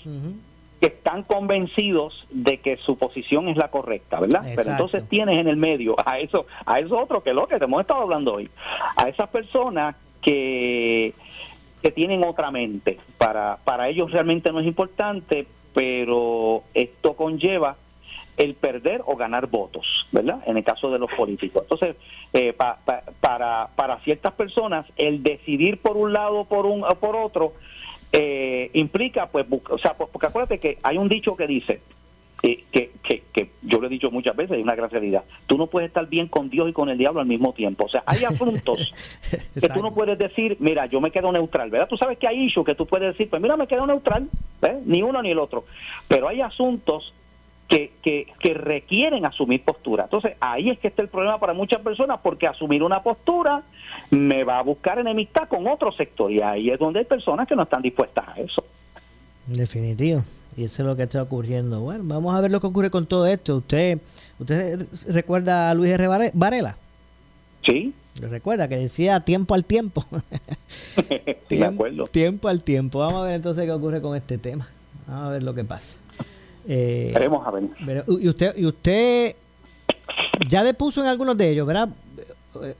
que 0.80 0.87
están 0.87 1.22
convencidos 1.22 2.26
de 2.30 2.59
que 2.59 2.76
su 2.78 2.97
posición 2.97 3.49
es 3.49 3.57
la 3.57 3.68
correcta, 3.68 4.18
¿verdad? 4.18 4.43
Pero 4.57 4.70
entonces 4.70 5.09
tienes 5.09 5.39
en 5.39 5.49
el 5.49 5.57
medio 5.57 5.95
a 6.05 6.18
eso, 6.18 6.47
a 6.64 6.80
eso 6.80 6.99
otro 6.99 7.22
que 7.22 7.30
es 7.30 7.37
lo 7.37 7.47
que 7.47 7.59
te 7.59 7.64
hemos 7.64 7.83
estado 7.83 8.03
hablando 8.03 8.35
hoy, 8.35 8.49
a 8.97 9.09
esas 9.09 9.28
personas 9.28 9.95
que 10.22 11.14
que 11.83 11.91
tienen 11.91 12.24
otra 12.24 12.51
mente. 12.51 12.99
Para, 13.18 13.59
para 13.64 13.89
ellos 13.89 14.12
realmente 14.12 14.53
no 14.53 14.61
es 14.61 14.66
importante, 14.66 15.47
pero 15.74 16.62
esto 16.74 17.14
conlleva 17.14 17.76
el 18.37 18.55
perder 18.55 19.03
o 19.07 19.16
ganar 19.16 19.47
votos, 19.49 20.07
¿verdad? 20.12 20.41
En 20.47 20.57
el 20.57 20.64
caso 20.64 20.91
de 20.91 20.99
los 20.99 21.11
políticos. 21.12 21.62
Entonces, 21.64 21.97
eh, 22.33 22.53
pa- 22.53 22.78
pa- 22.85 23.03
para, 23.20 23.68
para 23.76 23.99
ciertas 24.01 24.33
personas, 24.33 24.87
el 24.97 25.22
decidir 25.22 25.78
por 25.78 25.97
un 25.97 26.12
lado 26.12 26.41
o 26.41 26.45
por, 26.47 26.64
un, 26.66 26.83
o 26.83 26.95
por 26.97 27.14
otro 27.16 27.53
eh, 28.12 28.70
implica, 28.74 29.26
pues, 29.26 29.47
o 29.70 29.78
sea, 29.78 29.95
porque 29.95 30.26
acuérdate 30.26 30.59
que 30.59 30.78
hay 30.83 30.99
un 30.99 31.09
dicho 31.09 31.37
que 31.37 31.47
dice, 31.47 31.80
eh, 32.43 32.64
que, 32.72 32.91
que, 33.05 33.22
que 33.33 33.51
yo 33.62 33.80
lo 33.80 33.87
he 33.87 33.91
dicho 33.91 34.11
muchas 34.11 34.35
veces, 34.35 34.57
es 34.57 34.62
una 34.64 34.74
gran 34.74 34.91
realidad, 34.91 35.22
tú 35.47 35.57
no 35.57 35.66
puedes 35.68 35.89
estar 35.89 36.07
bien 36.09 36.26
con 36.26 36.51
Dios 36.51 36.68
y 36.68 36.72
con 36.72 36.89
el 36.89 36.99
diablo 36.99 37.20
al 37.20 37.26
mismo 37.26 37.53
tiempo. 37.53 37.85
O 37.85 37.89
sea, 37.89 38.03
hay 38.07 38.24
asuntos 38.28 38.93
que 39.55 39.68
tú 39.68 39.80
no 39.83 39.93
puedes 39.95 40.18
decir, 40.18 40.57
mira, 40.59 40.87
yo 40.87 41.01
me 41.01 41.11
quedo 41.11 41.30
neutral, 41.33 41.70
¿verdad? 41.70 41.89
Tú 41.89 41.97
sabes 41.97 42.18
que 42.18 42.26
hay 42.26 42.45
issues 42.45 42.66
que 42.66 42.74
tú 42.74 42.87
puedes 42.87 43.12
decir, 43.12 43.30
pues 43.30 43.41
mira, 43.41 43.57
me 43.57 43.66
quedo 43.66 43.87
neutral, 43.87 44.28
ni 44.87 45.03
uno 45.03 45.22
ni 45.22 45.30
el 45.30 45.39
otro. 45.39 45.64
Pero 46.09 46.28
hay 46.28 46.41
asuntos 46.41 47.12
que, 47.72 47.90
que, 48.02 48.26
que 48.38 48.52
requieren 48.52 49.24
asumir 49.24 49.64
postura. 49.64 50.04
Entonces, 50.04 50.34
ahí 50.40 50.68
es 50.68 50.78
que 50.78 50.88
está 50.88 51.00
el 51.00 51.08
problema 51.08 51.38
para 51.40 51.54
muchas 51.54 51.80
personas, 51.80 52.20
porque 52.22 52.46
asumir 52.46 52.82
una 52.82 53.02
postura 53.02 53.62
me 54.10 54.44
va 54.44 54.58
a 54.58 54.62
buscar 54.62 54.98
enemistad 54.98 55.48
con 55.48 55.66
otro 55.66 55.90
sector, 55.92 56.30
y 56.30 56.42
ahí 56.42 56.68
es 56.68 56.78
donde 56.78 56.98
hay 56.98 57.06
personas 57.06 57.48
que 57.48 57.56
no 57.56 57.62
están 57.62 57.80
dispuestas 57.80 58.28
a 58.28 58.34
eso. 58.40 58.62
Definitivo. 59.46 60.22
Y 60.54 60.64
eso 60.64 60.82
es 60.82 60.86
lo 60.86 60.96
que 60.96 61.04
está 61.04 61.22
ocurriendo. 61.22 61.80
Bueno, 61.80 62.04
vamos 62.04 62.34
a 62.36 62.40
ver 62.42 62.50
lo 62.50 62.60
que 62.60 62.66
ocurre 62.66 62.90
con 62.90 63.06
todo 63.06 63.26
esto. 63.26 63.56
¿Usted 63.56 63.98
usted 64.38 64.86
recuerda 65.08 65.70
a 65.70 65.74
Luis 65.74 65.90
R. 65.92 66.08
Vare- 66.08 66.30
Varela? 66.34 66.76
Sí. 67.66 67.94
¿Lo 68.20 68.28
recuerda? 68.28 68.68
Que 68.68 68.76
decía 68.76 69.20
tiempo 69.20 69.54
al 69.54 69.64
tiempo. 69.64 70.04
Sí, 71.48 71.56
de 71.56 71.64
acuerdo. 71.64 72.04
Tiempo 72.06 72.48
al 72.48 72.62
tiempo. 72.62 72.98
Vamos 72.98 73.22
a 73.22 73.24
ver 73.24 73.34
entonces 73.36 73.64
qué 73.64 73.72
ocurre 73.72 74.02
con 74.02 74.14
este 74.14 74.36
tema. 74.36 74.68
Vamos 75.06 75.28
a 75.28 75.30
ver 75.30 75.42
lo 75.42 75.54
que 75.54 75.64
pasa. 75.64 75.96
Eh, 76.68 77.10
Veremos 77.14 77.46
a 77.46 77.50
ver. 77.50 77.64
pero- 77.84 78.04
y 78.20 78.28
usted 78.28 78.56
y 78.56 78.66
usted 78.66 79.34
ya 80.48 80.62
depuso 80.62 81.00
en 81.02 81.08
algunos 81.08 81.36
de 81.36 81.50
ellos, 81.50 81.66
¿verdad? 81.66 81.88
Eh, 82.62 82.74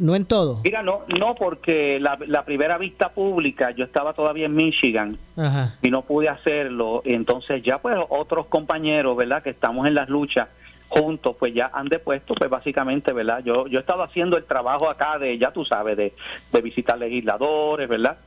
No 0.00 0.14
en 0.14 0.24
todos. 0.26 0.60
Mira, 0.62 0.80
no, 0.84 1.00
no 1.18 1.34
porque 1.34 1.98
la, 1.98 2.16
la 2.28 2.44
primera 2.44 2.78
vista 2.78 3.08
pública, 3.08 3.72
yo 3.72 3.84
estaba 3.84 4.12
todavía 4.12 4.46
en 4.46 4.54
Michigan, 4.54 5.18
Ajá. 5.36 5.74
y 5.82 5.90
no 5.90 6.02
pude 6.02 6.28
hacerlo. 6.28 7.02
Entonces 7.04 7.64
ya 7.64 7.78
pues 7.78 7.96
otros 8.08 8.46
compañeros, 8.46 9.16
¿verdad? 9.16 9.42
Que 9.42 9.50
estamos 9.50 9.88
en 9.88 9.94
las 9.94 10.08
luchas 10.08 10.46
juntos, 10.88 11.34
pues 11.38 11.52
ya 11.52 11.68
han 11.74 11.88
depuesto, 11.88 12.34
pues 12.34 12.48
básicamente, 12.48 13.12
¿verdad? 13.12 13.42
Yo 13.44 13.66
yo 13.66 13.78
he 13.78 13.80
estado 13.80 14.02
haciendo 14.04 14.36
el 14.36 14.44
trabajo 14.44 14.88
acá 14.88 15.18
de, 15.18 15.36
ya 15.36 15.50
tú 15.50 15.64
sabes, 15.64 15.96
de, 15.96 16.14
de 16.52 16.62
visitar 16.62 16.96
legisladores, 16.96 17.88
¿verdad? 17.88 18.18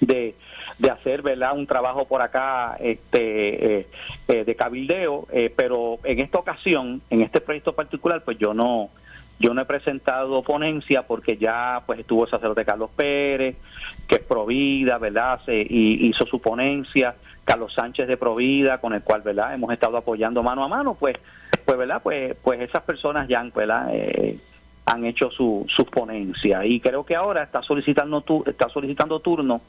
De, 0.00 0.34
de 0.80 0.90
hacer, 0.90 1.20
¿verdad? 1.20 1.54
Un 1.54 1.66
trabajo 1.66 2.06
por 2.06 2.22
acá 2.22 2.76
este 2.80 3.80
eh, 3.80 3.86
eh, 4.28 4.44
de 4.44 4.54
cabildeo, 4.56 5.28
eh, 5.30 5.52
pero 5.54 5.98
en 6.04 6.20
esta 6.20 6.38
ocasión, 6.38 7.02
en 7.10 7.20
este 7.20 7.42
proyecto 7.42 7.74
particular, 7.74 8.22
pues 8.24 8.38
yo 8.38 8.54
no 8.54 8.88
yo 9.38 9.54
no 9.54 9.62
he 9.62 9.64
presentado 9.66 10.42
ponencia 10.42 11.02
porque 11.02 11.36
ya 11.36 11.82
pues 11.86 12.00
estuvo 12.00 12.24
el 12.24 12.30
sacerdote 12.30 12.64
Carlos 12.64 12.90
Pérez, 12.96 13.56
que 14.08 14.16
es 14.16 14.22
Provida, 14.22 14.96
¿verdad? 14.98 15.40
Se, 15.44 15.54
y 15.54 16.06
hizo 16.06 16.24
su 16.26 16.40
ponencia, 16.40 17.14
Carlos 17.44 17.74
Sánchez 17.74 18.08
de 18.08 18.16
Provida, 18.16 18.78
con 18.78 18.94
el 18.94 19.02
cual, 19.02 19.20
¿verdad? 19.22 19.54
Hemos 19.54 19.72
estado 19.72 19.96
apoyando 19.98 20.42
mano 20.42 20.64
a 20.64 20.68
mano, 20.68 20.94
pues, 20.94 21.16
pues 21.64 21.76
¿verdad? 21.76 22.00
Pues, 22.02 22.36
pues 22.42 22.60
esas 22.60 22.82
personas 22.82 23.28
ya, 23.28 23.42
¿verdad? 23.54 23.90
Han 24.86 25.04
hecho 25.04 25.30
su, 25.30 25.64
sus 25.68 25.86
ponencias 25.86 26.64
y 26.64 26.80
creo 26.80 27.04
que 27.04 27.16
ahora 27.16 27.42
está 27.42 27.62
solicitando 27.62 28.24
está 28.46 28.68
solicitando 28.68 29.20
turno 29.20 29.60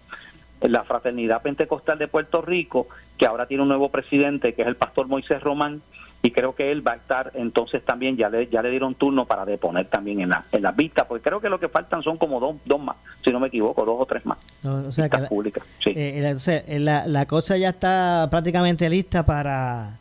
la 0.62 0.84
Fraternidad 0.84 1.42
Pentecostal 1.42 1.98
de 1.98 2.08
Puerto 2.08 2.42
Rico, 2.42 2.88
que 3.18 3.26
ahora 3.26 3.46
tiene 3.48 3.64
un 3.64 3.70
nuevo 3.70 3.90
presidente, 3.90 4.54
que 4.54 4.62
es 4.62 4.68
el 4.68 4.76
pastor 4.76 5.08
Moisés 5.08 5.42
Román, 5.42 5.82
y 6.24 6.30
creo 6.30 6.54
que 6.54 6.72
él 6.72 6.86
va 6.88 6.92
a 6.92 6.96
estar 6.98 7.32
entonces 7.34 7.84
también, 7.84 8.16
ya 8.16 8.30
le, 8.30 8.48
ya 8.48 8.62
le 8.62 8.70
dieron 8.70 8.94
turno 8.94 9.26
para 9.26 9.44
deponer 9.44 9.88
también 9.88 10.22
en 10.22 10.30
la, 10.30 10.46
en 10.52 10.62
las 10.62 10.76
vistas, 10.76 11.06
porque 11.08 11.24
creo 11.24 11.42
que 11.42 11.50
lo 11.50 11.60
que 11.60 11.68
faltan 11.68 12.04
son 12.04 12.18
como 12.18 12.40
dos, 12.40 12.58
dos 12.66 12.80
más, 12.80 12.96
si 13.26 13.32
no 13.32 13.40
me 13.40 13.48
equivoco, 13.48 13.84
dos 13.86 13.96
o 14.00 14.06
tres 14.06 14.24
más, 14.26 14.38
No, 14.62 14.88
o 14.88 14.92
sea 14.92 15.06
que 15.06 15.18
vistas 15.18 15.22
la, 15.24 15.30
públicas. 15.30 15.64
Sí. 15.84 15.94
eh, 15.96 16.20
la- 16.22 16.32
o 16.36 16.40
sea, 16.40 16.58
eh, 16.68 16.80
la- 16.80 17.08
la 17.08 17.26
cosa 17.26 17.58
ya 17.58 17.70
está 17.70 18.28
prácticamente 18.30 18.88
lista 18.90 19.26
para 19.26 19.98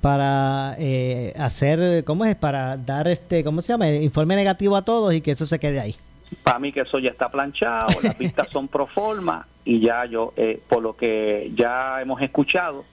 para 0.00 0.76
eh, 0.78 1.32
hacer, 1.38 2.04
¿cómo 2.04 2.24
es? 2.24 2.36
Para 2.36 2.76
dar 2.76 3.08
este, 3.08 3.42
¿cómo 3.42 3.60
se 3.62 3.72
llama? 3.72 3.88
Informe 3.90 4.36
negativo 4.36 4.76
a 4.76 4.82
todos 4.82 5.12
y 5.14 5.20
que 5.20 5.32
eso 5.32 5.44
se 5.44 5.58
quede 5.58 5.80
ahí. 5.80 5.96
Para 6.42 6.58
mí 6.58 6.72
que 6.72 6.80
eso 6.80 6.98
ya 6.98 7.10
está 7.10 7.28
planchado, 7.28 8.00
las 8.02 8.18
vistas 8.18 8.48
son 8.50 8.68
pro 8.68 8.86
forma 8.86 9.46
y 9.64 9.80
ya 9.80 10.04
yo, 10.06 10.32
eh, 10.36 10.60
por 10.68 10.82
lo 10.82 10.96
que 10.96 11.50
ya 11.54 12.00
hemos 12.00 12.20
escuchado 12.22 12.84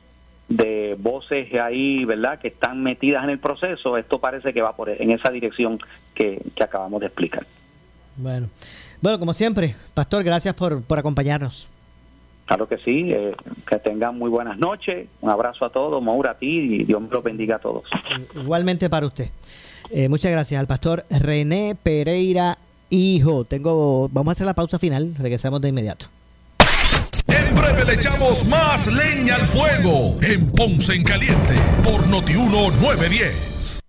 de 0.47 0.95
voces 0.99 1.53
ahí, 1.55 2.05
¿verdad?, 2.05 2.39
que 2.39 2.49
están 2.49 2.83
metidas 2.83 3.23
en 3.23 3.31
el 3.31 3.39
proceso, 3.39 3.97
esto 3.97 4.19
parece 4.19 4.53
que 4.53 4.61
va 4.61 4.75
por 4.75 4.89
en 4.89 5.11
esa 5.11 5.31
dirección 5.31 5.79
que, 6.13 6.41
que 6.55 6.63
acabamos 6.63 6.99
de 6.99 7.07
explicar. 7.07 7.45
Bueno, 8.17 8.49
bueno, 9.01 9.19
como 9.19 9.33
siempre, 9.33 9.75
Pastor, 9.93 10.23
gracias 10.23 10.53
por, 10.53 10.81
por 10.83 10.99
acompañarnos. 10.99 11.67
Claro 12.45 12.67
que 12.67 12.77
sí, 12.77 13.11
eh, 13.11 13.35
que 13.67 13.77
tengan 13.79 14.17
muy 14.17 14.29
buenas 14.29 14.59
noches, 14.59 15.07
un 15.21 15.31
abrazo 15.31 15.65
a 15.65 15.69
todos, 15.69 16.01
Maura 16.01 16.31
a 16.31 16.33
ti 16.35 16.59
y 16.59 16.83
Dios 16.83 17.01
me 17.01 17.09
los 17.09 17.23
bendiga 17.23 17.55
a 17.55 17.59
todos. 17.59 17.85
Igualmente 18.35 18.87
para 18.89 19.07
usted. 19.07 19.29
Eh, 19.89 20.09
muchas 20.09 20.31
gracias 20.31 20.59
al 20.59 20.67
Pastor 20.67 21.05
René 21.09 21.75
Pereira 21.81 22.57
Hijo. 22.95 23.45
Tengo, 23.45 24.09
vamos 24.11 24.31
a 24.31 24.33
hacer 24.33 24.45
la 24.45 24.53
pausa 24.53 24.79
final, 24.79 25.13
regresamos 25.19 25.61
de 25.61 25.69
inmediato. 25.69 26.07
En 27.27 27.55
breve 27.55 27.85
le 27.85 27.93
echamos 27.93 28.45
más 28.45 28.87
leña 28.87 29.35
al 29.35 29.47
fuego 29.47 30.17
en 30.21 30.51
Ponce 30.51 30.93
en 30.93 31.03
Caliente 31.03 31.55
por 31.83 32.07
Notiuno 32.07 32.71
910. 32.71 33.84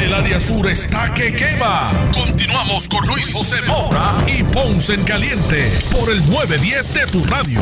El 0.00 0.14
área 0.14 0.38
sur 0.38 0.68
está 0.68 1.12
que 1.12 1.34
quema. 1.34 1.90
Continuamos 2.14 2.88
con 2.88 3.04
Luis 3.08 3.32
José 3.32 3.56
Moura 3.66 4.16
y 4.28 4.44
Ponce 4.44 4.94
en 4.94 5.02
Caliente 5.02 5.72
por 5.90 6.08
el 6.08 6.18
910 6.30 6.94
de 6.94 7.06
tu 7.06 7.24
radio. 7.24 7.60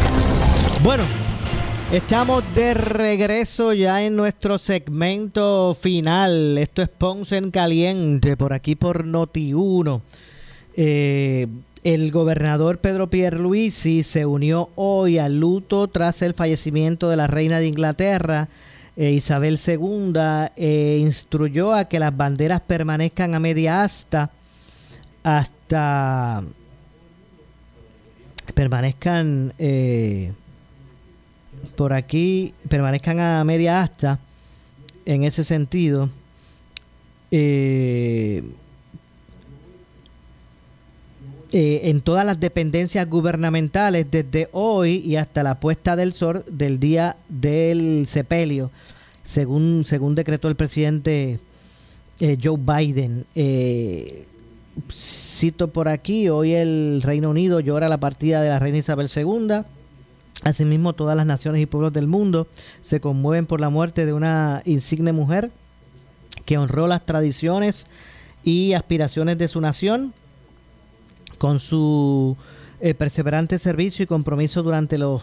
Bueno, 0.82 1.04
estamos 1.90 2.44
de 2.54 2.74
regreso 2.74 3.72
ya 3.72 4.02
en 4.02 4.16
nuestro 4.16 4.58
segmento 4.58 5.74
final. 5.80 6.58
Esto 6.58 6.82
es 6.82 6.90
Ponce 6.90 7.38
en 7.38 7.50
Caliente 7.50 8.36
por 8.36 8.52
aquí 8.52 8.74
por 8.74 9.06
Noti1. 9.06 10.02
Eh, 10.76 11.46
el 11.84 12.10
gobernador 12.10 12.78
Pedro 12.78 13.08
Pierluisi 13.08 14.02
se 14.02 14.26
unió 14.26 14.68
hoy 14.74 15.16
al 15.16 15.40
luto 15.40 15.88
tras 15.88 16.20
el 16.20 16.34
fallecimiento 16.34 17.08
de 17.08 17.16
la 17.16 17.28
reina 17.28 17.60
de 17.60 17.68
Inglaterra. 17.68 18.50
Eh, 18.96 19.10
Isabel 19.10 19.58
II 19.64 20.14
eh, 20.56 20.98
instruyó 21.00 21.74
a 21.74 21.84
que 21.84 21.98
las 21.98 22.16
banderas 22.16 22.62
permanezcan 22.62 23.34
a 23.34 23.40
media 23.40 23.82
asta 23.82 24.30
hasta 25.22 26.42
permanezcan 28.54 29.52
eh, 29.58 30.32
por 31.76 31.92
aquí, 31.92 32.54
permanezcan 32.70 33.20
a 33.20 33.44
media 33.44 33.82
asta 33.82 34.18
en 35.04 35.24
ese 35.24 35.44
sentido. 35.44 36.08
En 41.58 42.02
todas 42.02 42.26
las 42.26 42.38
dependencias 42.38 43.08
gubernamentales 43.08 44.06
desde 44.10 44.48
hoy 44.52 44.96
y 44.98 45.16
hasta 45.16 45.42
la 45.42 45.58
puesta 45.58 45.96
del 45.96 46.12
sol 46.12 46.44
del 46.50 46.78
día 46.78 47.16
del 47.30 48.06
sepelio, 48.06 48.70
según, 49.24 49.84
según 49.86 50.14
decretó 50.14 50.48
el 50.48 50.56
presidente 50.56 51.40
eh, 52.20 52.38
Joe 52.42 52.58
Biden. 52.58 53.24
Eh, 53.34 54.26
cito 54.92 55.68
por 55.68 55.88
aquí, 55.88 56.28
hoy 56.28 56.52
el 56.52 57.00
Reino 57.02 57.30
Unido 57.30 57.60
llora 57.60 57.88
la 57.88 57.98
partida 57.98 58.42
de 58.42 58.50
la 58.50 58.58
reina 58.58 58.78
Isabel 58.78 59.08
II. 59.14 59.62
Asimismo, 60.42 60.92
todas 60.92 61.16
las 61.16 61.24
naciones 61.24 61.62
y 61.62 61.66
pueblos 61.66 61.94
del 61.94 62.06
mundo 62.06 62.46
se 62.82 63.00
conmueven 63.00 63.46
por 63.46 63.62
la 63.62 63.70
muerte 63.70 64.04
de 64.04 64.12
una 64.12 64.60
insigne 64.66 65.12
mujer 65.12 65.50
que 66.44 66.58
honró 66.58 66.86
las 66.86 67.06
tradiciones 67.06 67.86
y 68.44 68.74
aspiraciones 68.74 69.38
de 69.38 69.48
su 69.48 69.62
nación 69.62 70.12
con 71.38 71.60
su 71.60 72.36
eh, 72.80 72.94
perseverante 72.94 73.58
servicio 73.58 74.02
y 74.02 74.06
compromiso 74.06 74.62
durante 74.62 74.98
los 74.98 75.22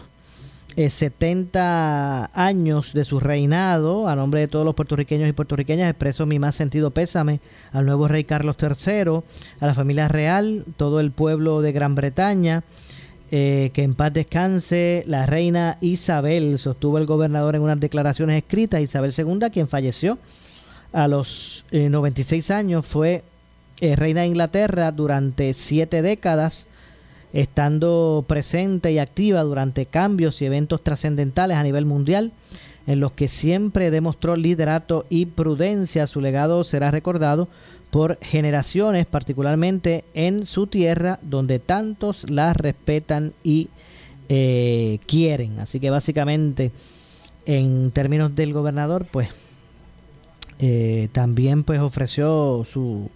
70 0.76 2.30
años 2.34 2.92
de 2.94 3.04
su 3.04 3.20
reinado, 3.20 4.08
a 4.08 4.16
nombre 4.16 4.40
de 4.40 4.48
todos 4.48 4.64
los 4.64 4.74
puertorriqueños 4.74 5.28
y 5.28 5.32
puertorriqueñas, 5.32 5.88
expreso 5.88 6.26
mi 6.26 6.40
más 6.40 6.56
sentido 6.56 6.90
pésame 6.90 7.40
al 7.72 7.86
nuevo 7.86 8.08
rey 8.08 8.24
Carlos 8.24 8.56
III, 8.60 9.20
a 9.60 9.66
la 9.66 9.74
familia 9.74 10.08
real, 10.08 10.64
todo 10.76 10.98
el 10.98 11.12
pueblo 11.12 11.60
de 11.60 11.70
Gran 11.70 11.94
Bretaña, 11.94 12.64
eh, 13.30 13.70
que 13.72 13.84
en 13.84 13.94
paz 13.94 14.12
descanse 14.12 15.04
la 15.06 15.26
reina 15.26 15.78
Isabel, 15.80 16.58
sostuvo 16.58 16.98
el 16.98 17.06
gobernador 17.06 17.54
en 17.54 17.62
unas 17.62 17.78
declaraciones 17.78 18.36
escritas, 18.36 18.80
Isabel 18.80 19.12
II, 19.16 19.50
quien 19.52 19.68
falleció 19.68 20.18
a 20.92 21.08
los 21.08 21.64
96 21.72 22.50
años, 22.50 22.84
fue 22.86 23.22
eh, 23.80 23.96
reina 23.96 24.22
de 24.22 24.28
Inglaterra 24.28 24.92
durante 24.92 25.52
siete 25.54 26.02
décadas, 26.02 26.68
estando 27.32 28.24
presente 28.26 28.92
y 28.92 28.98
activa 28.98 29.42
durante 29.42 29.86
cambios 29.86 30.40
y 30.40 30.46
eventos 30.46 30.82
trascendentales 30.82 31.56
a 31.56 31.62
nivel 31.62 31.84
mundial, 31.84 32.32
en 32.86 33.00
los 33.00 33.12
que 33.12 33.28
siempre 33.28 33.90
demostró 33.90 34.36
liderato 34.36 35.06
y 35.10 35.26
prudencia. 35.26 36.06
Su 36.06 36.20
legado 36.20 36.62
será 36.64 36.90
recordado 36.90 37.48
por 37.90 38.18
generaciones, 38.20 39.06
particularmente 39.06 40.04
en 40.14 40.46
su 40.46 40.66
tierra, 40.66 41.18
donde 41.22 41.58
tantos 41.58 42.28
la 42.28 42.52
respetan 42.52 43.32
y 43.42 43.68
eh, 44.28 44.98
quieren. 45.06 45.58
Así 45.60 45.80
que 45.80 45.90
básicamente, 45.90 46.72
en 47.46 47.90
términos 47.90 48.34
del 48.34 48.52
gobernador, 48.52 49.06
pues 49.10 49.28
eh, 50.58 51.08
también 51.12 51.64
pues 51.64 51.80
ofreció 51.80 52.64
su 52.64 53.10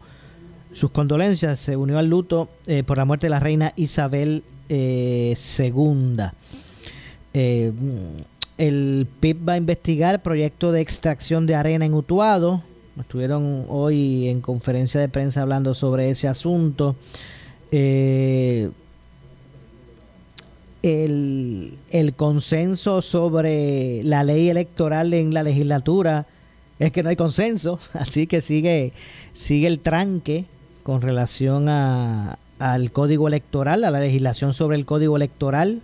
sus 0.73 0.91
condolencias. 0.91 1.61
Se 1.61 1.77
unió 1.77 1.99
al 1.99 2.09
luto 2.09 2.49
eh, 2.67 2.83
por 2.83 2.99
la 2.99 3.05
muerte 3.05 3.27
de 3.27 3.31
la 3.31 3.41
reina 3.41 3.73
Isabel 3.77 4.43
II. 4.69 6.17
Eh, 7.35 7.73
el 8.59 9.07
PIB 9.21 9.49
va 9.49 9.53
a 9.53 9.57
investigar 9.57 10.23
proyecto 10.23 10.73
de 10.73 10.81
extracción 10.81 11.47
de 11.47 11.55
arena 11.55 11.87
en 11.87 11.95
Utuado. 11.95 12.63
Estuvieron 12.99 13.67
hoy 13.69 14.29
en 14.29 14.41
conferencia 14.41 15.01
de 15.01 15.09
prensa 15.09 15.43
hablando 15.43 15.75
sobre 15.75 16.11
ese 16.11 16.27
asunto. 16.27 16.97
Eh, 17.71 18.71
el, 20.83 21.79
el, 21.91 22.15
consenso 22.15 23.03
sobre 23.03 24.03
la 24.03 24.25
ley 24.25 24.49
electoral 24.49 25.13
en 25.15 25.33
la 25.35 25.43
legislatura 25.43 26.27
es 26.79 26.93
que 26.93 27.03
no 27.03 27.11
hay 27.11 27.17
consenso, 27.17 27.79
así 27.95 28.27
que 28.27 28.41
sigue, 28.41 28.93
sigue 29.33 29.67
el 29.69 29.81
tranque 29.81 30.47
con 30.89 31.03
relación 31.03 31.69
a, 31.69 32.39
al 32.59 32.93
código 32.93 33.29
electoral, 33.29 33.85
a 33.85 33.91
la 33.91 34.01
legislación 34.01 34.55
sobre 34.55 34.79
el 34.79 34.87
código 34.87 35.19
electoral, 35.19 35.83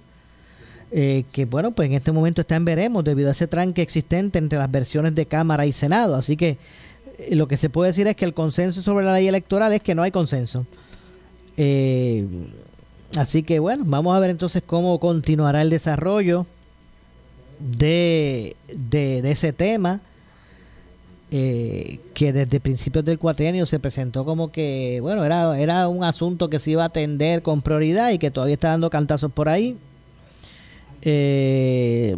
eh, 0.92 1.24
que 1.30 1.44
bueno, 1.44 1.72
pues 1.72 1.90
en 1.90 1.94
este 1.94 2.10
momento 2.10 2.40
está 2.40 2.56
en 2.56 2.64
veremos 2.64 3.04
debido 3.04 3.28
a 3.28 3.32
ese 3.32 3.46
tranque 3.46 3.82
existente 3.82 4.38
entre 4.38 4.58
las 4.58 4.70
versiones 4.70 5.14
de 5.14 5.26
Cámara 5.26 5.66
y 5.66 5.74
Senado. 5.74 6.14
Así 6.14 6.38
que 6.38 6.56
eh, 7.18 7.36
lo 7.36 7.46
que 7.48 7.58
se 7.58 7.68
puede 7.68 7.90
decir 7.90 8.06
es 8.06 8.16
que 8.16 8.24
el 8.24 8.32
consenso 8.32 8.80
sobre 8.80 9.04
la 9.04 9.12
ley 9.12 9.28
electoral 9.28 9.74
es 9.74 9.82
que 9.82 9.94
no 9.94 10.02
hay 10.02 10.10
consenso. 10.10 10.64
Eh, 11.58 12.26
así 13.18 13.42
que 13.42 13.58
bueno, 13.58 13.84
vamos 13.86 14.16
a 14.16 14.20
ver 14.20 14.30
entonces 14.30 14.62
cómo 14.64 14.98
continuará 15.00 15.60
el 15.60 15.68
desarrollo 15.68 16.46
de, 17.60 18.56
de, 18.74 19.20
de 19.20 19.30
ese 19.32 19.52
tema. 19.52 20.00
Eh, 21.36 21.98
que 22.14 22.32
desde 22.32 22.60
principios 22.60 23.04
del 23.04 23.18
cuatrienio 23.18 23.66
se 23.66 23.80
presentó 23.80 24.24
como 24.24 24.52
que, 24.52 25.00
bueno, 25.02 25.24
era, 25.24 25.58
era 25.58 25.88
un 25.88 26.04
asunto 26.04 26.48
que 26.48 26.60
se 26.60 26.70
iba 26.70 26.84
a 26.84 26.86
atender 26.86 27.42
con 27.42 27.60
prioridad 27.60 28.12
y 28.12 28.20
que 28.20 28.30
todavía 28.30 28.54
está 28.54 28.68
dando 28.68 28.88
cantazos 28.88 29.32
por 29.32 29.48
ahí. 29.48 29.76
Eh, 31.02 32.16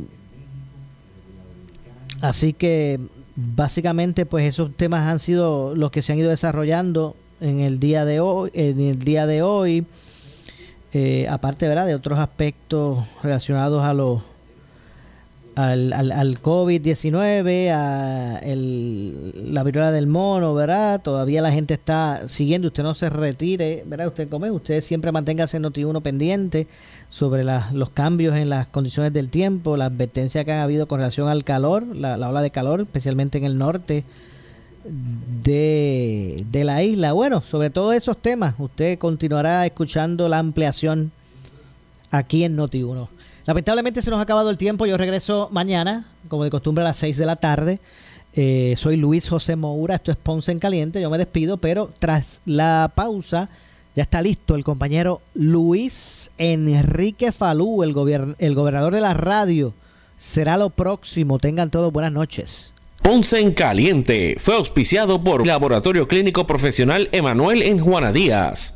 así 2.20 2.52
que 2.52 3.00
básicamente 3.36 4.26
pues 4.26 4.44
esos 4.44 4.76
temas 4.76 5.06
han 5.06 5.18
sido 5.18 5.74
los 5.74 5.90
que 5.90 6.02
se 6.02 6.12
han 6.12 6.18
ido 6.18 6.28
desarrollando 6.28 7.16
en 7.40 7.60
el 7.60 7.80
día 7.80 8.04
de 8.04 8.20
hoy, 8.20 8.50
en 8.52 8.80
el 8.80 8.98
día 8.98 9.26
de 9.26 9.40
hoy. 9.40 9.86
Eh, 10.92 11.26
aparte 11.30 11.66
¿verdad? 11.66 11.86
de 11.86 11.94
otros 11.94 12.18
aspectos 12.18 13.06
relacionados 13.22 13.82
a 13.82 13.94
los 13.94 14.20
al, 15.56 15.94
al, 15.94 16.12
al 16.12 16.40
COVID-19, 16.42 17.70
a 17.72 18.40
la 18.44 19.62
viruela 19.64 19.90
del 19.90 20.06
mono, 20.06 20.54
¿verdad? 20.54 21.00
Todavía 21.00 21.40
la 21.40 21.50
gente 21.50 21.72
está 21.72 22.28
siguiendo, 22.28 22.68
usted 22.68 22.82
no 22.82 22.94
se 22.94 23.08
retire, 23.08 23.82
¿verdad? 23.86 24.08
Usted 24.08 24.28
come, 24.28 24.50
usted 24.50 24.82
siempre 24.82 25.12
manténgase 25.12 25.58
noti 25.58 25.82
uno 25.84 26.02
pendiente 26.02 26.66
sobre 27.08 27.42
los 27.42 27.90
cambios 27.90 28.36
en 28.36 28.50
las 28.50 28.66
condiciones 28.66 29.14
del 29.14 29.30
tiempo, 29.30 29.78
la 29.78 29.86
advertencia 29.86 30.44
que 30.44 30.52
ha 30.52 30.62
habido 30.62 30.86
con 30.86 30.98
relación 30.98 31.28
al 31.28 31.42
calor, 31.42 31.86
la, 31.96 32.16
ola 32.28 32.42
de 32.42 32.50
calor, 32.50 32.82
especialmente 32.82 33.38
en 33.38 33.44
el 33.44 33.56
norte 33.56 34.04
de, 35.42 36.44
de 36.50 36.64
la 36.64 36.82
isla. 36.82 37.14
Bueno, 37.14 37.40
sobre 37.40 37.70
todos 37.70 37.94
esos 37.94 38.18
temas, 38.18 38.56
usted 38.58 38.98
continuará 38.98 39.64
escuchando 39.64 40.28
la 40.28 40.38
ampliación 40.38 41.12
aquí 42.10 42.44
en 42.44 42.56
Noti 42.56 42.82
1. 42.82 43.15
Lamentablemente 43.46 44.02
se 44.02 44.10
nos 44.10 44.18
ha 44.18 44.22
acabado 44.22 44.50
el 44.50 44.56
tiempo. 44.56 44.86
Yo 44.86 44.96
regreso 44.96 45.48
mañana, 45.52 46.04
como 46.28 46.44
de 46.44 46.50
costumbre, 46.50 46.82
a 46.82 46.88
las 46.88 46.96
6 46.96 47.16
de 47.16 47.26
la 47.26 47.36
tarde. 47.36 47.78
Eh, 48.34 48.74
soy 48.76 48.96
Luis 48.96 49.28
José 49.28 49.56
Moura, 49.56 49.94
esto 49.94 50.10
es 50.10 50.16
Ponce 50.16 50.52
en 50.52 50.58
Caliente. 50.58 51.00
Yo 51.00 51.08
me 51.08 51.16
despido, 51.16 51.56
pero 51.56 51.90
tras 51.98 52.40
la 52.44 52.92
pausa 52.94 53.48
ya 53.94 54.02
está 54.02 54.20
listo 54.20 54.56
el 54.56 54.64
compañero 54.64 55.22
Luis 55.34 56.30
Enrique 56.36 57.32
Falú, 57.32 57.82
el, 57.82 58.34
el 58.38 58.54
gobernador 58.54 58.92
de 58.92 59.00
la 59.00 59.14
radio. 59.14 59.72
Será 60.18 60.58
lo 60.58 60.70
próximo. 60.70 61.38
Tengan 61.38 61.70
todos 61.70 61.92
buenas 61.92 62.12
noches. 62.12 62.72
Ponce 63.00 63.38
en 63.38 63.54
Caliente 63.54 64.36
fue 64.38 64.56
auspiciado 64.56 65.22
por 65.22 65.46
Laboratorio 65.46 66.08
Clínico 66.08 66.46
Profesional 66.46 67.08
Emanuel 67.12 67.62
en 67.62 67.78
Juana 67.78 68.10
Díaz. 68.12 68.75